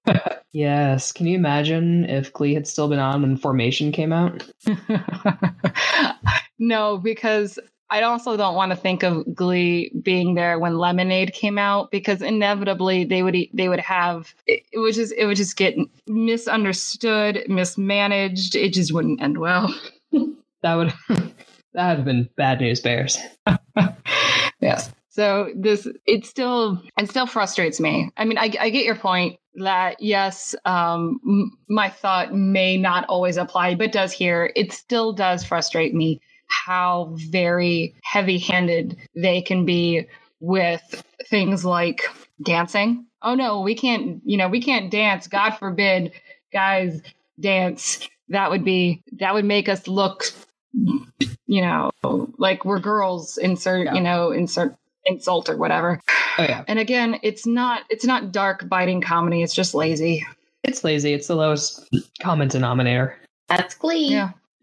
Yes. 0.53 1.13
Can 1.13 1.27
you 1.27 1.37
imagine 1.37 2.05
if 2.07 2.33
Glee 2.33 2.55
had 2.55 2.67
still 2.67 2.89
been 2.89 2.99
on 2.99 3.23
when 3.23 3.37
Formation 3.37 3.93
came 3.93 4.13
out? 4.13 4.51
no, 6.59 6.97
because 6.99 7.59
I 7.91 8.03
also 8.03 8.37
don't 8.37 8.55
want 8.55 8.71
to 8.71 8.77
think 8.77 9.03
of 9.03 9.35
Glee 9.35 9.91
being 10.03 10.35
there 10.35 10.59
when 10.59 10.77
Lemonade 10.77 11.33
came 11.33 11.57
out 11.57 11.91
because 11.91 12.21
inevitably 12.21 13.05
they 13.05 13.23
would 13.23 13.37
they 13.55 13.69
would 13.69 13.81
have 13.81 14.35
it, 14.47 14.63
it 14.73 14.79
would 14.79 14.95
just 14.95 15.15
it 15.17 15.25
would 15.25 15.37
just 15.37 15.57
get 15.57 15.77
misunderstood, 16.07 17.45
mismanaged. 17.49 18.55
It 18.55 18.75
just 18.75 18.93
wouldn't 18.93 19.23
end 19.23 19.39
well. 19.39 19.75
That 20.63 20.75
would 20.75 20.93
that 21.09 21.89
would 21.89 21.97
have 21.99 22.05
been 22.05 22.29
bad 22.37 22.61
news 22.61 22.81
bears. 22.81 23.17
yes. 24.61 24.91
So 25.09 25.53
this 25.55 25.87
it 26.07 26.27
still 26.27 26.83
it 26.99 27.09
still 27.09 27.27
frustrates 27.27 27.81
me. 27.81 28.11
I 28.17 28.25
mean, 28.25 28.39
I, 28.39 28.53
I 28.59 28.71
get 28.71 28.85
your 28.85 28.97
point 28.97 29.39
that 29.55 30.01
yes, 30.01 30.55
um, 30.65 31.53
my 31.69 31.91
thought 31.91 32.35
may 32.35 32.77
not 32.77 33.05
always 33.09 33.37
apply, 33.37 33.75
but 33.75 33.93
does 33.93 34.13
here. 34.13 34.53
It 34.57 34.73
still 34.73 35.13
does 35.13 35.45
frustrate 35.45 35.95
me 35.95 36.21
how 36.49 37.15
very 37.31 37.95
heavy 38.03 38.39
handed 38.39 38.97
they 39.15 39.43
can 39.43 39.65
be 39.65 40.07
with 40.41 41.03
things 41.29 41.65
like 41.65 42.03
dancing. 42.43 43.07
Oh 43.23 43.35
no, 43.35 43.61
we 43.61 43.75
can't, 43.75 44.21
you 44.25 44.37
know, 44.37 44.49
we 44.49 44.63
can't 44.63 44.91
dance. 44.91 45.27
God 45.27 45.51
forbid 45.53 46.13
guys 46.53 47.01
dance. 47.41 48.09
That 48.29 48.51
would 48.51 48.65
be, 48.65 49.03
that 49.19 49.35
would 49.35 49.45
make 49.45 49.69
us 49.69 49.89
look, 49.89 50.25
you 50.73 51.63
know, 51.63 51.91
like 52.39 52.65
we're 52.65 52.79
girls, 52.79 53.39
insert, 53.39 53.87
Yeah. 53.87 53.95
you 53.95 54.01
know, 54.01 54.31
insert 54.33 54.77
insult 55.07 55.49
or 55.49 55.57
whatever. 55.57 56.01
Oh 56.39 56.43
yeah, 56.43 56.63
And 56.69 56.79
again, 56.79 57.19
it's 57.23 57.47
not, 57.47 57.83
it's 57.91 58.05
not 58.05 58.31
dark 58.33 58.69
biting 58.69 59.01
comedy. 59.01 59.43
It's 59.43 59.55
just 59.55 59.75
lazy. 59.75 60.25
it's 60.63 60.85
lazy. 60.85 61.13
It's 61.15 61.27
the 61.27 61.35
lowest 61.37 61.89
common 62.21 62.49
denominator. 62.49 63.17
That's 63.49 63.75
Glee. 63.75 64.09
Yeah. 64.09 64.31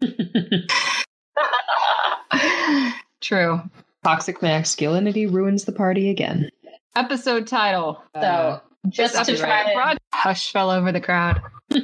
True. 3.20 3.60
Toxic 4.04 4.40
masculinity 4.42 5.26
ruins 5.26 5.64
the 5.64 5.72
party 5.72 6.10
again. 6.10 6.48
Episode 6.94 7.46
title. 7.46 8.02
So 8.14 8.60
just 8.88 9.24
to 9.26 9.36
try 9.36 9.64
to 9.66 9.72
broad- 9.74 9.98
Hush 10.14 10.52
fell 10.52 10.70
over 10.70 10.92
the 10.92 11.00
crowd. 11.00 11.40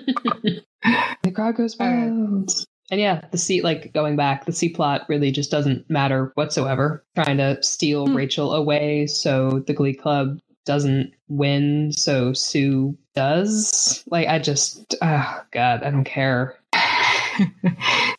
The 1.23 1.31
crowd 1.31 1.55
goes 1.55 1.79
wild. 1.79 2.51
And 2.91 3.01
yeah, 3.01 3.21
the 3.31 3.39
seat, 3.39 3.63
like 3.63 3.93
going 3.95 4.17
back, 4.17 4.45
the 4.47 4.53
C 4.53 4.69
plot 4.69 5.03
really 5.09 5.31
just 5.31 5.49
doesn't 5.53 5.89
matter 5.89 6.33
whatsoever. 6.35 7.05
Trying 7.15 7.37
to 7.37 7.63
steal 7.63 8.09
Hmm. 8.09 8.17
Rachel 8.17 8.53
away 8.53 9.07
so 9.07 9.63
the 9.65 9.75
Glee 9.75 9.95
Club 9.95 10.41
doesn't 10.67 11.13
win, 11.29 11.93
so 11.93 12.33
Sue 12.33 12.99
does. 13.15 14.03
Like, 14.11 14.27
I 14.27 14.41
just, 14.41 14.97
oh 15.01 15.41
God, 15.53 15.85
I 15.85 15.91
don't 15.93 16.03
care. 16.05 16.57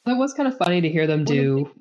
That 0.05 0.17
was 0.17 0.33
kind 0.33 0.47
of 0.47 0.57
funny 0.57 0.81
to 0.81 0.89
hear 0.89 1.07
them 1.07 1.23
do 1.23 1.71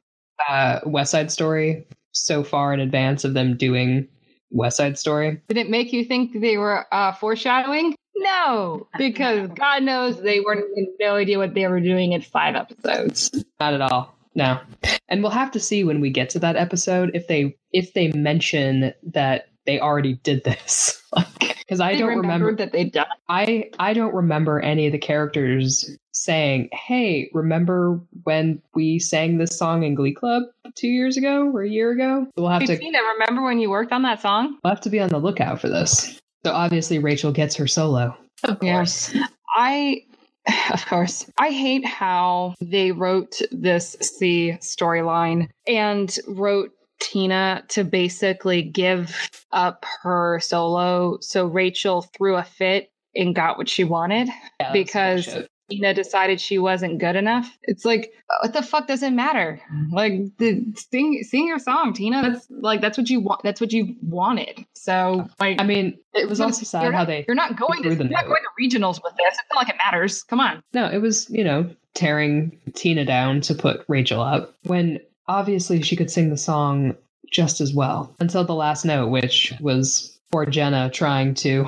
uh, 0.48 0.80
West 0.84 1.10
Side 1.10 1.30
Story 1.30 1.86
so 2.12 2.44
far 2.44 2.72
in 2.74 2.80
advance 2.80 3.24
of 3.24 3.34
them 3.34 3.56
doing 3.56 4.08
West 4.50 4.76
Side 4.76 4.98
Story. 4.98 5.40
Did 5.48 5.58
it 5.58 5.70
make 5.70 5.92
you 5.92 6.04
think 6.04 6.40
they 6.40 6.56
were 6.56 6.86
uh, 6.92 7.12
foreshadowing? 7.12 7.94
No, 8.16 8.86
because 8.98 9.48
God 9.50 9.82
knows 9.82 10.20
they 10.20 10.40
weren't 10.40 10.64
no 11.00 11.16
idea 11.16 11.38
what 11.38 11.54
they 11.54 11.66
were 11.66 11.80
doing 11.80 12.12
in 12.12 12.20
five 12.20 12.54
episodes. 12.54 13.30
Not 13.58 13.74
at 13.74 13.80
all. 13.80 14.14
No. 14.34 14.60
And 15.08 15.22
we'll 15.22 15.32
have 15.32 15.50
to 15.52 15.60
see 15.60 15.84
when 15.84 16.00
we 16.00 16.10
get 16.10 16.30
to 16.30 16.38
that 16.40 16.56
episode 16.56 17.10
if 17.14 17.26
they 17.26 17.56
if 17.72 17.94
they 17.94 18.12
mention 18.12 18.92
that 19.02 19.48
they 19.66 19.80
already 19.80 20.14
did 20.22 20.44
this. 20.44 20.98
Like 21.14 21.61
because 21.72 21.80
I 21.80 21.92
They 21.92 21.98
don't 22.00 22.08
remembered 22.08 22.32
remember 22.46 22.56
that 22.56 22.72
they'd 22.72 22.92
done. 22.92 23.06
it. 23.10 23.18
I 23.28 23.70
I 23.78 23.94
don't 23.94 24.14
remember 24.14 24.60
any 24.60 24.86
of 24.86 24.92
the 24.92 24.98
characters 24.98 25.88
saying, 26.12 26.68
"Hey, 26.72 27.30
remember 27.32 27.98
when 28.24 28.60
we 28.74 28.98
sang 28.98 29.38
this 29.38 29.56
song 29.56 29.82
in 29.82 29.94
Glee 29.94 30.12
Club 30.12 30.42
2 30.74 30.88
years 30.88 31.16
ago 31.16 31.50
or 31.50 31.62
a 31.62 31.68
year 31.68 31.90
ago?" 31.92 32.26
We'll 32.36 32.48
have 32.48 32.60
Hey, 32.62 32.66
to 32.66 32.78
Tina, 32.78 32.98
remember 33.14 33.42
when 33.42 33.58
you 33.58 33.70
worked 33.70 33.92
on 33.92 34.02
that 34.02 34.20
song? 34.20 34.58
we'll 34.62 34.72
have 34.74 34.82
to 34.82 34.90
be 34.90 35.00
on 35.00 35.08
the 35.08 35.18
lookout 35.18 35.60
for 35.60 35.68
this. 35.68 36.20
So 36.44 36.52
obviously 36.52 36.98
Rachel 36.98 37.32
gets 37.32 37.56
her 37.56 37.66
solo. 37.66 38.14
of 38.44 38.58
course. 38.58 39.14
I, 39.56 40.02
of 40.72 40.84
course, 40.86 41.30
I 41.38 41.50
hate 41.50 41.86
how 41.86 42.54
they 42.60 42.92
wrote 42.92 43.40
this 43.50 43.96
C 44.00 44.58
storyline 44.60 45.48
and 45.66 46.14
wrote 46.26 46.72
Tina 47.03 47.64
to 47.68 47.84
basically 47.84 48.62
give 48.62 49.30
up 49.53 49.84
her 50.03 50.40
solo. 50.40 51.18
So 51.20 51.46
Rachel 51.46 52.03
threw 52.16 52.36
a 52.36 52.42
fit 52.44 52.90
and 53.14 53.34
got 53.34 53.59
what 53.59 53.68
she 53.68 53.84
wanted. 53.84 54.28
Yeah, 54.61 54.72
Because- 54.72 55.46
Tina 55.70 55.94
decided 55.94 56.38
she 56.38 56.59
wasn't 56.59 56.98
good 56.98 57.16
enough. 57.16 57.57
It's 57.62 57.86
like, 57.86 58.12
what 58.42 58.53
the 58.53 58.61
fuck 58.61 58.88
does 58.88 59.03
it 59.03 59.12
matter? 59.12 59.59
Like, 59.90 60.20
the, 60.36 60.62
sing, 60.90 61.22
sing 61.22 61.46
your 61.46 61.59
song, 61.59 61.94
Tina. 61.94 62.20
That's 62.20 62.46
like 62.50 62.82
that's 62.82 62.98
what 62.98 63.09
you 63.09 63.20
want. 63.20 63.42
That's 63.42 63.59
what 63.59 63.72
you 63.72 63.94
wanted. 64.03 64.66
So, 64.74 65.26
like, 65.40 65.59
I 65.59 65.64
mean, 65.64 65.96
it 66.12 66.28
was 66.28 66.42
also 66.42 66.64
sad 66.66 66.82
you're 66.82 66.92
how 66.92 67.07
they 67.07 67.24
you're 67.26 67.34
not 67.36 67.57
going 67.57 67.82
to 67.84 67.88
you're 67.88 68.05
not 68.05 68.26
going 68.26 68.42
to 68.42 68.62
regionals 68.62 69.00
with 69.03 69.14
this. 69.16 69.28
It's 69.32 69.40
not 69.50 69.57
like 69.57 69.70
it 69.70 69.76
matters. 69.78 70.24
Come 70.24 70.40
on. 70.40 70.62
No, 70.74 70.90
it 70.90 70.98
was, 70.98 71.30
you 71.30 71.44
know, 71.44 71.70
tearing 71.94 72.59
Tina 72.74 73.07
down 73.07 73.40
to 73.42 73.55
put 73.55 73.82
Rachel 73.88 74.20
up 74.20 74.55
when 74.64 75.00
obviously 75.28 75.82
she 75.82 75.96
could 75.96 76.10
sing 76.10 76.30
the 76.30 76.36
song 76.36 76.96
just 77.30 77.60
as 77.60 77.72
well 77.72 78.14
until 78.20 78.44
the 78.44 78.54
last 78.54 78.84
note, 78.84 79.08
which 79.08 79.52
was 79.60 80.18
poor 80.30 80.46
Jenna 80.46 80.90
trying 80.90 81.34
to 81.34 81.66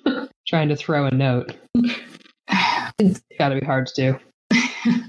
trying 0.46 0.68
to 0.68 0.76
throw 0.76 1.06
a 1.06 1.10
note. 1.10 1.54
It's 2.98 3.20
gotta 3.38 3.60
be 3.60 3.66
hard 3.66 3.88
to 3.88 3.94
do. 3.94 4.18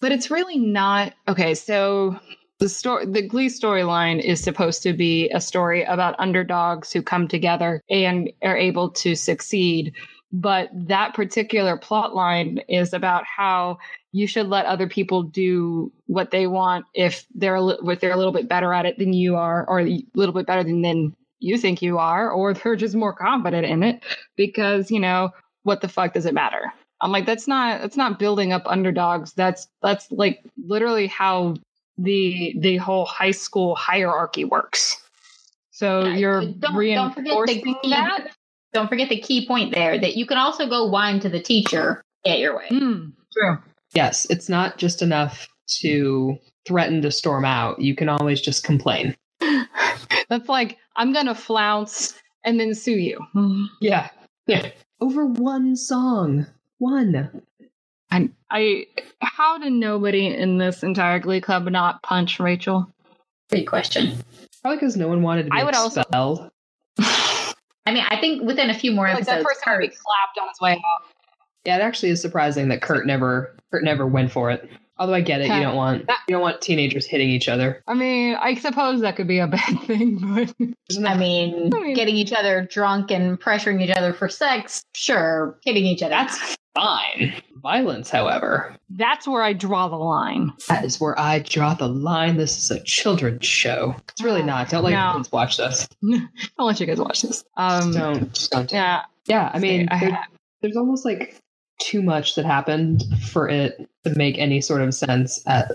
but 0.00 0.12
it's 0.12 0.30
really 0.30 0.58
not 0.58 1.12
okay. 1.26 1.54
So 1.54 2.20
the 2.60 2.68
story, 2.68 3.06
the 3.06 3.26
Glee 3.26 3.48
storyline 3.48 4.20
is 4.20 4.40
supposed 4.40 4.84
to 4.84 4.92
be 4.92 5.28
a 5.30 5.40
story 5.40 5.82
about 5.82 6.14
underdogs 6.20 6.92
who 6.92 7.02
come 7.02 7.26
together 7.26 7.80
and 7.90 8.30
are 8.44 8.56
able 8.56 8.90
to 8.90 9.16
succeed. 9.16 9.94
But 10.32 10.70
that 10.72 11.12
particular 11.14 11.76
plot 11.76 12.14
line 12.14 12.60
is 12.68 12.94
about 12.94 13.24
how 13.24 13.78
you 14.12 14.26
should 14.26 14.48
let 14.48 14.64
other 14.64 14.88
people 14.88 15.22
do 15.22 15.92
what 16.06 16.30
they 16.30 16.46
want 16.46 16.86
if 16.94 17.26
they're 17.34 17.56
a 17.56 17.66
if 17.90 18.00
they're 18.00 18.12
a 18.12 18.16
little 18.16 18.32
bit 18.32 18.48
better 18.48 18.72
at 18.72 18.86
it 18.86 18.98
than 18.98 19.12
you 19.12 19.36
are, 19.36 19.66
or 19.68 19.80
a 19.80 20.02
little 20.14 20.34
bit 20.34 20.46
better 20.46 20.64
than 20.64 20.80
than 20.82 21.14
you 21.38 21.58
think 21.58 21.82
you 21.82 21.98
are, 21.98 22.30
or 22.30 22.54
they're 22.54 22.76
just 22.76 22.94
more 22.94 23.12
confident 23.12 23.66
in 23.66 23.82
it. 23.82 24.02
Because 24.36 24.90
you 24.90 25.00
know 25.00 25.30
what 25.64 25.80
the 25.82 25.88
fuck 25.88 26.14
does 26.14 26.26
it 26.26 26.34
matter? 26.34 26.72
I'm 27.02 27.12
like, 27.12 27.26
that's 27.26 27.46
not 27.48 27.82
that's 27.82 27.96
not 27.96 28.18
building 28.18 28.52
up 28.52 28.62
underdogs. 28.64 29.32
That's 29.34 29.68
that's 29.82 30.10
like 30.10 30.42
literally 30.56 31.08
how 31.08 31.56
the 31.98 32.54
the 32.58 32.78
whole 32.78 33.04
high 33.04 33.32
school 33.32 33.74
hierarchy 33.74 34.44
works. 34.44 35.02
So 35.72 36.04
Yeah, 36.04 36.14
you're 36.16 36.40
don't- 36.40 36.60
don't 36.60 36.74
reinforcing 36.76 37.76
that. 37.90 38.28
Don't 38.72 38.88
forget 38.88 39.08
the 39.08 39.20
key 39.20 39.46
point 39.46 39.74
there 39.74 39.98
that 40.00 40.16
you 40.16 40.26
can 40.26 40.38
also 40.38 40.66
go 40.68 40.86
whine 40.86 41.20
to 41.20 41.28
the 41.28 41.40
teacher, 41.40 42.02
get 42.24 42.38
your 42.38 42.56
way. 42.56 42.68
Mm, 42.70 43.12
true. 43.32 43.58
Yes, 43.94 44.26
it's 44.30 44.48
not 44.48 44.78
just 44.78 45.02
enough 45.02 45.48
to 45.80 46.36
threaten 46.66 47.02
to 47.02 47.10
storm 47.10 47.44
out. 47.44 47.80
You 47.80 47.94
can 47.94 48.08
always 48.08 48.40
just 48.40 48.64
complain. 48.64 49.14
That's 50.28 50.48
like 50.48 50.78
I'm 50.96 51.12
gonna 51.12 51.34
flounce 51.34 52.14
and 52.44 52.58
then 52.58 52.74
sue 52.74 52.92
you. 52.98 53.20
Yeah. 53.80 54.08
Yeah. 54.46 54.70
Over 55.00 55.26
one 55.26 55.76
song. 55.76 56.46
One. 56.78 57.30
I, 58.10 58.30
I 58.50 58.86
how 59.20 59.58
did 59.58 59.72
nobody 59.72 60.26
in 60.28 60.58
this 60.58 60.82
entire 60.82 61.18
Glee 61.18 61.40
Club 61.40 61.68
not 61.70 62.02
punch 62.02 62.40
Rachel? 62.40 62.90
Great 63.50 63.66
question. 63.66 64.16
Probably 64.62 64.76
because 64.78 64.96
no 64.96 65.08
one 65.08 65.22
wanted 65.22 65.44
to 65.44 65.50
be 65.50 65.58
I 65.58 65.64
would 65.64 65.74
also- 65.74 66.00
expelled. 66.00 66.50
I 67.86 67.92
mean, 67.92 68.04
I 68.08 68.20
think 68.20 68.42
within 68.42 68.70
a 68.70 68.74
few 68.74 68.92
more 68.92 69.06
Like 69.06 69.24
that 69.24 69.40
episodes, 69.40 69.58
person 69.60 69.72
would 69.72 69.80
be 69.80 69.88
clapped 69.88 70.38
on 70.40 70.48
his 70.48 70.60
way 70.60 70.72
out. 70.72 71.02
Yeah, 71.64 71.76
it 71.76 71.82
actually 71.82 72.10
is 72.10 72.20
surprising 72.20 72.68
that 72.68 72.82
Kurt 72.82 73.06
never 73.06 73.56
Kurt 73.70 73.84
never 73.84 74.06
went 74.06 74.30
for 74.32 74.50
it. 74.50 74.68
Although 74.98 75.14
I 75.14 75.20
get 75.20 75.40
it, 75.40 75.44
you 75.48 75.62
don't 75.62 75.74
want 75.74 76.06
that, 76.06 76.18
you 76.28 76.34
don't 76.34 76.42
want 76.42 76.60
teenagers 76.60 77.06
hitting 77.06 77.28
each 77.30 77.48
other. 77.48 77.82
I 77.88 77.94
mean, 77.94 78.36
I 78.40 78.54
suppose 78.54 79.00
that 79.00 79.16
could 79.16 79.26
be 79.26 79.38
a 79.38 79.46
bad 79.48 79.80
thing, 79.82 80.18
but 80.20 80.54
I 81.06 81.16
mean, 81.16 81.70
I 81.74 81.80
mean- 81.80 81.94
getting 81.94 82.14
each 82.14 82.32
other 82.32 82.68
drunk 82.70 83.10
and 83.10 83.40
pressuring 83.40 83.82
each 83.82 83.96
other 83.96 84.12
for 84.12 84.28
sex, 84.28 84.84
sure. 84.94 85.58
Hitting 85.64 85.84
each 85.86 86.02
other. 86.02 86.10
that's 86.10 86.56
fine. 86.74 87.34
Violence, 87.62 88.10
however, 88.10 88.74
that's 88.90 89.28
where 89.28 89.42
I 89.42 89.52
draw 89.52 89.88
the 89.88 89.96
line. 89.96 90.52
that 90.68 90.84
is 90.84 91.00
where 91.00 91.18
I 91.18 91.38
draw 91.38 91.74
the 91.74 91.88
line. 91.88 92.36
This 92.36 92.58
is 92.58 92.70
a 92.70 92.82
children's 92.82 93.46
show. 93.46 93.94
It's 94.08 94.22
really 94.22 94.42
not. 94.42 94.68
Don't 94.68 94.82
let 94.84 94.90
No. 94.92 94.96
your 95.06 95.14
kids 95.18 95.30
watch 95.32 95.56
this. 95.58 95.88
I'll 96.58 96.66
let 96.66 96.80
you 96.80 96.86
guys 96.86 96.98
watch 96.98 97.22
this. 97.22 97.44
Um, 97.56 97.92
Don't. 97.92 98.32
Just 98.34 98.50
don't. 98.50 98.72
yeah, 98.72 99.02
Yeah, 99.26 99.50
I 99.54 99.58
mean, 99.60 99.88
I- 99.90 100.00
there- 100.00 100.26
there's 100.62 100.76
almost 100.76 101.04
like 101.04 101.36
too 101.80 102.02
much 102.02 102.34
that 102.36 102.44
happened 102.44 103.02
for 103.30 103.48
it 103.48 103.88
to 104.04 104.10
make 104.16 104.38
any 104.38 104.60
sort 104.60 104.80
of 104.82 104.94
sense. 104.94 105.42
At 105.46 105.72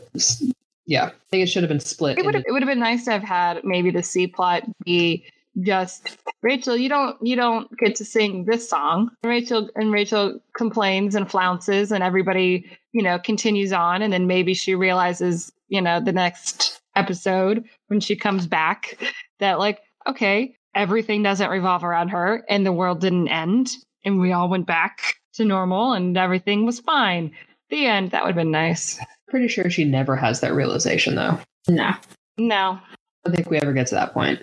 yeah, 0.85 1.05
I 1.07 1.11
think 1.29 1.43
it 1.43 1.47
should 1.47 1.63
have 1.63 1.69
been 1.69 1.79
split. 1.81 2.17
it 2.17 2.25
would 2.25 2.35
have 2.35 2.43
it 2.47 2.51
would 2.53 2.61
have 2.61 2.69
been 2.69 2.79
nice 2.79 3.03
to 3.05 3.11
have 3.11 3.23
had 3.23 3.65
maybe 3.65 3.91
the 3.91 4.01
C 4.03 4.27
plot 4.27 4.63
be 4.85 5.25
just 5.61 6.17
Rachel. 6.41 6.77
You 6.77 6.89
don't 6.89 7.17
you 7.21 7.35
don't 7.35 7.69
get 7.77 7.95
to 7.95 8.05
sing 8.05 8.45
this 8.45 8.69
song. 8.69 9.09
Rachel 9.23 9.69
and 9.75 9.91
Rachel 9.91 10.39
complains 10.55 11.15
and 11.15 11.29
flounces, 11.29 11.91
and 11.91 12.03
everybody 12.03 12.65
you 12.93 13.03
know 13.03 13.19
continues 13.19 13.73
on, 13.73 14.01
and 14.01 14.13
then 14.13 14.27
maybe 14.27 14.53
she 14.53 14.75
realizes 14.75 15.51
you 15.67 15.81
know 15.81 15.99
the 15.99 16.13
next 16.13 16.81
episode 16.95 17.63
when 17.87 17.99
she 17.99 18.15
comes 18.15 18.47
back 18.47 18.97
that 19.39 19.59
like 19.59 19.79
okay 20.07 20.55
everything 20.73 21.21
doesn't 21.21 21.49
revolve 21.49 21.83
around 21.83 22.09
her 22.09 22.43
and 22.49 22.65
the 22.65 22.71
world 22.71 23.01
didn't 23.01 23.27
end 23.27 23.69
and 24.03 24.19
we 24.19 24.31
all 24.31 24.49
went 24.49 24.65
back 24.65 25.15
to 25.33 25.45
normal 25.45 25.93
and 25.93 26.17
everything 26.17 26.65
was 26.65 26.79
fine. 26.79 27.31
The 27.69 27.85
end. 27.85 28.11
That 28.11 28.23
would 28.23 28.29
have 28.29 28.35
been 28.35 28.51
nice. 28.51 28.99
Pretty 29.27 29.47
sure 29.49 29.69
she 29.69 29.83
never 29.83 30.15
has 30.15 30.39
that 30.39 30.53
realization, 30.53 31.15
though. 31.15 31.39
no. 31.67 31.93
No, 32.39 32.79
I 32.79 32.79
don't 33.25 33.35
think 33.35 33.49
we 33.49 33.57
ever 33.57 33.73
get 33.73 33.87
to 33.87 33.95
that 33.95 34.13
point. 34.13 34.39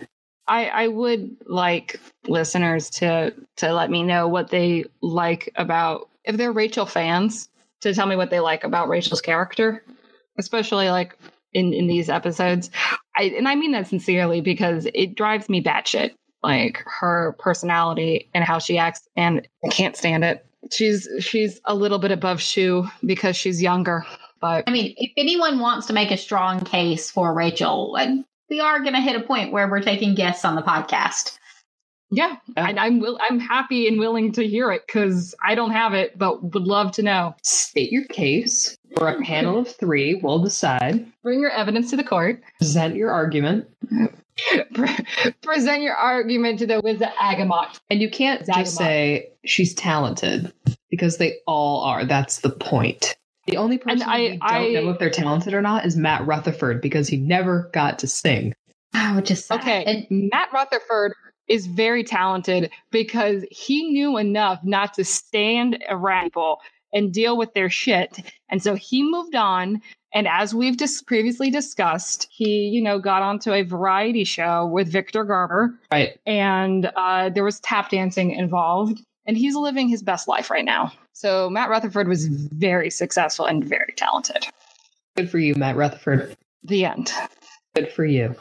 I, 0.46 0.66
I 0.66 0.88
would 0.88 1.36
like 1.46 2.00
listeners 2.26 2.90
to 2.90 3.34
to 3.56 3.72
let 3.72 3.90
me 3.90 4.02
know 4.02 4.28
what 4.28 4.50
they 4.50 4.84
like 5.00 5.50
about 5.56 6.08
if 6.24 6.36
they're 6.36 6.52
Rachel 6.52 6.86
fans 6.86 7.48
to 7.80 7.94
tell 7.94 8.06
me 8.06 8.16
what 8.16 8.30
they 8.30 8.40
like 8.40 8.64
about 8.64 8.88
Rachel's 8.88 9.20
character, 9.20 9.84
especially 10.38 10.90
like 10.90 11.16
in 11.52 11.72
in 11.72 11.86
these 11.86 12.08
episodes. 12.08 12.70
I 13.16 13.24
and 13.24 13.48
I 13.48 13.54
mean 13.54 13.72
that 13.72 13.86
sincerely 13.86 14.40
because 14.40 14.86
it 14.92 15.14
drives 15.14 15.48
me 15.48 15.62
batshit. 15.62 16.12
Like 16.42 16.82
her 16.84 17.34
personality 17.38 18.28
and 18.34 18.44
how 18.44 18.58
she 18.58 18.76
acts, 18.76 19.08
and 19.16 19.48
I 19.64 19.68
can't 19.68 19.96
stand 19.96 20.24
it. 20.24 20.44
She's 20.70 21.08
she's 21.20 21.58
a 21.64 21.74
little 21.74 21.98
bit 21.98 22.10
above 22.10 22.38
Schue 22.38 22.90
because 23.02 23.34
she's 23.34 23.62
younger, 23.62 24.04
but 24.42 24.64
I 24.66 24.70
mean, 24.70 24.94
if 24.98 25.12
anyone 25.16 25.58
wants 25.58 25.86
to 25.86 25.94
make 25.94 26.10
a 26.10 26.18
strong 26.18 26.60
case 26.60 27.10
for 27.10 27.32
Rachel, 27.32 27.92
like, 27.92 28.10
we 28.50 28.60
are 28.60 28.80
going 28.80 28.94
to 28.94 29.00
hit 29.00 29.16
a 29.16 29.24
point 29.24 29.52
where 29.52 29.68
we're 29.68 29.80
taking 29.82 30.14
guests 30.14 30.44
on 30.44 30.54
the 30.54 30.62
podcast. 30.62 31.38
yeah, 32.10 32.36
and 32.56 32.78
I'm 32.78 33.00
will 33.00 33.18
I'm 33.28 33.40
happy 33.40 33.88
and 33.88 33.98
willing 33.98 34.32
to 34.32 34.46
hear 34.46 34.70
it 34.70 34.82
because 34.86 35.34
I 35.44 35.54
don't 35.54 35.70
have 35.72 35.94
it, 35.94 36.16
but 36.18 36.42
would 36.54 36.64
love 36.66 36.92
to 36.92 37.02
know. 37.02 37.34
State 37.42 37.90
your 37.90 38.04
case, 38.04 38.76
or 38.98 39.08
a 39.08 39.20
panel 39.22 39.60
of 39.60 39.68
three 39.68 40.14
will 40.14 40.38
decide. 40.42 41.10
Bring 41.22 41.40
your 41.40 41.50
evidence 41.50 41.90
to 41.90 41.96
the 41.96 42.04
court. 42.04 42.42
Present 42.58 42.94
your 42.96 43.10
argument. 43.10 43.66
Present 45.42 45.82
your 45.82 45.94
argument 45.94 46.58
to 46.58 46.66
the 46.66 46.80
Wizard 46.82 47.08
Agamot. 47.20 47.78
And 47.90 48.02
you 48.02 48.10
can't 48.10 48.42
Zagamot. 48.46 48.54
just 48.58 48.76
say 48.76 49.28
she's 49.44 49.74
talented 49.74 50.52
because 50.90 51.16
they 51.18 51.38
all 51.46 51.82
are. 51.82 52.04
That's 52.04 52.40
the 52.40 52.50
point. 52.50 53.16
The 53.46 53.56
only 53.56 53.78
person 53.78 54.02
I- 54.08 54.18
we 54.18 54.28
don't 54.30 54.40
I- 54.42 54.72
know 54.72 54.90
if 54.90 54.98
they're 54.98 55.10
talented 55.10 55.54
or 55.54 55.60
not 55.62 55.84
is 55.84 55.96
Matt 55.96 56.26
Rutherford 56.26 56.80
because 56.80 57.08
he 57.08 57.16
never 57.16 57.70
got 57.72 57.98
to 58.00 58.06
sing. 58.06 58.54
Oh, 58.94 59.16
which 59.16 59.30
is 59.30 59.44
sad. 59.44 59.60
Okay, 59.60 59.84
And 60.10 60.30
Matt 60.32 60.52
Rutherford 60.52 61.14
is 61.48 61.66
very 61.66 62.02
talented 62.04 62.70
because 62.90 63.44
he 63.50 63.90
knew 63.90 64.16
enough 64.16 64.60
not 64.64 64.94
to 64.94 65.04
stand 65.04 65.82
around 65.90 66.26
people 66.26 66.60
and 66.92 67.12
deal 67.12 67.36
with 67.36 67.52
their 67.54 67.68
shit. 67.68 68.20
And 68.48 68.62
so 68.62 68.76
he 68.76 69.02
moved 69.02 69.34
on. 69.34 69.82
And 70.14 70.28
as 70.28 70.54
we've 70.54 70.76
just 70.78 71.06
previously 71.08 71.50
discussed, 71.50 72.28
he, 72.30 72.68
you 72.68 72.80
know, 72.80 73.00
got 73.00 73.20
onto 73.20 73.52
a 73.52 73.62
variety 73.62 74.22
show 74.22 74.64
with 74.66 74.88
Victor 74.90 75.24
Garber 75.24 75.74
Right. 75.92 76.16
and 76.24 76.88
uh, 76.96 77.30
there 77.30 77.42
was 77.44 77.58
tap 77.60 77.90
dancing 77.90 78.30
involved. 78.30 79.00
And 79.26 79.36
he's 79.36 79.56
living 79.56 79.88
his 79.88 80.02
best 80.04 80.28
life 80.28 80.50
right 80.50 80.64
now. 80.64 80.92
So 81.14 81.48
Matt 81.48 81.70
Rutherford 81.70 82.08
was 82.08 82.26
very 82.26 82.90
successful 82.90 83.46
and 83.46 83.64
very 83.64 83.94
talented. 83.96 84.46
Good 85.16 85.30
for 85.30 85.38
you, 85.38 85.54
Matt 85.54 85.76
Rutherford. 85.76 86.36
The 86.64 86.84
end. 86.84 87.12
Good 87.74 87.90
for 87.92 88.04
you. 88.04 88.34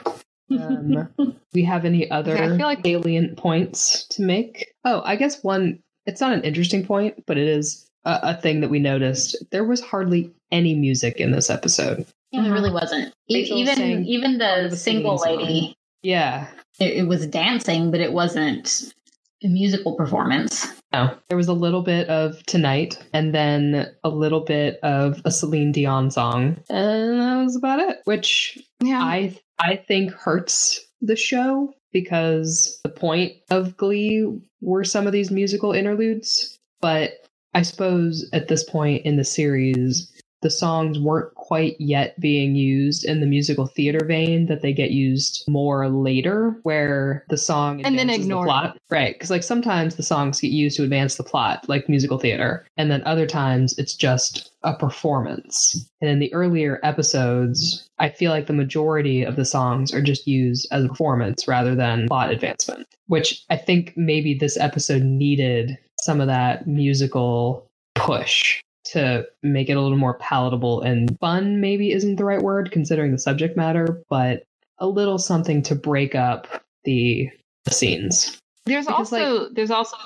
Um, 0.50 1.08
we 1.54 1.64
have 1.64 1.84
any 1.84 2.10
other 2.10 2.36
I 2.36 2.48
feel 2.48 2.58
like- 2.66 2.84
salient 2.84 3.36
points 3.38 4.06
to 4.08 4.22
make? 4.22 4.72
Oh, 4.84 5.02
I 5.04 5.16
guess 5.16 5.42
one. 5.42 5.80
It's 6.06 6.20
not 6.20 6.34
an 6.34 6.42
interesting 6.42 6.84
point, 6.84 7.24
but 7.26 7.38
it 7.38 7.48
is 7.48 7.88
a, 8.04 8.18
a 8.22 8.34
thing 8.34 8.60
that 8.60 8.68
we 8.70 8.78
noticed. 8.78 9.36
There 9.50 9.64
was 9.64 9.80
hardly 9.80 10.30
any 10.52 10.74
music 10.74 11.16
in 11.16 11.30
this 11.30 11.48
episode. 11.48 12.04
yeah, 12.30 12.44
it 12.44 12.50
really 12.50 12.70
wasn't. 12.70 13.14
E- 13.28 13.36
Rachel 13.42 13.56
even 13.58 14.04
even 14.04 14.38
part 14.38 14.70
the 14.70 14.76
single 14.76 15.16
singing 15.18 15.38
song. 15.38 15.46
lady, 15.46 15.76
Yeah. 16.02 16.48
it, 16.78 16.98
it 16.98 17.08
was 17.08 17.26
dancing, 17.26 17.90
but 17.90 18.00
it 18.00 18.12
wasn't 18.12 18.92
a 19.03 19.03
musical 19.48 19.94
performance. 19.96 20.66
Oh, 20.92 21.16
There 21.28 21.36
was 21.36 21.48
a 21.48 21.52
little 21.52 21.82
bit 21.82 22.08
of 22.08 22.44
Tonight 22.46 22.98
and 23.12 23.34
then 23.34 23.92
a 24.04 24.08
little 24.08 24.40
bit 24.40 24.78
of 24.82 25.20
a 25.24 25.30
Celine 25.30 25.72
Dion 25.72 26.10
song. 26.10 26.56
And 26.70 27.20
that 27.20 27.42
was 27.42 27.56
about 27.56 27.80
it, 27.80 27.98
which 28.04 28.58
Yeah. 28.82 29.00
I 29.02 29.36
I 29.58 29.76
think 29.76 30.12
hurts 30.12 30.80
the 31.00 31.16
show 31.16 31.74
because 31.92 32.80
the 32.82 32.90
point 32.90 33.34
of 33.50 33.76
Glee 33.76 34.40
were 34.60 34.84
some 34.84 35.06
of 35.06 35.12
these 35.12 35.30
musical 35.30 35.72
interludes. 35.72 36.58
But 36.80 37.12
I 37.54 37.62
suppose 37.62 38.28
at 38.32 38.48
this 38.48 38.64
point 38.64 39.04
in 39.06 39.16
the 39.16 39.24
series, 39.24 40.10
the 40.44 40.50
songs 40.50 40.98
weren't 40.98 41.34
quite 41.36 41.74
yet 41.80 42.20
being 42.20 42.54
used 42.54 43.02
in 43.06 43.20
the 43.20 43.26
musical 43.26 43.66
theater 43.66 44.04
vein 44.04 44.44
that 44.44 44.60
they 44.60 44.74
get 44.74 44.90
used 44.90 45.42
more 45.48 45.88
later, 45.88 46.54
where 46.64 47.24
the 47.30 47.38
song 47.38 47.80
And 47.82 47.98
then 47.98 48.10
advances 48.10 48.28
the 48.28 48.42
plot. 48.42 48.76
Right, 48.90 49.14
because 49.14 49.30
like 49.30 49.42
sometimes 49.42 49.96
the 49.96 50.02
songs 50.02 50.42
get 50.42 50.50
used 50.50 50.76
to 50.76 50.82
advance 50.82 51.14
the 51.14 51.24
plot, 51.24 51.66
like 51.66 51.88
musical 51.88 52.18
theater, 52.18 52.66
and 52.76 52.90
then 52.90 53.02
other 53.06 53.26
times 53.26 53.76
it's 53.78 53.94
just 53.94 54.52
a 54.64 54.74
performance. 54.74 55.88
And 56.02 56.10
in 56.10 56.18
the 56.18 56.32
earlier 56.34 56.78
episodes, 56.82 57.88
I 57.98 58.10
feel 58.10 58.30
like 58.30 58.46
the 58.46 58.52
majority 58.52 59.22
of 59.22 59.36
the 59.36 59.46
songs 59.46 59.94
are 59.94 60.02
just 60.02 60.26
used 60.26 60.68
as 60.72 60.84
a 60.84 60.88
performance 60.88 61.48
rather 61.48 61.74
than 61.74 62.06
plot 62.06 62.30
advancement, 62.30 62.86
which 63.06 63.42
I 63.48 63.56
think 63.56 63.94
maybe 63.96 64.34
this 64.34 64.58
episode 64.58 65.02
needed 65.02 65.78
some 66.00 66.20
of 66.20 66.26
that 66.26 66.66
musical 66.66 67.70
push 67.94 68.60
to 68.84 69.26
make 69.42 69.68
it 69.68 69.76
a 69.76 69.80
little 69.80 69.98
more 69.98 70.14
palatable 70.18 70.82
and 70.82 71.18
fun 71.18 71.60
maybe 71.60 71.92
isn't 71.92 72.16
the 72.16 72.24
right 72.24 72.42
word 72.42 72.70
considering 72.70 73.12
the 73.12 73.18
subject 73.18 73.56
matter 73.56 74.02
but 74.08 74.44
a 74.78 74.86
little 74.86 75.18
something 75.18 75.62
to 75.62 75.74
break 75.74 76.14
up 76.14 76.62
the, 76.84 77.28
the 77.64 77.70
scenes 77.70 78.38
There's 78.66 78.86
Because, 78.86 79.12
also 79.12 79.48
there's 79.50 79.70
also 79.70 79.96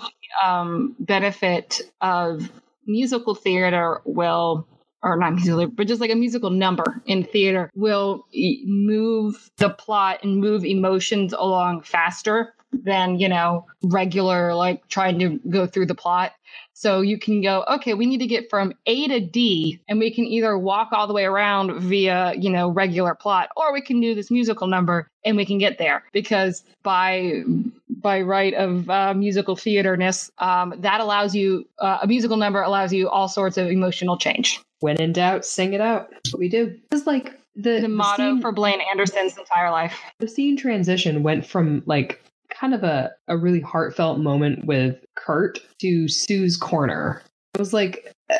um, 0.45 0.95
benefit 1.01 1.81
of 2.01 2.51
musical 2.87 3.35
theater 3.35 4.01
will 4.05 4.67
or 5.03 5.17
not 5.17 5.35
musical, 5.35 5.67
but 5.69 5.87
just 5.87 6.01
like 6.01 6.11
a 6.11 6.17
musical 6.17 6.51
number 6.51 7.01
in 7.07 7.23
theater 7.25 7.71
will 7.75 8.27
move 8.65 9.51
the 9.59 9.71
plot 9.71 10.21
and 10.23 10.39
move 10.39 10.65
emotions 10.65 11.33
along 11.33 11.83
faster 11.83 12.55
than 12.73 13.19
you 13.19 13.29
know 13.29 13.65
regular 13.85 14.55
like 14.55 14.87
trying 14.89 15.19
to 15.19 15.39
go 15.49 15.67
through 15.67 15.87
the 15.87 15.95
plot. 15.95 16.33
So 16.81 17.01
you 17.01 17.19
can 17.19 17.43
go, 17.43 17.65
okay, 17.69 17.95
we 17.95 18.07
need 18.07 18.19
to 18.19 18.29
get 18.29 18.49
from 18.49 18.73
A 18.87 19.09
to 19.09 19.19
D, 19.19 19.81
and 19.89 19.99
we 19.99 20.15
can 20.15 20.25
either 20.25 20.57
walk 20.57 20.91
all 20.93 21.09
the 21.09 21.13
way 21.13 21.25
around 21.25 21.81
via, 21.81 22.35
you 22.39 22.51
know, 22.51 22.69
regular 22.69 23.17
plot, 23.17 23.49
or 23.57 23.73
we 23.73 23.81
can 23.81 24.01
do 24.01 24.15
this 24.15 24.31
musical 24.31 24.69
number 24.69 25.09
and 25.25 25.37
we 25.37 25.45
can 25.45 25.59
get 25.59 25.79
there. 25.79 26.05
Because 26.13 26.63
by 26.85 27.43
by 27.89 28.21
right 28.21 28.55
of 28.55 28.89
uh, 28.89 29.13
musical 29.13 29.57
theaterness, 29.57 30.31
um, 30.39 30.73
that 30.79 31.01
allows 31.01 31.35
you 31.35 31.67
uh, 31.81 31.99
a 32.03 32.07
musical 32.07 32.37
number 32.37 32.63
allows 32.63 32.93
you 32.93 33.09
all 33.09 33.27
sorts 33.27 33.57
of 33.57 33.67
emotional 33.67 34.17
change. 34.17 34.61
when 34.79 35.01
in 35.01 35.13
doubt 35.13 35.45
sing 35.45 35.73
it 35.73 35.81
out 35.81 36.09
That's 36.13 36.33
what 36.33 36.39
we 36.39 36.49
do 36.49 36.79
it's 36.93 37.09
like 37.09 37.35
the, 37.57 37.81
The 37.81 37.89
motto 37.89 38.35
scene, 38.35 38.41
for 38.41 38.53
Blaine 38.53 38.81
Anderson's 38.93 39.37
entire 39.37 39.73
life. 39.73 39.99
the 40.21 40.29
scene 40.29 40.57
transition 40.57 41.25
went 41.25 41.45
from 41.45 41.83
like 41.87 42.23
kind 42.59 42.75
of 42.75 42.83
a, 42.83 43.11
a 43.29 43.37
really 43.37 43.61
heartfelt 43.61 44.19
moment 44.19 44.65
with 44.65 44.97
kurt 45.17 45.61
to 45.81 46.09
sue's 46.09 46.57
corner 46.57 47.23
it 47.55 47.59
was 47.59 47.73
like 47.73 48.13
uh, 48.31 48.37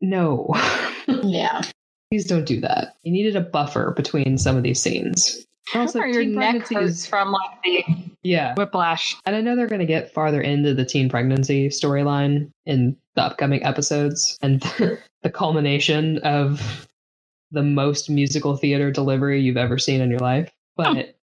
no 0.00 0.48
Yeah. 1.08 1.62
please 2.10 2.26
don't 2.26 2.44
do 2.44 2.60
that 2.60 2.96
you 3.02 3.12
needed 3.12 3.36
a 3.36 3.40
buffer 3.40 3.92
between 3.96 4.38
some 4.38 4.56
of 4.56 4.62
these 4.62 4.80
scenes 4.80 5.44
also 5.74 6.00
your 6.00 6.22
teen 6.22 6.34
neck 6.34 6.50
pregnancy 6.50 6.74
hurts 6.74 7.06
from 7.06 7.32
like 7.32 7.62
the 7.64 7.84
yeah 8.22 8.54
whiplash. 8.54 9.16
And 9.26 9.36
I 9.36 9.40
know 9.40 9.56
they're 9.56 9.66
going 9.66 9.80
to 9.80 9.86
get 9.86 10.12
farther 10.12 10.40
into 10.40 10.74
the 10.74 10.84
teen 10.84 11.08
pregnancy 11.08 11.68
storyline 11.68 12.50
in 12.66 12.96
the 13.14 13.22
upcoming 13.22 13.62
episodes 13.64 14.36
and 14.40 14.60
the 15.22 15.30
culmination 15.30 16.18
of 16.18 16.88
the 17.50 17.62
most 17.62 18.10
musical 18.10 18.56
theater 18.56 18.90
delivery 18.90 19.40
you've 19.40 19.56
ever 19.56 19.78
seen 19.78 20.00
in 20.00 20.10
your 20.10 20.20
life. 20.20 20.50
But 20.76 21.17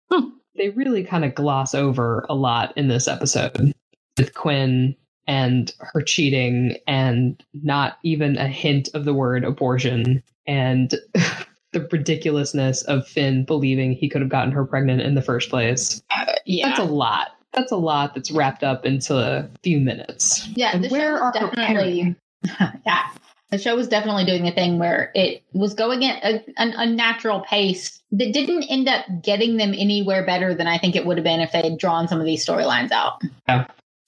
they 0.65 0.71
really 0.71 1.05
kind 1.05 1.27
of 1.27 1.35
gloss 1.35 1.75
over 1.75 2.25
a 2.31 2.35
lot 2.35 2.73
in 2.75 2.89
this 2.89 3.07
episode 3.07 3.75
with 4.17 4.33
Quinn 4.33 4.97
and 5.27 5.71
her 5.79 6.01
cheating 6.01 6.79
and 6.87 7.43
not 7.53 7.99
even 8.03 8.39
a 8.39 8.49
hint 8.49 8.89
of 8.95 9.05
the 9.05 9.13
word 9.13 9.45
abortion 9.45 10.23
and 10.47 10.95
the 11.73 11.87
ridiculousness 11.93 12.81
of 12.85 13.07
Finn 13.07 13.45
believing 13.45 13.93
he 13.93 14.09
could 14.09 14.23
have 14.23 14.31
gotten 14.31 14.53
her 14.53 14.65
pregnant 14.65 15.03
in 15.03 15.15
the 15.15 15.21
first 15.21 15.51
place. 15.51 16.03
Uh, 16.11 16.33
yeah. 16.47 16.69
That's 16.69 16.81
a 16.81 16.85
lot. 16.85 17.33
That's 17.53 17.73
a 17.73 17.77
lot 17.77 18.15
that's 18.15 18.31
wrapped 18.31 18.65
up 18.65 18.87
into 18.87 19.17
a 19.17 19.47
few 19.63 19.81
minutes. 19.81 20.49
Yeah, 20.57 20.71
And 20.73 20.83
the 20.83 20.89
where 20.89 21.19
show 21.19 21.23
are 21.25 21.33
was 21.33 21.41
her 21.41 21.51
definitely 21.51 22.17
yeah. 22.87 23.11
The 23.51 23.59
show 23.59 23.77
was 23.77 23.89
definitely 23.89 24.25
doing 24.25 24.49
a 24.49 24.53
thing 24.53 24.79
where 24.79 25.13
it 25.15 25.43
was 25.53 25.75
going 25.75 26.05
at 26.05 26.25
a, 26.25 26.45
an 26.57 26.73
unnatural 26.77 27.41
pace 27.41 28.03
that 28.13 28.33
didn't 28.33 28.65
end 28.65 28.89
up 28.89 29.05
getting 29.23 29.57
them 29.57 29.75
anywhere 29.77 30.25
better 30.25 30.55
than 30.55 30.67
I 30.67 30.79
think 30.79 30.97
it 30.97 31.07
would 31.07 31.19
have 31.19 31.25
been 31.25 31.41
if 31.41 31.53
they 31.53 31.63
had 31.63 31.79
drawn 31.79 32.09
some 32.09 32.21
of 32.21 32.27
these 32.27 32.45
storylines 32.45 32.91
out. 32.91 33.23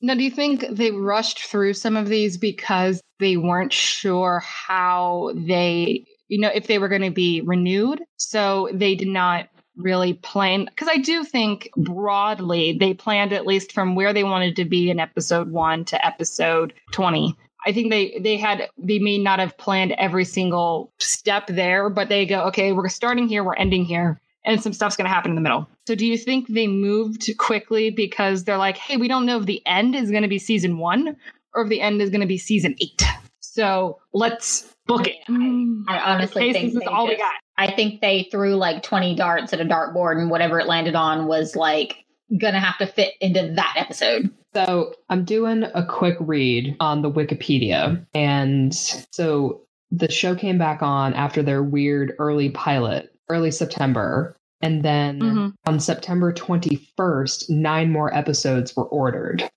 Now, 0.01 0.15
do 0.15 0.23
you 0.23 0.31
think 0.31 0.67
they 0.71 0.91
rushed 0.91 1.45
through 1.45 1.75
some 1.75 1.97
of 1.97 2.09
these 2.09 2.37
because 2.39 3.01
they 3.19 3.37
weren't 3.37 3.73
sure 3.73 4.41
how 4.41 5.33
they, 5.35 6.05
you 6.29 6.41
know, 6.41 6.51
if 6.55 6.67
they 6.67 6.79
were 6.79 6.89
going 6.89 7.03
to 7.03 7.11
be 7.11 7.41
renewed? 7.41 8.03
So 8.17 8.69
they 8.73 8.95
did 8.95 9.09
not 9.09 9.49
really 9.77 10.15
plan. 10.15 10.65
Because 10.65 10.89
I 10.89 10.99
do 10.99 11.25
think 11.25 11.71
broadly 11.77 12.77
they 12.79 12.95
planned 12.95 13.33
at 13.33 13.47
least 13.47 13.73
from 13.73 13.95
where 13.95 14.13
they 14.13 14.25
wanted 14.25 14.57
to 14.57 14.65
be 14.65 14.91
in 14.91 15.01
episode 15.01 15.51
one 15.51 15.85
to 15.87 16.07
episode 16.07 16.73
20. 16.93 17.37
I 17.67 17.73
think 17.73 17.91
they 17.91 18.19
they 18.21 18.37
had 18.37 18.69
they 18.79 18.99
may 19.01 19.19
not 19.19 19.41
have 19.41 19.59
planned 19.59 19.93
every 19.93 20.25
single 20.25 20.93
step 20.99 21.49
there, 21.49 21.91
but 21.91 22.09
they 22.09 22.25
go, 22.25 22.43
okay, 22.45 22.73
we're 22.73 22.89
starting 22.89 23.29
here, 23.29 23.43
we're 23.43 23.57
ending 23.57 23.85
here, 23.85 24.21
and 24.45 24.63
some 24.63 24.73
stuff's 24.73 24.97
going 24.97 25.07
to 25.07 25.13
happen 25.13 25.33
in 25.33 25.35
the 25.35 25.41
middle. 25.41 25.69
So 25.87 25.95
do 25.95 26.07
you 26.07 26.17
think 26.17 26.47
they 26.49 26.69
moved 26.69 27.29
quickly 27.39 27.91
because 27.91 28.45
they're 28.45 28.57
like, 28.57 28.77
hey, 28.77 28.97
we 28.97 29.09
don't 29.09 29.27
know 29.27 29.39
if 29.39 29.47
the 29.47 29.63
end 29.67 29.97
is 29.97 30.11
going 30.11 30.23
to 30.23 30.29
be 30.29 30.39
season 30.39 30.79
one 30.79 31.17
or 31.55 31.65
if 31.65 31.69
the 31.69 31.81
end 31.81 32.01
is 32.01 32.11
going 32.11 32.21
to 32.21 32.27
be 32.27 32.39
season 32.39 32.77
eight. 32.81 33.03
So 33.41 33.99
let's 34.13 34.73
book 34.87 35.09
it. 35.09 35.17
Mm. 35.29 35.85
I 35.89 35.99
honestly 35.99 36.43
case 36.43 36.55
think 36.55 36.75
this 36.75 36.83
is 36.83 36.89
all 36.89 37.09
we 37.09 37.17
got. 37.17 37.35
I 37.59 37.73
think 37.73 38.01
they 38.01 38.29
threw 38.31 38.55
like 38.55 38.83
20 38.83 39.17
darts 39.17 39.53
at 39.53 39.61
a 39.61 39.65
dartboard 39.65 40.21
and 40.21 40.31
whatever 40.31 40.61
it 40.61 40.67
landed 40.67 40.95
on 40.95 41.27
was 41.27 41.57
like 41.57 42.05
gonna 42.39 42.61
have 42.61 42.79
to 42.79 42.87
fit 42.87 43.15
into 43.21 43.53
that 43.55 43.75
episode. 43.77 44.31
So 44.55 44.95
I'm 45.11 45.25
doing 45.25 45.65
a 45.75 45.85
quick 45.85 46.17
read 46.21 46.77
on 46.81 47.03
the 47.03 47.11
Wikipedia. 47.11 48.05
And 48.15 48.75
so 48.75 49.61
the 49.91 50.11
show 50.11 50.35
came 50.35 50.59
back 50.59 50.83
on 50.83 51.15
after 51.15 51.43
their 51.43 51.63
weird 51.63 52.15
early 52.19 52.51
pilot, 52.51 53.15
early 53.29 53.51
September. 53.51 54.37
And 54.63 54.83
then 54.83 55.21
Mhm. 55.21 55.53
on 55.67 55.81
September 55.81 56.33
21st, 56.33 57.51
nine 57.51 57.93
more 57.93 58.13
episodes 58.15 58.75
were 58.75 58.87
ordered. 58.87 59.49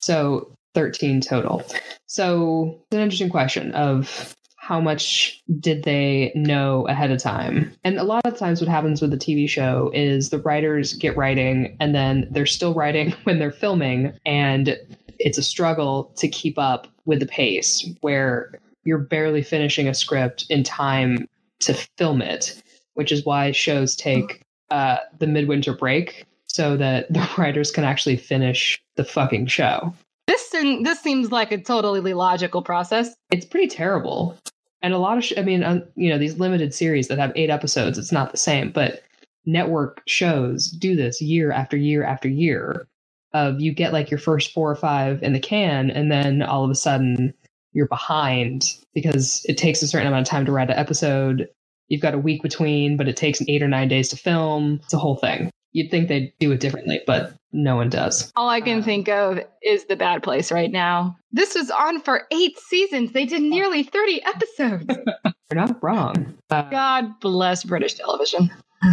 So 0.00 0.52
13 0.74 1.20
total. 1.20 1.62
So 2.06 2.80
it's 2.86 2.96
an 2.96 3.00
interesting 3.00 3.30
question 3.30 3.72
of 3.72 4.35
how 4.66 4.80
much 4.80 5.40
did 5.60 5.84
they 5.84 6.32
know 6.34 6.88
ahead 6.88 7.12
of 7.12 7.22
time? 7.22 7.72
And 7.84 7.98
a 7.98 8.02
lot 8.02 8.26
of 8.26 8.36
times, 8.36 8.60
what 8.60 8.68
happens 8.68 9.00
with 9.00 9.14
a 9.14 9.16
TV 9.16 9.48
show 9.48 9.92
is 9.94 10.30
the 10.30 10.40
writers 10.40 10.94
get 10.94 11.16
writing 11.16 11.76
and 11.78 11.94
then 11.94 12.26
they're 12.32 12.46
still 12.46 12.74
writing 12.74 13.12
when 13.24 13.38
they're 13.38 13.52
filming, 13.52 14.12
and 14.26 14.76
it's 15.20 15.38
a 15.38 15.42
struggle 15.42 16.12
to 16.16 16.26
keep 16.26 16.58
up 16.58 16.88
with 17.04 17.20
the 17.20 17.26
pace 17.26 17.88
where 18.00 18.58
you're 18.82 18.98
barely 18.98 19.40
finishing 19.40 19.86
a 19.86 19.94
script 19.94 20.46
in 20.50 20.64
time 20.64 21.28
to 21.60 21.72
film 21.96 22.20
it, 22.20 22.60
which 22.94 23.12
is 23.12 23.24
why 23.24 23.52
shows 23.52 23.94
take 23.94 24.42
uh, 24.72 24.96
the 25.20 25.28
midwinter 25.28 25.74
break 25.74 26.26
so 26.48 26.76
that 26.76 27.06
the 27.12 27.28
writers 27.38 27.70
can 27.70 27.84
actually 27.84 28.16
finish 28.16 28.82
the 28.96 29.04
fucking 29.04 29.46
show. 29.46 29.94
This 30.26 30.48
this 30.50 30.98
seems 31.00 31.30
like 31.30 31.52
a 31.52 31.58
totally 31.58 32.14
logical 32.14 32.62
process. 32.62 33.14
It's 33.30 33.46
pretty 33.46 33.68
terrible. 33.68 34.36
And 34.82 34.94
a 34.94 34.98
lot 34.98 35.18
of, 35.18 35.24
sh- 35.24 35.34
I 35.36 35.42
mean, 35.42 35.64
um, 35.64 35.84
you 35.96 36.10
know, 36.10 36.18
these 36.18 36.38
limited 36.38 36.74
series 36.74 37.08
that 37.08 37.18
have 37.18 37.32
eight 37.36 37.50
episodes, 37.50 37.98
it's 37.98 38.12
not 38.12 38.30
the 38.32 38.36
same, 38.38 38.70
but 38.72 39.02
network 39.46 40.02
shows 40.06 40.68
do 40.70 40.96
this 40.96 41.20
year 41.20 41.52
after 41.52 41.76
year 41.76 42.04
after 42.04 42.28
year. 42.28 42.86
Of 43.32 43.60
you 43.60 43.74
get 43.74 43.92
like 43.92 44.10
your 44.10 44.18
first 44.18 44.52
four 44.52 44.70
or 44.70 44.76
five 44.76 45.22
in 45.22 45.34
the 45.34 45.40
can, 45.40 45.90
and 45.90 46.10
then 46.10 46.42
all 46.42 46.64
of 46.64 46.70
a 46.70 46.74
sudden 46.76 47.34
you're 47.74 47.88
behind 47.88 48.64
because 48.94 49.44
it 49.46 49.58
takes 49.58 49.82
a 49.82 49.88
certain 49.88 50.08
amount 50.08 50.26
of 50.26 50.30
time 50.30 50.46
to 50.46 50.52
write 50.52 50.70
an 50.70 50.78
episode. 50.78 51.48
You've 51.88 52.00
got 52.02 52.14
a 52.14 52.18
week 52.18 52.42
between, 52.42 52.96
but 52.96 53.08
it 53.08 53.16
takes 53.16 53.42
eight 53.48 53.62
or 53.62 53.68
nine 53.68 53.88
days 53.88 54.08
to 54.10 54.16
film. 54.16 54.80
It's 54.84 54.94
a 54.94 54.98
whole 54.98 55.16
thing. 55.16 55.50
You'd 55.72 55.90
think 55.90 56.08
they'd 56.08 56.32
do 56.40 56.52
it 56.52 56.60
differently, 56.60 57.00
but 57.06 57.34
no 57.52 57.76
one 57.76 57.90
does. 57.90 58.32
All 58.36 58.48
I 58.48 58.60
can 58.60 58.80
Uh. 58.80 58.82
think 58.82 59.08
of 59.08 59.40
is 59.62 59.84
the 59.86 59.96
bad 59.96 60.22
place 60.22 60.50
right 60.50 60.70
now. 60.72 61.16
This 61.32 61.54
was 61.54 61.70
on 61.70 62.00
for 62.00 62.22
eight 62.32 62.58
seasons. 62.58 63.12
They 63.12 63.26
did 63.26 63.42
nearly 63.42 63.82
30 63.82 64.22
episodes. 64.24 64.86
You're 65.52 65.66
not 65.66 65.82
wrong. 65.82 66.34
Uh, 66.50 66.62
God 66.70 67.20
bless 67.20 67.62
British 67.64 67.94
television. 67.94 68.50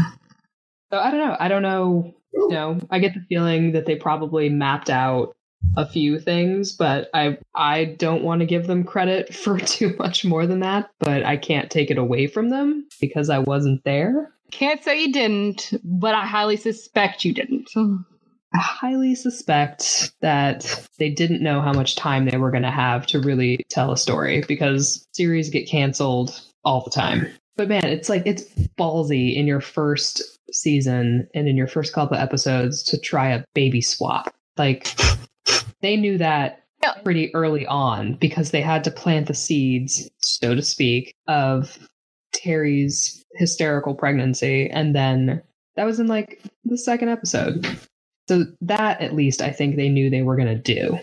So 0.92 1.00
I 1.00 1.10
don't 1.10 1.20
know. 1.28 1.36
I 1.40 1.48
don't 1.48 1.64
know. 1.64 2.14
You 2.34 2.50
know, 2.50 2.80
I 2.92 3.00
get 3.00 3.16
the 3.16 3.26
feeling 3.28 3.72
that 3.72 3.88
they 3.88 3.96
probably 3.96 4.48
mapped 4.50 4.92
out 4.92 5.34
a 5.76 5.88
few 5.88 6.20
things, 6.20 6.72
but 6.72 7.10
I 7.16 7.40
I 7.56 7.86
don't 7.98 8.24
want 8.24 8.42
to 8.42 8.46
give 8.46 8.68
them 8.68 8.84
credit 8.84 9.34
for 9.44 9.58
too 9.58 9.96
much 9.98 10.24
more 10.24 10.46
than 10.46 10.60
that. 10.60 10.92
But 11.00 11.24
I 11.26 11.36
can't 11.38 11.72
take 11.72 11.90
it 11.90 11.98
away 11.98 12.28
from 12.28 12.50
them 12.50 12.88
because 13.02 13.32
I 13.32 13.40
wasn't 13.40 13.84
there. 13.86 14.32
Can't 14.54 14.84
say 14.84 15.02
you 15.02 15.12
didn't, 15.12 15.74
but 15.84 16.14
I 16.14 16.28
highly 16.28 16.58
suspect 16.58 17.26
you 17.26 17.34
didn't. 17.34 17.72
I 17.76 18.60
highly 18.60 19.16
suspect 19.16 20.14
that 20.22 20.88
they 21.00 21.10
didn't 21.10 21.42
know 21.42 21.60
how 21.60 21.74
much 21.74 21.96
time 21.96 22.26
they 22.26 22.38
were 22.38 22.52
going 22.52 22.64
to 22.64 22.70
have 22.72 23.08
to 23.08 23.20
really 23.20 23.66
tell 23.70 23.92
a 23.92 23.98
story 23.98 24.44
because 24.48 25.08
series 25.12 25.50
get 25.50 25.68
canceled 25.68 26.40
all 26.64 26.84
the 26.84 26.92
time. 26.92 27.28
But 27.58 27.68
man, 27.68 27.86
it's 27.86 28.10
like 28.10 28.28
it's 28.28 28.44
ballsy 28.78 29.36
in 29.36 29.48
your 29.48 29.60
first 29.60 30.22
season 30.52 31.28
and 31.34 31.48
in 31.48 31.58
your 31.58 31.68
first 31.68 31.92
couple 31.92 32.16
of 32.16 32.22
episodes 32.22 32.84
to 32.84 33.00
try 33.00 33.30
a 33.30 33.44
baby 33.56 33.82
swap. 33.82 34.36
Like 34.56 34.88
they 35.82 35.98
knew 35.98 36.20
that 36.20 36.64
pretty 37.04 37.34
early 37.34 37.66
on 37.66 38.14
because 38.16 38.52
they 38.52 38.62
had 38.62 38.84
to 38.84 38.92
plant 38.92 39.28
the 39.28 39.34
seeds, 39.34 40.12
so 40.22 40.54
to 40.54 40.62
speak, 40.62 41.16
of 41.28 41.80
Terri's 42.34 43.24
hysterical 43.36 43.96
pregnancy 43.96 44.70
and 44.70 44.96
then 44.96 45.42
that 45.76 45.86
was 45.86 46.00
in 46.00 46.08
like 46.08 46.42
the 46.66 46.78
second 46.78 47.10
episode. 47.10 47.66
So 48.28 48.46
that 48.62 49.02
at 49.02 49.16
least 49.16 49.42
I 49.42 49.52
think 49.52 49.76
they 49.76 49.90
knew 49.90 50.10
they 50.10 50.22
were 50.22 50.36
going 50.36 50.48
to 50.48 50.56
do. 50.56 51.00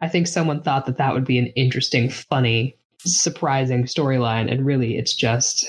I 0.00 0.08
think 0.08 0.26
someone 0.26 0.62
thought 0.62 0.86
that 0.86 0.98
that 0.98 1.14
would 1.14 1.24
be 1.24 1.38
an 1.38 1.46
interesting, 1.48 2.10
funny, 2.10 2.76
surprising 3.00 3.84
storyline, 3.84 4.50
and 4.50 4.64
really 4.64 4.96
it's 4.96 5.14
just 5.14 5.66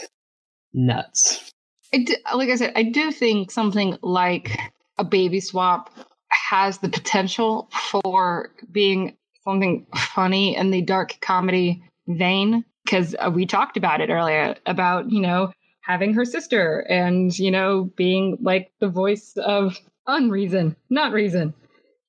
nuts. 0.74 1.52
I 1.94 2.00
do, 2.00 2.16
like 2.34 2.50
I 2.50 2.56
said, 2.56 2.74
I 2.76 2.84
do 2.84 3.12
think 3.12 3.52
something 3.52 3.98
like 4.02 4.58
a 4.98 5.04
baby 5.04 5.40
swap 5.40 5.90
has 6.30 6.80
the 6.80 6.90
potential 6.90 7.70
for 7.92 8.52
being 8.72 9.16
something 9.44 9.86
funny 9.96 10.56
in 10.56 10.72
the 10.72 10.82
dark 10.82 11.18
comedy 11.22 11.84
vein 12.08 12.66
because 12.86 13.16
uh, 13.20 13.32
we 13.34 13.46
talked 13.46 13.76
about 13.76 14.00
it 14.00 14.10
earlier 14.10 14.56
about 14.66 15.12
you 15.12 15.20
know 15.20 15.52
having 15.82 16.14
her 16.14 16.26
sister 16.26 16.86
and 16.90 17.38
you 17.38 17.52
know 17.52 17.92
being 17.96 18.38
like 18.42 18.72
the 18.80 18.88
voice 18.88 19.34
of 19.38 19.78
unreason, 20.08 20.76
not 20.90 21.12
reason, 21.12 21.54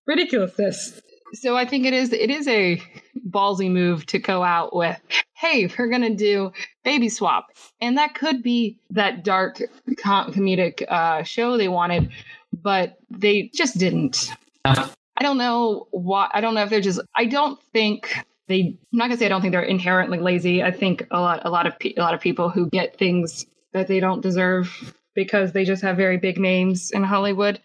ridiculousness. 0.06 1.00
So 1.34 1.56
I 1.56 1.64
think 1.64 1.86
it 1.86 1.92
is 1.92 2.12
it 2.12 2.30
is 2.30 2.46
a 2.46 2.80
ballsy 3.28 3.70
move 3.70 4.06
to 4.06 4.18
go 4.18 4.42
out 4.44 4.74
with, 4.76 5.00
hey, 5.34 5.68
we're 5.78 5.88
gonna 5.88 6.14
do 6.14 6.52
baby 6.84 7.08
swap, 7.08 7.48
and 7.80 7.98
that 7.98 8.14
could 8.14 8.42
be 8.42 8.78
that 8.90 9.24
dark 9.24 9.60
com- 9.98 10.32
comedic 10.32 10.82
uh, 10.88 11.22
show 11.24 11.56
they 11.56 11.68
wanted, 11.68 12.10
but 12.52 12.98
they 13.10 13.50
just 13.54 13.78
didn't. 13.78 14.30
I 14.64 15.22
don't 15.22 15.38
know 15.38 15.88
why. 15.90 16.28
I 16.32 16.40
don't 16.40 16.54
know 16.54 16.62
if 16.62 16.70
they're 16.70 16.80
just. 16.80 17.00
I 17.16 17.24
don't 17.24 17.60
think 17.72 18.14
they. 18.48 18.60
I'm 18.60 18.78
not 18.92 19.06
gonna 19.06 19.18
say 19.18 19.26
I 19.26 19.28
don't 19.28 19.40
think 19.40 19.52
they're 19.52 19.62
inherently 19.62 20.18
lazy. 20.18 20.62
I 20.62 20.70
think 20.70 21.06
a 21.10 21.20
lot, 21.20 21.44
a 21.44 21.50
lot 21.50 21.66
of 21.66 21.78
pe- 21.78 21.94
a 21.96 22.00
lot 22.00 22.14
of 22.14 22.20
people 22.20 22.48
who 22.50 22.68
get 22.70 22.98
things 22.98 23.46
that 23.72 23.88
they 23.88 24.00
don't 24.00 24.22
deserve 24.22 24.94
because 25.14 25.52
they 25.52 25.64
just 25.64 25.82
have 25.82 25.96
very 25.96 26.18
big 26.18 26.38
names 26.38 26.90
in 26.92 27.02
Hollywood, 27.02 27.60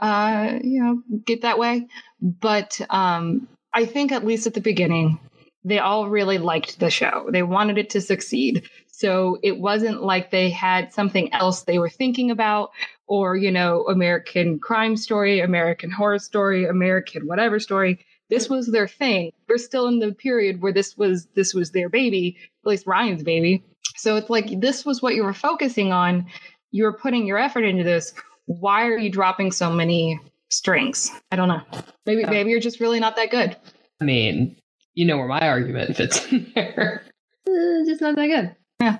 uh, 0.00 0.58
you 0.62 0.82
know, 0.82 1.18
get 1.24 1.42
that 1.42 1.58
way. 1.58 1.86
But 2.20 2.80
um, 2.90 3.48
I 3.72 3.84
think 3.84 4.10
at 4.10 4.24
least 4.24 4.46
at 4.46 4.54
the 4.54 4.60
beginning, 4.60 5.20
they 5.64 5.78
all 5.78 6.08
really 6.08 6.38
liked 6.38 6.80
the 6.80 6.90
show. 6.90 7.28
They 7.30 7.42
wanted 7.42 7.78
it 7.78 7.90
to 7.90 8.00
succeed. 8.00 8.68
So 8.90 9.38
it 9.42 9.58
wasn't 9.58 10.02
like 10.02 10.30
they 10.30 10.50
had 10.50 10.92
something 10.92 11.32
else 11.32 11.62
they 11.62 11.78
were 11.78 11.90
thinking 11.90 12.30
about, 12.30 12.70
or, 13.06 13.36
you 13.36 13.52
know, 13.52 13.86
American 13.86 14.58
crime 14.58 14.96
story, 14.96 15.40
American 15.40 15.90
horror 15.90 16.18
story, 16.18 16.64
American 16.64 17.26
whatever 17.26 17.60
story. 17.60 18.04
This 18.30 18.48
was 18.48 18.66
their 18.70 18.86
thing. 18.88 19.32
We're 19.48 19.58
still 19.58 19.86
in 19.88 19.98
the 20.00 20.12
period 20.12 20.60
where 20.60 20.72
this 20.72 20.96
was 20.96 21.26
this 21.34 21.54
was 21.54 21.70
their 21.72 21.88
baby, 21.88 22.36
at 22.64 22.68
least 22.68 22.86
Ryan's 22.86 23.22
baby. 23.22 23.64
So 23.96 24.16
it's 24.16 24.28
like 24.30 24.60
this 24.60 24.84
was 24.84 25.00
what 25.02 25.14
you 25.14 25.24
were 25.24 25.32
focusing 25.32 25.92
on. 25.92 26.26
You 26.70 26.84
were 26.84 26.92
putting 26.92 27.26
your 27.26 27.38
effort 27.38 27.64
into 27.64 27.84
this. 27.84 28.12
Why 28.46 28.86
are 28.86 28.98
you 28.98 29.10
dropping 29.10 29.52
so 29.52 29.70
many 29.70 30.20
strings? 30.50 31.10
I 31.32 31.36
don't 31.36 31.48
know. 31.48 31.62
Maybe 32.06 32.22
Yeah. 32.22 32.30
maybe 32.30 32.50
you're 32.50 32.60
just 32.60 32.80
really 32.80 33.00
not 33.00 33.16
that 33.16 33.30
good. 33.30 33.56
I 34.00 34.04
mean, 34.04 34.56
you 34.94 35.06
know 35.06 35.16
where 35.16 35.26
my 35.28 35.40
argument 35.48 35.96
fits 35.96 36.30
in 36.32 36.50
there. 36.54 37.02
Uh, 37.48 37.82
just 37.86 38.02
not 38.02 38.14
that 38.14 38.26
good. 38.26 38.54
Yeah. 38.78 38.98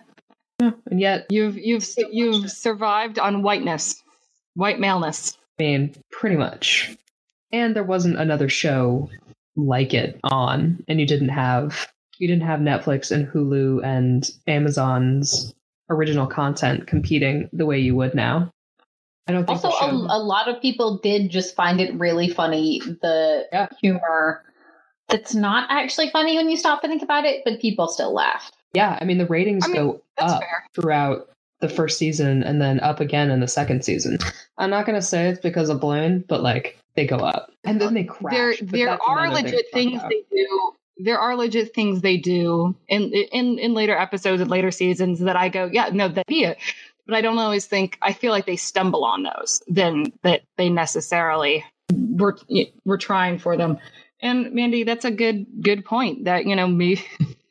No, 0.59 0.72
and 0.91 0.99
yet, 0.99 1.26
You've 1.29 1.59
you've 1.59 1.87
you've 2.11 2.51
survived 2.51 3.18
on 3.18 3.43
whiteness, 3.43 4.03
white 4.55 4.81
maleness. 4.81 5.37
I 5.61 5.64
mean, 5.64 5.95
pretty 6.11 6.37
much. 6.37 6.97
And 7.53 7.74
there 7.74 7.84
wasn't 7.84 8.18
another 8.18 8.49
show 8.49 9.11
like 9.57 9.94
it 9.94 10.20
on, 10.24 10.84
and 10.88 11.01
you 11.01 11.07
didn't 11.07 11.30
have 11.30 11.88
you 12.18 12.26
didn't 12.28 12.46
have 12.46 12.61
Netflix 12.61 13.11
and 13.11 13.26
Hulu 13.28 13.84
and 13.84 14.28
Amazon's 14.46 15.55
original 15.90 16.26
content 16.26 16.86
competing 16.86 17.49
the 17.53 17.64
way 17.64 17.78
you 17.78 17.94
would 17.96 18.14
now. 18.14 18.51
I 19.28 19.32
don't 19.32 19.46
think 19.46 19.62
Also, 19.64 19.86
a, 19.86 19.90
a 19.90 20.18
lot 20.22 20.49
of 20.49 20.61
people 20.61 20.99
did 20.99 21.30
just 21.30 21.55
find 21.55 21.80
it 21.80 21.94
really 21.94 22.28
funny, 22.28 22.80
the 23.03 23.46
Yeah. 23.53 23.68
humor 23.80 24.44
that's 25.09 25.34
not 25.34 25.70
actually 25.70 26.11
funny 26.11 26.36
when 26.36 26.51
you 26.51 26.57
stop 26.57 26.82
and 26.84 26.90
think 26.90 27.03
about 27.03 27.24
it, 27.24 27.42
but 27.44 27.61
people 27.61 27.88
still 27.88 28.12
laughed. 28.12 28.55
yeah, 28.74 28.99
I 29.01 29.05
mean 29.05 29.18
the 29.18 29.26
ratings 29.26 29.64
I 29.64 29.68
mean, 29.68 29.76
go 29.76 30.03
up 30.18 30.40
fair. 30.40 30.64
throughout 30.74 31.28
the 31.61 31.68
first 31.68 31.99
season 31.99 32.42
and 32.42 32.61
then 32.61 32.78
up 32.80 33.01
again 33.01 33.30
in 33.30 33.40
the 33.40 33.49
second 33.49 33.84
season. 33.84 34.18
I'm 34.59 34.70
not 34.70 34.86
gonna 34.86 35.01
say 35.03 35.28
it's 35.28 35.40
because 35.40 35.68
of 35.70 35.80
Bloom, 35.80 36.24
but 36.28 36.42
like 36.42 36.78
they 36.99 37.07
go 37.07 37.18
up 37.18 37.53
and 37.64 37.80
then 37.80 37.94
they 37.94 38.03
crash. 38.03 38.59
There 38.61 38.88
there 38.88 38.99
are 39.03 39.30
legit 39.30 39.66
things 39.72 40.01
about. 40.01 40.11
they 40.11 40.24
do. 40.30 40.72
There 40.96 41.18
are 41.18 41.36
legit 41.36 41.72
things 41.72 42.01
they 42.01 42.16
do 42.16 42.74
in 42.88 43.12
in 43.12 43.59
in 43.59 43.72
later 43.72 43.96
episodes 43.96 44.42
and 44.42 44.51
later 44.51 44.72
seasons 44.72 45.20
that 45.20 45.36
I 45.36 45.49
go, 45.49 45.70
yeah, 45.72 45.90
no, 45.92 46.09
that 46.09 46.26
be 46.26 46.42
it. 46.44 46.59
But 47.07 47.14
I 47.14 47.20
don't 47.20 47.38
always 47.38 47.66
think. 47.66 47.99
I 48.03 48.12
feel 48.12 48.32
like 48.32 48.46
they 48.46 48.57
stumble 48.57 49.05
on 49.05 49.22
those 49.22 49.62
than 49.68 50.12
that 50.22 50.42
they 50.57 50.68
necessarily 50.68 51.64
were 51.92 52.36
were 52.84 52.99
trying 52.99 53.38
for 53.38 53.57
them. 53.57 53.78
And 54.20 54.53
Mandy, 54.53 54.82
that's 54.82 55.05
a 55.05 55.12
good 55.12 55.46
good 55.61 55.84
point. 55.84 56.24
That 56.24 56.46
you 56.46 56.57
know 56.57 56.66
me. 56.66 57.01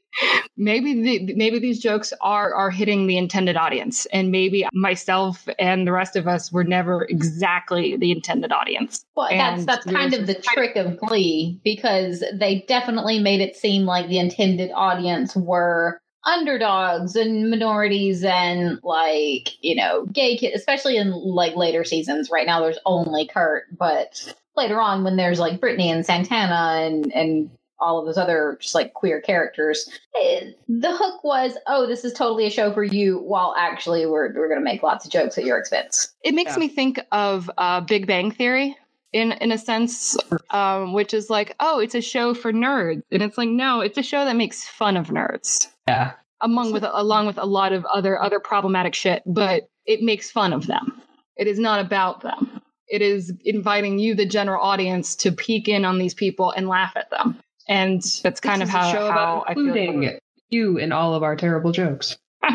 maybe 0.57 1.01
the, 1.01 1.33
maybe 1.35 1.59
these 1.59 1.79
jokes 1.79 2.11
are 2.21 2.53
are 2.53 2.69
hitting 2.69 3.07
the 3.07 3.17
intended 3.17 3.55
audience 3.55 4.05
and 4.07 4.31
maybe 4.31 4.65
myself 4.73 5.47
and 5.59 5.85
the 5.85 5.91
rest 5.91 6.15
of 6.15 6.27
us 6.27 6.51
were 6.51 6.63
never 6.63 7.03
exactly 7.05 7.95
the 7.97 8.11
intended 8.11 8.51
audience 8.51 9.05
Well, 9.15 9.29
that's 9.29 9.59
And 9.59 9.67
that's 9.67 9.85
we're 9.85 9.93
kind 9.93 10.13
of 10.13 10.27
the 10.27 10.35
trick 10.35 10.75
of 10.75 10.97
Glee 10.97 11.59
because 11.63 12.23
they 12.33 12.65
definitely 12.67 13.19
made 13.19 13.41
it 13.41 13.55
seem 13.55 13.83
like 13.83 14.07
the 14.07 14.19
intended 14.19 14.71
audience 14.73 15.35
were 15.35 15.99
underdogs 16.25 17.15
and 17.15 17.49
minorities 17.49 18.23
and 18.23 18.79
like 18.83 19.63
you 19.63 19.75
know 19.75 20.05
gay 20.07 20.37
kids, 20.37 20.55
especially 20.55 20.97
in 20.97 21.11
like 21.11 21.55
later 21.55 21.83
seasons. 21.83 22.29
Right 22.31 22.45
now, 22.45 22.61
there's 22.61 22.79
only 22.85 23.27
Kurt, 23.27 23.65
but 23.77 24.33
later 24.55 24.81
on 24.81 25.03
when 25.03 25.15
there's 25.15 25.39
like 25.39 25.59
Brittany 25.59 25.89
and 25.89 26.05
Santana 26.05 26.81
and 26.85 27.13
and 27.13 27.49
all 27.79 27.99
of 27.99 28.05
those 28.05 28.17
other 28.17 28.57
just 28.61 28.75
like 28.75 28.93
queer 28.93 29.21
characters, 29.21 29.89
eh, 30.21 30.51
the 30.67 30.95
hook 30.95 31.23
was, 31.23 31.57
oh, 31.67 31.85
this 31.87 32.03
is 32.03 32.13
totally 32.13 32.45
a 32.45 32.49
show 32.49 32.73
for 32.73 32.83
you, 32.83 33.19
while 33.19 33.55
actually 33.57 34.05
we're 34.05 34.33
we're 34.33 34.49
gonna 34.49 34.61
make 34.61 34.83
lots 34.83 35.05
of 35.05 35.11
jokes 35.11 35.37
at 35.37 35.45
your 35.45 35.57
expense. 35.57 36.13
it 36.23 36.33
makes 36.33 36.53
Yeah. 36.53 36.59
me 36.59 36.67
think 36.69 36.99
of 37.11 37.49
uh, 37.57 37.81
big 37.81 38.07
bang 38.07 38.31
theory 38.31 38.75
in 39.13 39.31
in 39.33 39.51
a 39.51 39.57
sense 39.57 40.17
um, 40.49 40.91
which 40.93 41.13
is 41.13 41.29
like 41.29 41.55
oh 41.61 41.79
it's 41.79 41.95
a 41.95 42.01
show 42.01 42.33
for 42.33 42.51
nerds 42.51 43.01
and 43.11 43.21
it's 43.23 43.37
like 43.37 43.47
no 43.47 43.79
it's 43.79 43.97
a 43.97 44.03
show 44.03 44.25
that 44.25 44.35
makes 44.35 44.67
fun 44.67 44.97
of 44.97 45.07
nerds 45.07 45.67
Yeah. 45.87 46.11
among 46.41 46.73
with 46.73 46.83
along 46.83 47.25
with 47.25 47.37
a 47.37 47.45
lot 47.45 47.71
of 47.71 47.85
other 47.85 48.21
other 48.21 48.41
problematic 48.41 48.93
shit 48.93 49.23
but 49.25 49.69
it 49.85 50.01
makes 50.01 50.29
fun 50.29 50.51
of 50.51 50.67
them 50.67 51.01
it 51.37 51.47
is 51.47 51.57
not 51.57 51.79
about 51.79 52.19
them 52.21 52.59
it 52.89 53.01
is 53.01 53.31
inviting 53.45 53.97
you 53.97 54.13
the 54.13 54.25
general 54.25 54.61
audience 54.61 55.15
to 55.15 55.31
peek 55.31 55.69
in 55.69 55.85
on 55.85 55.99
these 55.99 56.13
people 56.13 56.51
and 56.51 56.67
laugh 56.67 56.91
at 56.97 57.09
them 57.09 57.39
and 57.69 58.01
that's 58.23 58.39
kind 58.41 58.61
This 58.61 58.69
of 58.69 58.75
how, 58.75 58.91
show 58.91 59.11
how 59.11 59.11
about 59.11 59.49
i 59.49 59.53
feel 59.55 59.65
including 59.67 60.19
you 60.49 60.77
in 60.77 60.91
all 60.91 61.15
of 61.15 61.23
our 61.23 61.35
terrible 61.35 61.71
jokes. 61.73 62.17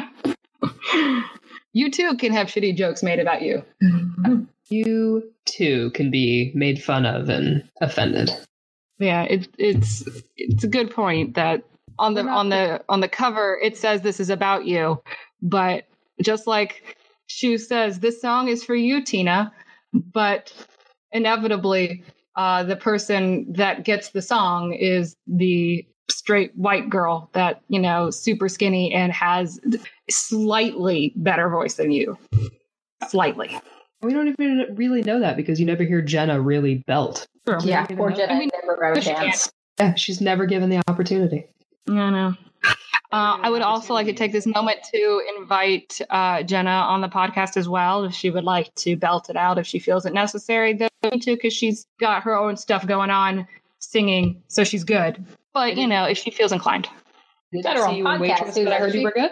you 1.72 1.90
too 1.90 2.16
can 2.16 2.32
have 2.32 2.48
shitty 2.48 2.76
jokes 2.76 3.02
made 3.02 3.20
about 3.20 3.42
you 3.42 3.64
mm-hmm. 3.82 4.44
You 4.70 5.32
too 5.46 5.90
can 5.92 6.10
be 6.10 6.52
made 6.54 6.82
fun 6.82 7.06
of 7.06 7.28
and 7.28 7.68
offended. 7.80 8.30
Yeah, 8.98 9.24
it, 9.24 9.48
it's 9.58 10.04
it's 10.36 10.64
a 10.64 10.68
good 10.68 10.90
point 10.90 11.34
that 11.34 11.64
on 11.98 12.14
the 12.14 12.22
on 12.28 12.48
the 12.48 12.82
on 12.88 13.00
the 13.00 13.08
cover 13.08 13.58
it 13.62 13.76
says 13.76 14.02
this 14.02 14.20
is 14.20 14.30
about 14.30 14.66
you, 14.66 15.02
but 15.42 15.84
just 16.22 16.46
like 16.46 16.96
Schue 17.28 17.60
says, 17.60 18.00
this 18.00 18.20
song 18.20 18.48
is 18.48 18.64
for 18.64 18.74
you, 18.74 19.04
Tina. 19.04 19.52
But 19.92 20.52
inevitably, 21.12 22.04
uh, 22.36 22.62
the 22.64 22.76
person 22.76 23.52
that 23.52 23.84
gets 23.84 24.10
the 24.10 24.22
song 24.22 24.72
is 24.72 25.16
the 25.26 25.86
straight 26.10 26.56
white 26.56 26.90
girl 26.90 27.30
that 27.32 27.62
you 27.68 27.78
know 27.78 28.10
super 28.10 28.48
skinny 28.48 28.92
and 28.92 29.12
has 29.12 29.58
slightly 30.10 31.12
better 31.16 31.48
voice 31.48 31.74
than 31.74 31.90
you, 31.90 32.16
slightly. 33.08 33.58
We 34.02 34.12
don't 34.12 34.28
even 34.28 34.66
really 34.74 35.02
know 35.02 35.20
that 35.20 35.36
because 35.36 35.60
you 35.60 35.66
never 35.66 35.84
hear 35.84 36.02
Jenna 36.02 36.40
really 36.40 36.82
belt. 36.86 37.26
Yeah, 37.62 37.84
even 37.84 37.96
poor. 37.96 38.10
Jenna 38.10 38.32
I 38.32 38.38
mean, 38.38 38.50
never 38.60 38.76
got 38.80 38.98
a 38.98 39.00
she 39.00 39.10
can't. 39.10 39.24
chance. 39.24 39.52
Yeah, 39.78 39.94
she's 39.94 40.20
never 40.20 40.46
given 40.46 40.70
the 40.70 40.82
opportunity. 40.88 41.46
I 41.88 41.92
know. 42.10 42.34
Uh, 43.12 43.38
I 43.42 43.50
would 43.50 43.60
also 43.60 43.92
like 43.92 44.06
to 44.06 44.14
take 44.14 44.32
this 44.32 44.46
moment 44.46 44.78
to 44.92 45.22
invite 45.38 46.00
uh, 46.08 46.42
Jenna 46.42 46.70
on 46.70 47.02
the 47.02 47.08
podcast 47.08 47.58
as 47.58 47.68
well. 47.68 48.04
If 48.04 48.14
she 48.14 48.30
would 48.30 48.44
like 48.44 48.74
to 48.76 48.96
belt 48.96 49.28
it 49.28 49.36
out, 49.36 49.58
if 49.58 49.66
she 49.66 49.78
feels 49.78 50.06
it 50.06 50.14
necessary, 50.14 50.72
though, 50.72 51.10
too, 51.20 51.34
because 51.36 51.52
she's 51.52 51.86
got 52.00 52.22
her 52.22 52.34
own 52.34 52.56
stuff 52.56 52.86
going 52.86 53.10
on, 53.10 53.46
singing, 53.80 54.42
so 54.48 54.64
she's 54.64 54.82
good. 54.82 55.22
But 55.52 55.76
you 55.76 55.86
know, 55.86 56.04
if 56.04 56.16
she 56.16 56.30
feels 56.30 56.52
inclined, 56.52 56.88
Did 57.52 57.64
Got 57.64 57.76
her 57.76 57.82
I 57.82 57.86
own 57.86 57.90
see 57.90 57.98
you 57.98 58.08
in 58.08 58.12
podcast, 58.12 58.20
Waitress, 58.20 58.54
but 58.54 58.72
I 58.72 58.78
heard 58.78 58.86
doesn't 58.86 59.00
you 59.00 59.04
were 59.04 59.12
good? 59.14 59.30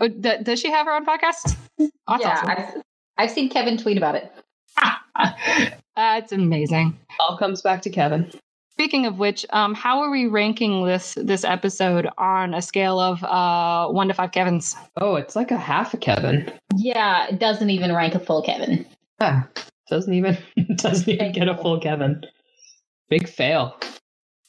oh, 0.00 0.08
d- 0.08 0.42
does 0.42 0.60
she 0.60 0.70
have 0.70 0.84
her 0.84 0.92
own 0.92 1.06
podcast? 1.06 1.56
That's 1.78 1.90
yeah, 2.20 2.30
awesome. 2.30 2.50
I've, 2.50 2.82
I've 3.16 3.30
seen 3.30 3.48
Kevin 3.48 3.78
tweet 3.78 3.96
about 3.96 4.16
it. 4.16 4.30
That's 5.96 6.32
amazing. 6.32 6.98
All 7.20 7.38
comes 7.38 7.62
back 7.62 7.80
to 7.82 7.90
Kevin. 7.90 8.30
Speaking 8.76 9.06
of 9.06 9.20
which, 9.20 9.46
um, 9.50 9.72
how 9.72 10.00
are 10.00 10.10
we 10.10 10.26
ranking 10.26 10.84
this 10.84 11.16
this 11.20 11.44
episode 11.44 12.08
on 12.18 12.54
a 12.54 12.60
scale 12.60 12.98
of 12.98 13.22
uh, 13.22 13.86
one 13.92 14.08
to 14.08 14.14
five 14.14 14.32
Kevin's? 14.32 14.74
Oh, 15.00 15.14
it's 15.14 15.36
like 15.36 15.52
a 15.52 15.56
half 15.56 15.94
a 15.94 15.96
Kevin. 15.96 16.50
Yeah, 16.74 17.28
it 17.28 17.38
doesn't 17.38 17.70
even 17.70 17.94
rank 17.94 18.16
a 18.16 18.18
full 18.18 18.42
Kevin. 18.42 18.84
Yeah, 19.20 19.44
doesn't 19.88 20.12
even 20.12 20.36
doesn't 20.74 21.08
even 21.08 21.30
get 21.30 21.48
a 21.48 21.56
full 21.56 21.78
Kevin. 21.78 22.24
Big 23.08 23.28
fail. 23.28 23.78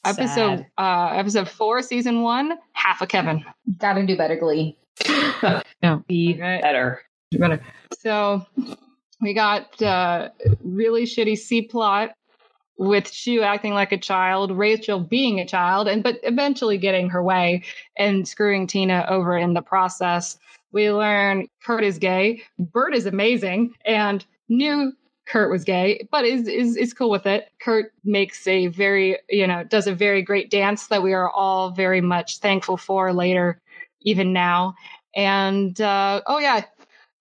Episode 0.05 0.65
uh, 0.79 1.09
episode 1.13 1.47
four, 1.47 1.83
season 1.83 2.23
one, 2.23 2.57
half 2.73 3.01
a 3.03 3.07
Kevin. 3.07 3.45
Gotta 3.77 4.05
do 4.07 4.17
better, 4.17 4.35
Glee. 4.37 4.75
Yeah. 5.83 5.99
Be 6.07 6.33
Okay. 6.33 6.59
better. 6.63 7.01
better. 7.33 7.61
So 7.99 8.43
we 9.21 9.35
got 9.35 9.79
uh, 9.83 10.29
really 10.63 11.03
shitty 11.03 11.37
C 11.37 11.61
plot 11.61 12.15
with 12.77 13.11
Shu 13.11 13.41
acting 13.41 13.73
like 13.73 13.91
a 13.91 13.97
child, 13.97 14.51
Rachel 14.51 14.99
being 14.99 15.39
a 15.39 15.45
child, 15.45 15.87
and 15.87 16.03
but 16.03 16.19
eventually 16.23 16.77
getting 16.77 17.09
her 17.09 17.23
way 17.23 17.63
and 17.97 18.27
screwing 18.27 18.67
Tina 18.67 19.05
over 19.09 19.37
in 19.37 19.53
the 19.53 19.61
process. 19.61 20.37
We 20.71 20.91
learn 20.91 21.47
Kurt 21.63 21.83
is 21.83 21.97
gay, 21.97 22.43
Burt 22.59 22.93
is 22.93 23.05
amazing, 23.05 23.73
and 23.85 24.25
knew 24.49 24.91
Kurt 25.25 25.49
was 25.49 25.63
gay, 25.63 26.07
but 26.11 26.25
is 26.25 26.47
is 26.47 26.75
is 26.75 26.93
cool 26.93 27.09
with 27.09 27.25
it. 27.25 27.49
Kurt 27.59 27.93
makes 28.03 28.45
a 28.45 28.67
very 28.67 29.17
you 29.29 29.47
know 29.47 29.63
does 29.63 29.87
a 29.87 29.95
very 29.95 30.21
great 30.21 30.51
dance 30.51 30.87
that 30.87 31.01
we 31.01 31.13
are 31.13 31.31
all 31.31 31.71
very 31.71 32.01
much 32.01 32.39
thankful 32.39 32.77
for 32.77 33.13
later, 33.13 33.61
even 34.01 34.33
now. 34.33 34.75
And 35.15 35.79
uh, 35.79 36.21
oh 36.27 36.39
yeah, 36.39 36.65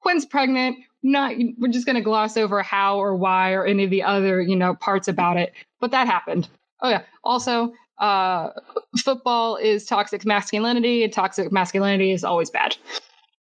Quinn's 0.00 0.26
pregnant. 0.26 0.78
Not 1.06 1.34
we're 1.58 1.70
just 1.70 1.84
gonna 1.86 2.00
gloss 2.00 2.36
over 2.36 2.62
how 2.62 2.98
or 2.98 3.14
why 3.14 3.52
or 3.52 3.64
any 3.66 3.84
of 3.84 3.90
the 3.90 4.02
other 4.02 4.40
you 4.40 4.56
know 4.56 4.74
parts 4.74 5.06
about 5.06 5.36
it, 5.36 5.52
but 5.80 5.90
that 5.90 6.06
happened. 6.06 6.48
Oh 6.80 6.88
yeah. 6.88 7.02
Also, 7.22 7.72
uh, 7.98 8.48
football 8.98 9.56
is 9.56 9.84
toxic 9.84 10.24
masculinity, 10.24 11.04
and 11.04 11.12
toxic 11.12 11.52
masculinity 11.52 12.10
is 12.10 12.24
always 12.24 12.48
bad. 12.50 12.74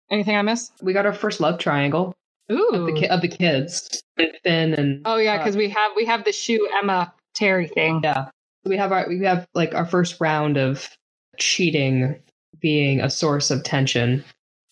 Anything 0.09 0.35
I 0.35 0.41
miss? 0.41 0.71
We 0.81 0.91
got 0.91 1.05
our 1.05 1.13
first 1.13 1.39
love 1.39 1.59
triangle 1.59 2.13
Ooh. 2.51 2.69
of 2.73 2.85
the 2.87 2.93
ki- 2.99 3.07
of 3.07 3.21
the 3.21 3.27
kids. 3.29 4.01
Finn 4.43 4.73
and 4.73 5.01
oh 5.05 5.17
yeah, 5.17 5.35
uh, 5.35 5.37
because 5.37 5.55
we 5.55 5.69
have 5.69 5.91
we 5.95 6.03
have 6.05 6.23
the 6.25 6.31
Schue 6.31 6.59
Emma 6.81 7.13
Terri 7.35 7.71
thing. 7.71 8.01
yeah, 8.03 8.29
we 8.65 8.75
have 8.75 8.91
our 8.91 9.07
we 9.07 9.23
have 9.23 9.47
like 9.53 9.73
our 9.75 9.85
first 9.85 10.19
round 10.19 10.57
of 10.57 10.89
cheating 11.37 12.15
being 12.59 12.99
a 12.99 13.09
source 13.09 13.49
of 13.51 13.63
tension 13.63 14.23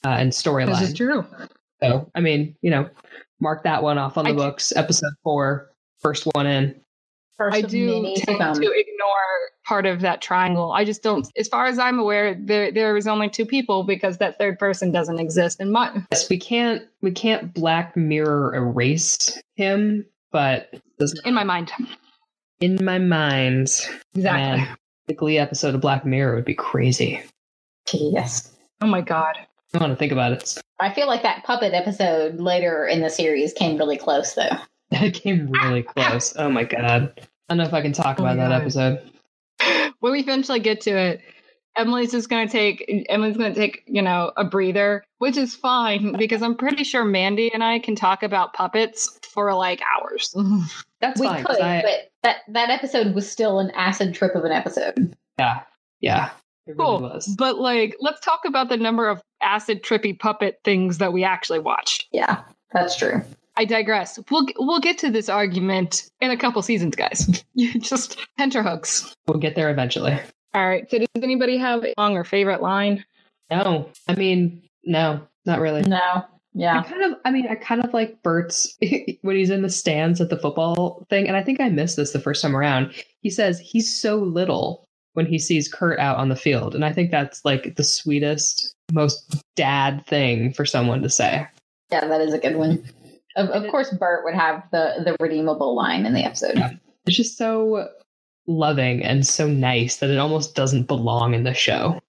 uh, 0.03 0.09
and 0.09 0.29
This 0.31 0.39
is 0.39 0.43
storyline. 0.43 0.95
true. 0.95 1.25
So 1.81 2.09
I 2.15 2.19
mean, 2.19 2.55
you 2.61 2.71
know, 2.71 2.89
mark 3.39 3.63
that 3.63 3.83
one 3.83 3.97
off 3.97 4.17
on 4.17 4.25
the 4.25 4.29
I 4.31 4.33
do- 4.33 4.37
books. 4.39 4.73
Episode 4.75 5.13
four, 5.23 5.71
first 5.99 6.25
one 6.33 6.45
in. 6.47 6.79
First 7.37 7.55
I 7.55 7.61
do 7.61 8.13
tend 8.17 8.37
come. 8.37 8.53
to 8.55 8.61
ignore 8.61 9.15
part 9.65 9.85
of 9.85 10.01
that 10.01 10.21
triangle. 10.21 10.73
I 10.73 10.83
just 10.83 11.01
don't. 11.01 11.25
As 11.37 11.47
far 11.47 11.67
as 11.67 11.79
I'm 11.79 11.97
aware, 11.97 12.35
there 12.35 12.69
there 12.69 12.97
is 12.97 13.07
only 13.07 13.29
two 13.29 13.45
people 13.45 13.83
because 13.83 14.17
that 14.17 14.37
third 14.37 14.59
person 14.59 14.91
doesn't 14.91 15.19
exist 15.19 15.61
in 15.61 15.71
my. 15.71 16.03
Yes, 16.11 16.29
we 16.29 16.37
can't 16.37 16.83
we 17.01 17.11
can't 17.11 17.53
Black 17.53 17.95
Mirror 17.95 18.55
erase 18.55 19.41
him, 19.55 20.05
but 20.33 20.69
In 21.23 21.33
my 21.33 21.45
mind, 21.45 21.71
in 22.59 22.77
my 22.83 22.99
mind, 22.99 23.69
exactly. 24.13 24.21
man, 24.65 24.77
the 25.07 25.13
Glee 25.13 25.37
episode 25.37 25.75
of 25.75 25.79
Black 25.79 26.05
Mirror 26.05 26.35
would 26.35 26.45
be 26.45 26.55
crazy. 26.55 27.23
Yes. 27.93 28.53
Oh 28.81 28.87
my 28.87 28.99
god. 28.99 29.35
I 29.73 29.77
want 29.77 29.91
to 29.91 29.95
think 29.95 30.11
about 30.11 30.31
it. 30.33 30.57
I 30.79 30.93
feel 30.93 31.07
like 31.07 31.21
that 31.23 31.43
puppet 31.43 31.73
episode 31.73 32.39
later 32.39 32.87
in 32.87 33.01
the 33.01 33.09
series 33.09 33.53
came 33.53 33.77
really 33.77 33.97
close, 33.97 34.33
though. 34.33 34.49
That 34.91 35.13
came 35.13 35.51
really 35.51 35.83
close. 35.83 36.33
Oh 36.35 36.49
my 36.49 36.63
god. 36.63 36.83
I 36.83 37.21
don't 37.49 37.59
know 37.59 37.63
if 37.63 37.75
I 37.75 37.81
can 37.83 37.93
talk 37.93 38.19
Oh 38.19 38.23
about 38.23 38.37
that 38.37 38.51
episode. 38.51 38.99
when 39.99 40.13
we 40.13 40.19
eventually 40.21 40.59
get 40.59 40.81
to 40.81 40.97
it, 40.97 41.21
Emily's 41.77 42.09
just 42.11 42.27
going 42.27 42.47
to 42.47 42.51
take 42.51 43.05
Emily's 43.07 43.37
going 43.37 43.53
to 43.53 43.59
take 43.59 43.83
you 43.85 44.01
know 44.01 44.31
a 44.35 44.43
breather, 44.43 45.03
which 45.19 45.37
is 45.37 45.53
fine 45.55 46.13
because 46.17 46.41
I'm 46.41 46.55
pretty 46.57 46.83
sure 46.83 47.05
Mandy 47.05 47.53
and 47.53 47.63
I 47.63 47.77
can 47.77 47.95
talk 47.95 48.23
about 48.23 48.53
puppets 48.55 49.19
for 49.31 49.53
like 49.53 49.79
hours. 49.95 50.35
That's 51.01 51.21
we 51.21 51.27
fine. 51.27 51.43
'cause 51.43 51.57
could, 51.57 51.65
I- 51.65 51.81
but 51.83 52.11
that, 52.23 52.37
that 52.47 52.69
episode 52.71 53.13
was 53.13 53.29
still 53.31 53.59
an 53.59 53.69
acid 53.75 54.15
trip 54.15 54.33
of 54.33 54.43
an 54.43 54.51
episode. 54.51 55.15
yeah, 55.37 55.61
yeah. 56.01 56.31
It 56.65 56.75
really 56.75 56.77
cool, 56.79 57.01
was. 57.01 57.27
but 57.37 57.59
like 57.59 57.95
let's 58.01 58.21
talk 58.21 58.41
about 58.45 58.69
the 58.69 58.77
number 58.77 59.07
of 59.07 59.21
acid 59.41 59.83
trippy 59.83 60.17
puppet 60.17 60.59
things 60.63 60.97
that 60.99 61.13
we 61.13 61.23
actually 61.23 61.59
watched. 61.59 62.07
Yeah, 62.11 62.41
that's 62.73 62.95
true. 62.95 63.21
I 63.57 63.65
digress. 63.65 64.17
We'll 64.31 64.47
we'll 64.57 64.79
get 64.79 64.97
to 64.99 65.11
this 65.11 65.27
argument 65.29 66.09
in 66.21 66.31
a 66.31 66.37
couple 66.37 66.61
seasons, 66.61 66.95
guys. 66.95 67.43
you 67.53 67.79
just 67.79 68.17
tenterhooks. 68.37 69.13
We'll 69.27 69.39
get 69.39 69.55
there 69.55 69.69
eventually. 69.69 70.17
All 70.53 70.67
right. 70.67 70.89
So 70.89 70.97
does 70.99 71.07
anybody 71.21 71.57
have 71.57 71.83
a 71.83 71.93
song 71.97 72.15
or 72.15 72.23
favorite 72.23 72.61
line? 72.61 73.03
No, 73.51 73.89
I 74.07 74.15
mean, 74.15 74.61
no, 74.85 75.21
not 75.45 75.59
really. 75.59 75.81
No. 75.81 76.23
Yeah. 76.53 76.73
I 76.73 76.75
Yeah. 76.77 76.83
kind 76.83 77.03
of, 77.03 77.19
I 77.25 77.31
mean, 77.31 77.47
I 77.47 77.55
kind 77.55 77.83
of 77.83 77.93
like 77.93 78.21
Burt's 78.23 78.77
when 79.21 79.35
he's 79.35 79.49
in 79.49 79.61
the 79.61 79.69
stands 79.69 80.21
at 80.21 80.29
the 80.29 80.37
football 80.37 81.05
thing, 81.09 81.27
and 81.27 81.35
I 81.37 81.43
think 81.43 81.59
I 81.59 81.69
missed 81.69 81.97
this 81.97 82.11
the 82.11 82.19
first 82.19 82.41
time 82.41 82.55
around. 82.55 82.93
He 83.21 83.29
says 83.29 83.59
he's 83.59 83.93
so 83.99 84.15
little, 84.17 84.87
when 85.13 85.25
he 85.25 85.37
sees 85.39 85.67
Kurt 85.71 85.99
out 85.99 86.17
on 86.17 86.29
the 86.29 86.35
field. 86.35 86.73
And 86.75 86.85
I 86.85 86.93
think 86.93 87.11
that's 87.11 87.43
like 87.43 87.75
the 87.75 87.83
sweetest, 87.83 88.73
most 88.91 89.43
dad 89.55 90.05
thing 90.07 90.53
for 90.53 90.65
someone 90.65 91.01
to 91.01 91.09
say. 91.09 91.47
Yeah, 91.91 92.07
that 92.07 92.21
is 92.21 92.33
a 92.33 92.37
good 92.39 92.55
one. 92.55 92.83
Of, 93.35 93.49
of 93.49 93.69
course, 93.71 93.91
Burt 93.91 94.23
would 94.25 94.35
have 94.35 94.63
the 94.71 94.95
the 95.03 95.15
redeemable 95.19 95.75
line 95.75 96.05
in 96.05 96.13
the 96.13 96.23
episode. 96.23 96.57
It's 97.05 97.15
just 97.17 97.37
so 97.37 97.89
loving 98.47 99.03
and 99.03 99.25
so 99.25 99.47
nice 99.47 99.97
that 99.97 100.09
it 100.09 100.17
almost 100.17 100.55
doesn't 100.55 100.83
belong 100.87 101.33
in 101.33 101.43
the 101.43 101.53
show. 101.53 101.99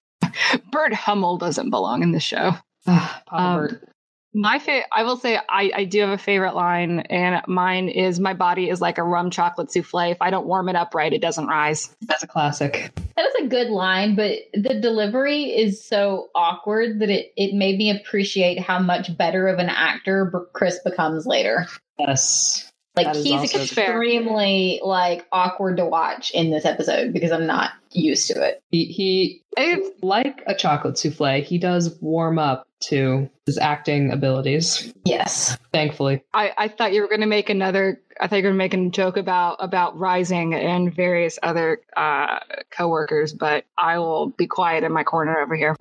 Burt 0.71 0.93
Hummel 0.93 1.37
doesn't 1.37 1.69
belong 1.69 2.03
in 2.03 2.11
the 2.11 2.19
show. 2.19 2.53
Papa 2.85 3.21
Um, 3.31 3.55
Burt. 3.57 3.89
My 4.33 4.59
fa- 4.59 4.83
I 4.93 5.03
will 5.03 5.17
say 5.17 5.37
I, 5.49 5.71
I 5.75 5.83
do 5.83 5.99
have 5.99 6.09
a 6.09 6.17
favorite 6.17 6.55
line, 6.55 7.01
and 7.01 7.41
mine 7.47 7.89
is 7.89 8.19
my 8.19 8.33
body 8.33 8.69
is 8.69 8.79
like 8.79 8.97
a 8.97 9.03
rum 9.03 9.29
chocolate 9.29 9.71
souffle. 9.71 10.11
If 10.11 10.21
I 10.21 10.29
don't 10.29 10.45
warm 10.45 10.69
it 10.69 10.75
up 10.75 10.95
right, 10.95 11.11
it 11.11 11.21
doesn't 11.21 11.47
rise. 11.47 11.93
That's 12.03 12.23
a 12.23 12.27
classic. 12.27 12.91
That 13.17 13.25
is 13.25 13.45
a 13.45 13.47
good 13.47 13.67
line, 13.67 14.15
but 14.15 14.39
the 14.53 14.79
delivery 14.79 15.43
is 15.45 15.83
so 15.83 16.29
awkward 16.33 16.99
that 16.99 17.09
it, 17.09 17.33
it 17.35 17.53
made 17.53 17.77
me 17.77 17.91
appreciate 17.91 18.59
how 18.59 18.79
much 18.79 19.15
better 19.17 19.47
of 19.47 19.59
an 19.59 19.69
actor 19.69 20.31
Chris 20.53 20.79
becomes 20.79 21.25
later. 21.25 21.67
Yes. 21.99 22.70
Like 22.95 23.07
That 23.07 23.15
is 23.15 23.23
he's 23.23 23.33
also 23.33 23.61
extremely 23.61 24.81
like 24.83 25.25
awkward 25.31 25.77
to 25.77 25.85
watch 25.85 26.31
in 26.31 26.51
this 26.51 26.65
episode 26.65 27.13
because 27.13 27.31
I'm 27.31 27.47
not 27.47 27.71
used 27.91 28.27
to 28.27 28.41
it. 28.43 28.61
He, 28.71 28.85
he 28.85 29.43
It's, 29.55 29.89
like 30.03 30.43
a 30.45 30.53
chocolate 30.53 30.97
souffle, 30.97 31.41
he 31.41 31.57
does 31.57 31.97
warm 32.01 32.37
up 32.37 32.67
to 32.81 33.29
his 33.45 33.57
acting 33.57 34.11
abilities, 34.11 34.93
Yes. 35.05 35.57
thankfully. 35.71 36.23
I, 36.33 36.51
I 36.57 36.67
thought 36.67 36.93
you 36.93 37.01
were 37.01 37.07
going 37.07 37.21
to 37.21 37.27
make 37.27 37.49
another. 37.49 38.01
I 38.19 38.27
thought 38.27 38.37
you 38.37 38.43
were 38.43 38.49
going 38.49 38.69
to 38.69 38.77
make 38.77 38.87
a 38.87 38.89
joke 38.89 39.17
about 39.17 39.57
about 39.59 39.97
rising 39.97 40.53
and 40.53 40.93
various 40.93 41.39
other 41.43 41.81
uh, 41.95 42.39
coworkers, 42.71 43.33
but 43.33 43.65
I 43.77 43.99
will 43.99 44.29
be 44.29 44.47
quiet 44.47 44.83
in 44.83 44.91
my 44.91 45.03
corner 45.03 45.39
over 45.39 45.55
here. 45.55 45.75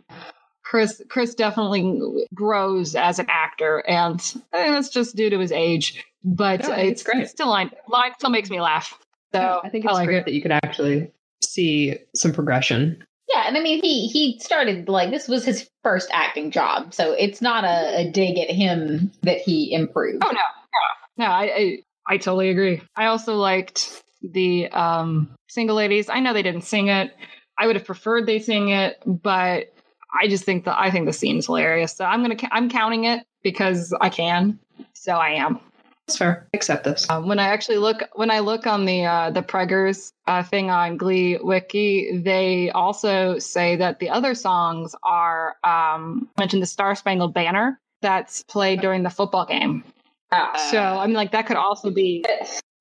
Chris 0.71 1.03
Chris 1.09 1.35
definitely 1.35 2.29
grows 2.33 2.95
as 2.95 3.19
an 3.19 3.27
actor, 3.29 3.83
and 3.89 4.21
I 4.53 4.63
think 4.63 4.75
that's 4.75 4.89
just 4.89 5.17
due 5.17 5.29
to 5.29 5.41
his 5.41 5.51
age. 5.51 6.05
But 6.23 6.61
No, 6.63 6.75
it's, 6.75 7.01
it's 7.01 7.03
great. 7.03 7.29
Still, 7.29 7.49
line 7.49 7.73
line 7.89 8.13
still 8.17 8.31
makes 8.31 8.51
me 8.51 8.61
laugh. 8.61 8.97
So 9.35 9.61
I 9.65 9.69
think 9.69 9.85
it's 9.85 9.93
like 9.93 10.07
great 10.07 10.19
it. 10.19 10.25
that 10.27 10.33
you 10.33 10.41
could 10.41 10.53
actually 10.53 11.11
see 11.43 11.97
some 12.15 12.33
progression. 12.33 13.05
Yeah, 13.29 13.49
and 13.49 13.57
I 13.57 13.61
mean 13.61 13.83
he 13.83 14.07
he 14.07 14.39
started 14.39 14.89
like 14.89 15.11
this 15.11 15.27
was 15.27 15.45
his 15.45 15.69
first 15.83 16.09
acting 16.13 16.53
job, 16.53 16.95
so 16.95 17.15
it's 17.15 17.43
not 17.43 17.65
a, 17.65 18.03
a 18.03 18.11
dig 18.13 18.39
at 18.39 18.51
him 18.51 19.11
that 19.23 19.39
he 19.39 19.75
improved. 19.75 20.23
Oh 20.25 20.31
no, 20.31 20.39
no, 21.19 21.25
no. 21.25 21.33
I, 21.33 21.43
I 21.43 21.79
I 22.07 22.19
totally 22.19 22.49
agree. 22.51 22.81
I 22.95 23.07
also 23.07 23.35
liked 23.35 24.05
the 24.23 24.69
um, 24.69 25.35
single 25.49 25.75
ladies. 25.75 26.09
I 26.09 26.21
know 26.21 26.33
they 26.33 26.45
didn't 26.45 26.63
sing 26.63 26.87
it. 26.87 27.13
I 27.59 27.67
would 27.67 27.75
have 27.75 27.85
preferred 27.85 28.27
they 28.27 28.39
sing 28.39 28.69
it, 28.69 29.03
but 29.05 29.73
I 30.19 30.29
just 30.29 30.45
think 30.45 30.65
that 30.65 30.79
I 30.79 30.91
think 30.91 31.07
the 31.07 31.13
scene 31.13 31.39
is 31.39 31.47
hilarious. 31.47 31.93
So 31.95 32.05
I'm 32.05 32.23
gonna 32.23 32.37
I'm 32.51 32.69
counting 32.69 33.05
it 33.05 33.25
because 33.43 33.95
I 34.01 34.09
can. 34.09 34.59
So 34.95 35.13
I 35.13 35.31
am. 35.31 35.61
That's 36.07 36.19
fair. 36.19 36.49
Accept 36.55 36.83
this. 36.83 37.09
Um, 37.09 37.29
when 37.29 37.39
I 37.39 37.45
actually 37.45 37.79
look 37.79 38.03
when 38.15 38.31
I 38.31 38.41
look 38.41 38.67
on 38.67 38.85
the 38.85 39.05
uh, 39.05 39.31
the 39.31 39.43
Preggers 39.43 40.13
uh, 40.27 40.43
thing 40.43 40.69
on 40.69 40.97
Glee 40.97 41.39
Wiki, 41.41 42.21
they 42.25 42.71
also 42.71 43.39
say 43.39 43.77
that 43.77 44.01
the 44.01 44.11
other 44.11 44.35
songs 44.35 44.95
are 45.05 45.55
um, 45.63 46.29
mentioned 46.37 46.63
the 46.63 46.67
Star 46.67 46.97
Spangled 46.97 47.33
Banner 47.33 47.79
that's 48.03 48.43
played 48.45 48.81
during 48.81 49.05
the 49.05 49.11
football 49.11 49.47
game. 49.47 49.85
so 50.71 50.81
I 50.81 51.07
mean, 51.07 51.15
like 51.15 51.31
that 51.31 51.47
could 51.47 51.57
also 51.57 51.91
be 51.91 52.25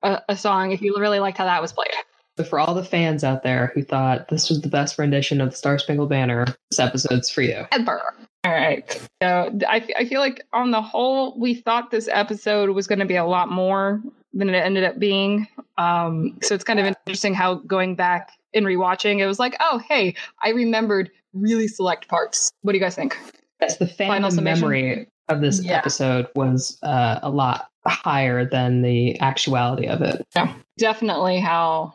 a, 0.02 0.22
a 0.30 0.36
song 0.36 0.72
if 0.72 0.82
you 0.82 0.96
really 0.98 1.20
liked 1.20 1.38
how 1.38 1.46
that 1.46 1.62
was 1.62 1.72
played. 1.72 1.94
But 2.40 2.48
for 2.48 2.58
all 2.58 2.74
the 2.74 2.86
fans 2.86 3.26
out 3.26 3.44
there 3.44 3.74
who 3.76 3.84
thought 3.84 4.30
this 4.30 4.48
was 4.50 4.62
the 4.62 4.70
best 4.70 4.98
rendition 4.98 5.42
of 5.42 5.50
the 5.50 5.58
Star 5.58 5.78
Spangled 5.78 6.08
Banner, 6.08 6.46
this 6.72 6.80
episode's 6.80 7.30
for 7.30 7.42
you. 7.42 7.66
Ever. 7.74 8.02
All 8.46 8.52
right. 8.54 8.90
So 9.22 9.60
I, 9.68 9.86
I 9.98 10.06
feel 10.06 10.22
like 10.22 10.46
on 10.54 10.72
the 10.72 10.82
whole, 10.82 11.38
we 11.38 11.54
thought 11.54 11.92
this 11.92 12.08
episode 12.10 12.70
was 12.70 12.88
going 12.88 13.00
to 13.00 13.06
be 13.06 13.18
a 13.18 13.26
lot 13.26 13.52
more 13.52 14.02
than 14.34 14.48
it 14.48 14.54
ended 14.54 14.86
up 14.86 14.98
being. 15.00 15.50
Um, 15.78 16.38
so 16.42 16.56
it's 16.56 16.64
kind 16.64 16.80
of 16.80 16.86
interesting 16.86 17.34
how 17.34 17.56
going 17.56 17.96
back 17.96 18.32
and 18.54 18.66
rewatching, 18.66 19.20
it 19.20 19.28
was 19.28 19.38
like, 19.38 19.58
oh, 19.60 19.82
hey, 19.90 20.16
I 20.42 20.52
remembered 20.52 21.12
really 21.34 21.68
select 21.68 22.08
parts. 22.08 22.54
What 22.62 22.72
do 22.72 22.78
you 22.78 22.84
guys 22.84 22.96
think? 22.96 23.18
Yes, 23.60 23.76
the 23.76 23.88
Final 23.88 24.32
memory 24.32 25.10
of 25.28 25.42
this 25.42 25.62
Yeah. 25.62 25.78
episode 25.78 26.30
was 26.36 26.80
uh, 26.84 27.20
a 27.22 27.30
lot 27.30 27.70
higher 27.86 28.46
than 28.46 28.82
the 28.82 29.20
actuality 29.20 29.88
of 29.88 30.02
it. 30.02 30.26
Yeah, 30.38 30.54
definitely 30.78 31.42
how 31.42 31.94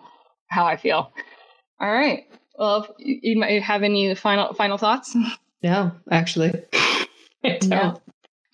how 0.49 0.64
I 0.64 0.76
feel. 0.76 1.12
All 1.80 1.92
right. 1.92 2.24
Well, 2.59 2.95
you, 2.99 3.38
might 3.38 3.62
have 3.62 3.82
any 3.82 4.14
final 4.14 4.55
final 4.55 4.78
thoughts? 4.78 5.16
Yeah, 5.62 5.90
actually. 6.11 6.53
No. 7.64 8.01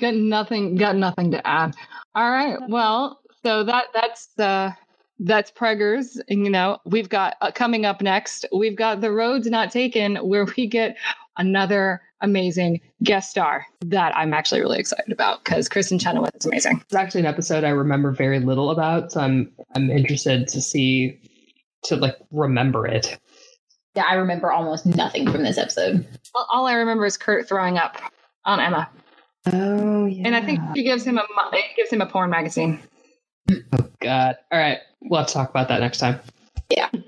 Got 0.01 0.15
nothing. 0.15 0.75
Got 0.75 0.97
nothing 0.97 1.31
to 1.31 1.47
add. 1.47 1.77
All 2.17 2.29
right. 2.29 2.59
Well, 2.69 3.21
so 3.45 3.63
that 3.63 3.85
that's 3.95 4.37
uh 4.37 4.73
that's 5.21 5.51
Preggers. 5.51 6.19
And, 6.29 6.45
you 6.45 6.51
know, 6.51 6.79
we've 6.87 7.09
got 7.09 7.37
uh, 7.41 7.51
coming 7.53 7.85
up 7.85 8.01
next. 8.01 8.47
We've 8.57 8.77
got 8.77 9.01
the 9.01 9.13
roads 9.13 9.47
not 9.47 9.71
taken, 9.71 10.17
where 10.17 10.47
we 10.57 10.67
get 10.67 10.97
another 11.37 12.03
amazing 12.23 12.81
guest 13.03 13.31
star 13.31 13.67
that 13.87 14.17
I'm 14.17 14.35
actually 14.35 14.61
really 14.61 14.79
excited 14.79 15.13
about 15.13 15.45
because 15.45 15.69
Kristin 15.69 16.01
Chenoweth 16.01 16.35
is 16.35 16.47
amazing. 16.47 16.81
It's 16.85 16.95
actually 16.95 17.21
an 17.21 17.27
episode 17.27 17.65
I 17.65 17.71
remember 17.71 18.11
very 18.11 18.41
little 18.41 18.71
about, 18.71 19.13
so 19.13 19.21
I'm 19.21 19.51
I'm 19.75 19.91
interested 19.91 20.49
to 20.49 20.61
see 20.61 21.19
to 21.85 21.97
like 21.97 22.17
remember 22.31 22.87
it. 22.87 23.19
Yeah, 23.95 24.05
I 24.09 24.15
remember 24.15 24.53
almost 24.53 24.87
nothing 24.87 25.31
from 25.31 25.43
this 25.43 25.59
episode. 25.59 26.07
All, 26.35 26.47
all 26.53 26.67
I 26.67 26.75
remember 26.75 27.07
is 27.07 27.17
Kurt 27.17 27.49
throwing 27.49 27.77
up 27.79 27.97
on 28.45 28.61
Emma, 28.61 28.89
Oh 29.53 30.07
yeah. 30.07 30.23
and 30.27 30.37
I 30.37 30.45
think 30.45 30.61
she 30.77 30.85
gives 30.85 31.05
him 31.05 31.19
a 31.19 31.25
gives 31.77 31.91
him 31.91 32.01
a 32.01 32.07
porn 32.07 32.31
magazine. 32.31 32.79
Oh 33.51 33.89
god. 34.01 34.37
All 34.53 34.59
right, 34.59 34.79
we'll 35.03 35.19
have 35.21 35.27
to 35.29 35.33
talk 35.35 35.51
about 35.51 35.69
that 35.69 35.81
next 35.81 35.99
time. 35.99 36.21
Yeah. 36.71 36.89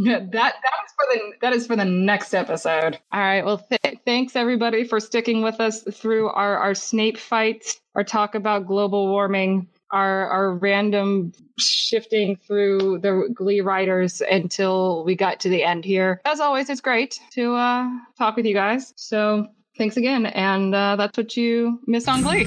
Yeah, 0.00 0.20
that 0.20 0.30
that 0.30 0.52
is 0.54 0.92
for 0.94 1.06
the 1.12 1.32
that 1.42 1.52
is 1.52 1.66
for 1.66 1.74
the 1.74 1.84
next 1.84 2.32
episode. 2.32 2.98
All 3.12 3.20
right. 3.20 3.44
Well, 3.44 3.58
th- 3.58 3.98
thanks 4.06 4.36
everybody 4.36 4.84
for 4.84 5.00
sticking 5.00 5.42
with 5.42 5.60
us 5.60 5.82
through 5.82 6.28
our 6.28 6.56
our 6.56 6.72
Snape 6.74 7.18
fight, 7.18 7.74
our 7.96 8.04
talk 8.04 8.36
about 8.36 8.66
global 8.68 9.08
warming, 9.08 9.66
our 9.90 10.28
our 10.28 10.54
random 10.54 11.32
shifting 11.58 12.36
through 12.36 12.98
the 12.98 13.28
Glee 13.34 13.60
writers 13.60 14.20
until 14.30 15.04
we 15.04 15.14
got 15.14 15.40
to 15.40 15.48
the 15.48 15.64
end 15.64 15.84
here. 15.84 16.20
As 16.24 16.40
always, 16.40 16.70
it's 16.70 16.80
great 16.80 17.18
to 17.32 17.54
uh, 17.54 17.88
talk 18.16 18.36
with 18.36 18.46
you 18.46 18.54
guys. 18.54 18.92
So 18.96 19.48
thanks 19.76 19.96
again, 19.96 20.26
and 20.26 20.74
uh, 20.74 20.96
that's 20.96 21.16
what 21.16 21.36
you 21.36 21.80
missed 21.86 22.08
on 22.08 22.22
Glee. 22.22 22.46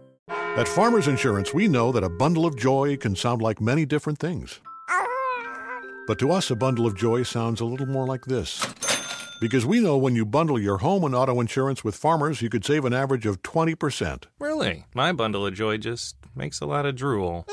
At 0.57 0.67
Farmers 0.67 1.07
Insurance, 1.07 1.53
we 1.53 1.69
know 1.69 1.93
that 1.93 2.03
a 2.03 2.09
bundle 2.09 2.45
of 2.45 2.57
joy 2.57 2.97
can 2.97 3.15
sound 3.15 3.41
like 3.41 3.61
many 3.61 3.85
different 3.85 4.19
things. 4.19 4.59
But 6.07 6.19
to 6.19 6.31
us, 6.31 6.51
a 6.51 6.55
bundle 6.57 6.85
of 6.85 6.97
joy 6.97 7.23
sounds 7.23 7.61
a 7.61 7.65
little 7.65 7.85
more 7.85 8.05
like 8.05 8.25
this. 8.25 8.65
Because 9.39 9.65
we 9.65 9.79
know 9.79 9.97
when 9.97 10.13
you 10.13 10.25
bundle 10.25 10.59
your 10.59 10.79
home 10.79 11.05
and 11.05 11.15
auto 11.15 11.39
insurance 11.39 11.83
with 11.83 11.95
Farmers, 11.95 12.41
you 12.41 12.49
could 12.49 12.65
save 12.65 12.83
an 12.83 12.93
average 12.93 13.25
of 13.25 13.41
20%. 13.43 14.25
Really? 14.39 14.83
My 14.93 15.13
bundle 15.13 15.45
of 15.47 15.53
joy 15.53 15.77
just 15.77 16.17
makes 16.35 16.59
a 16.59 16.65
lot 16.65 16.85
of 16.85 16.95
drool. 16.95 17.47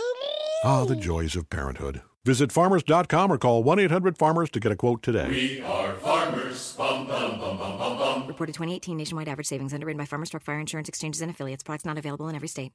Ah, 0.64 0.84
the 0.84 0.96
joys 0.96 1.36
of 1.36 1.48
parenthood. 1.48 2.02
Visit 2.28 2.52
farmers.com 2.52 3.32
or 3.32 3.38
call 3.38 3.62
1 3.62 3.78
800 3.78 4.18
Farmers 4.18 4.50
to 4.50 4.60
get 4.60 4.70
a 4.70 4.76
quote 4.76 5.02
today. 5.02 5.30
We 5.30 5.62
are 5.62 5.94
farmers. 5.94 6.74
Bum, 6.76 7.06
bum, 7.06 7.40
bum, 7.40 7.56
bum, 7.56 7.78
bum, 7.78 7.96
bum. 7.96 8.26
Reported 8.26 8.52
2018 8.52 8.98
nationwide 8.98 9.28
average 9.28 9.46
savings 9.46 9.72
underwritten 9.72 9.96
by 9.96 10.04
Farmers 10.04 10.28
Truck 10.28 10.42
Fire 10.42 10.60
Insurance 10.60 10.90
Exchanges 10.90 11.22
and 11.22 11.30
Affiliates. 11.30 11.62
Products 11.62 11.86
not 11.86 11.96
available 11.96 12.28
in 12.28 12.36
every 12.36 12.48
state. 12.48 12.72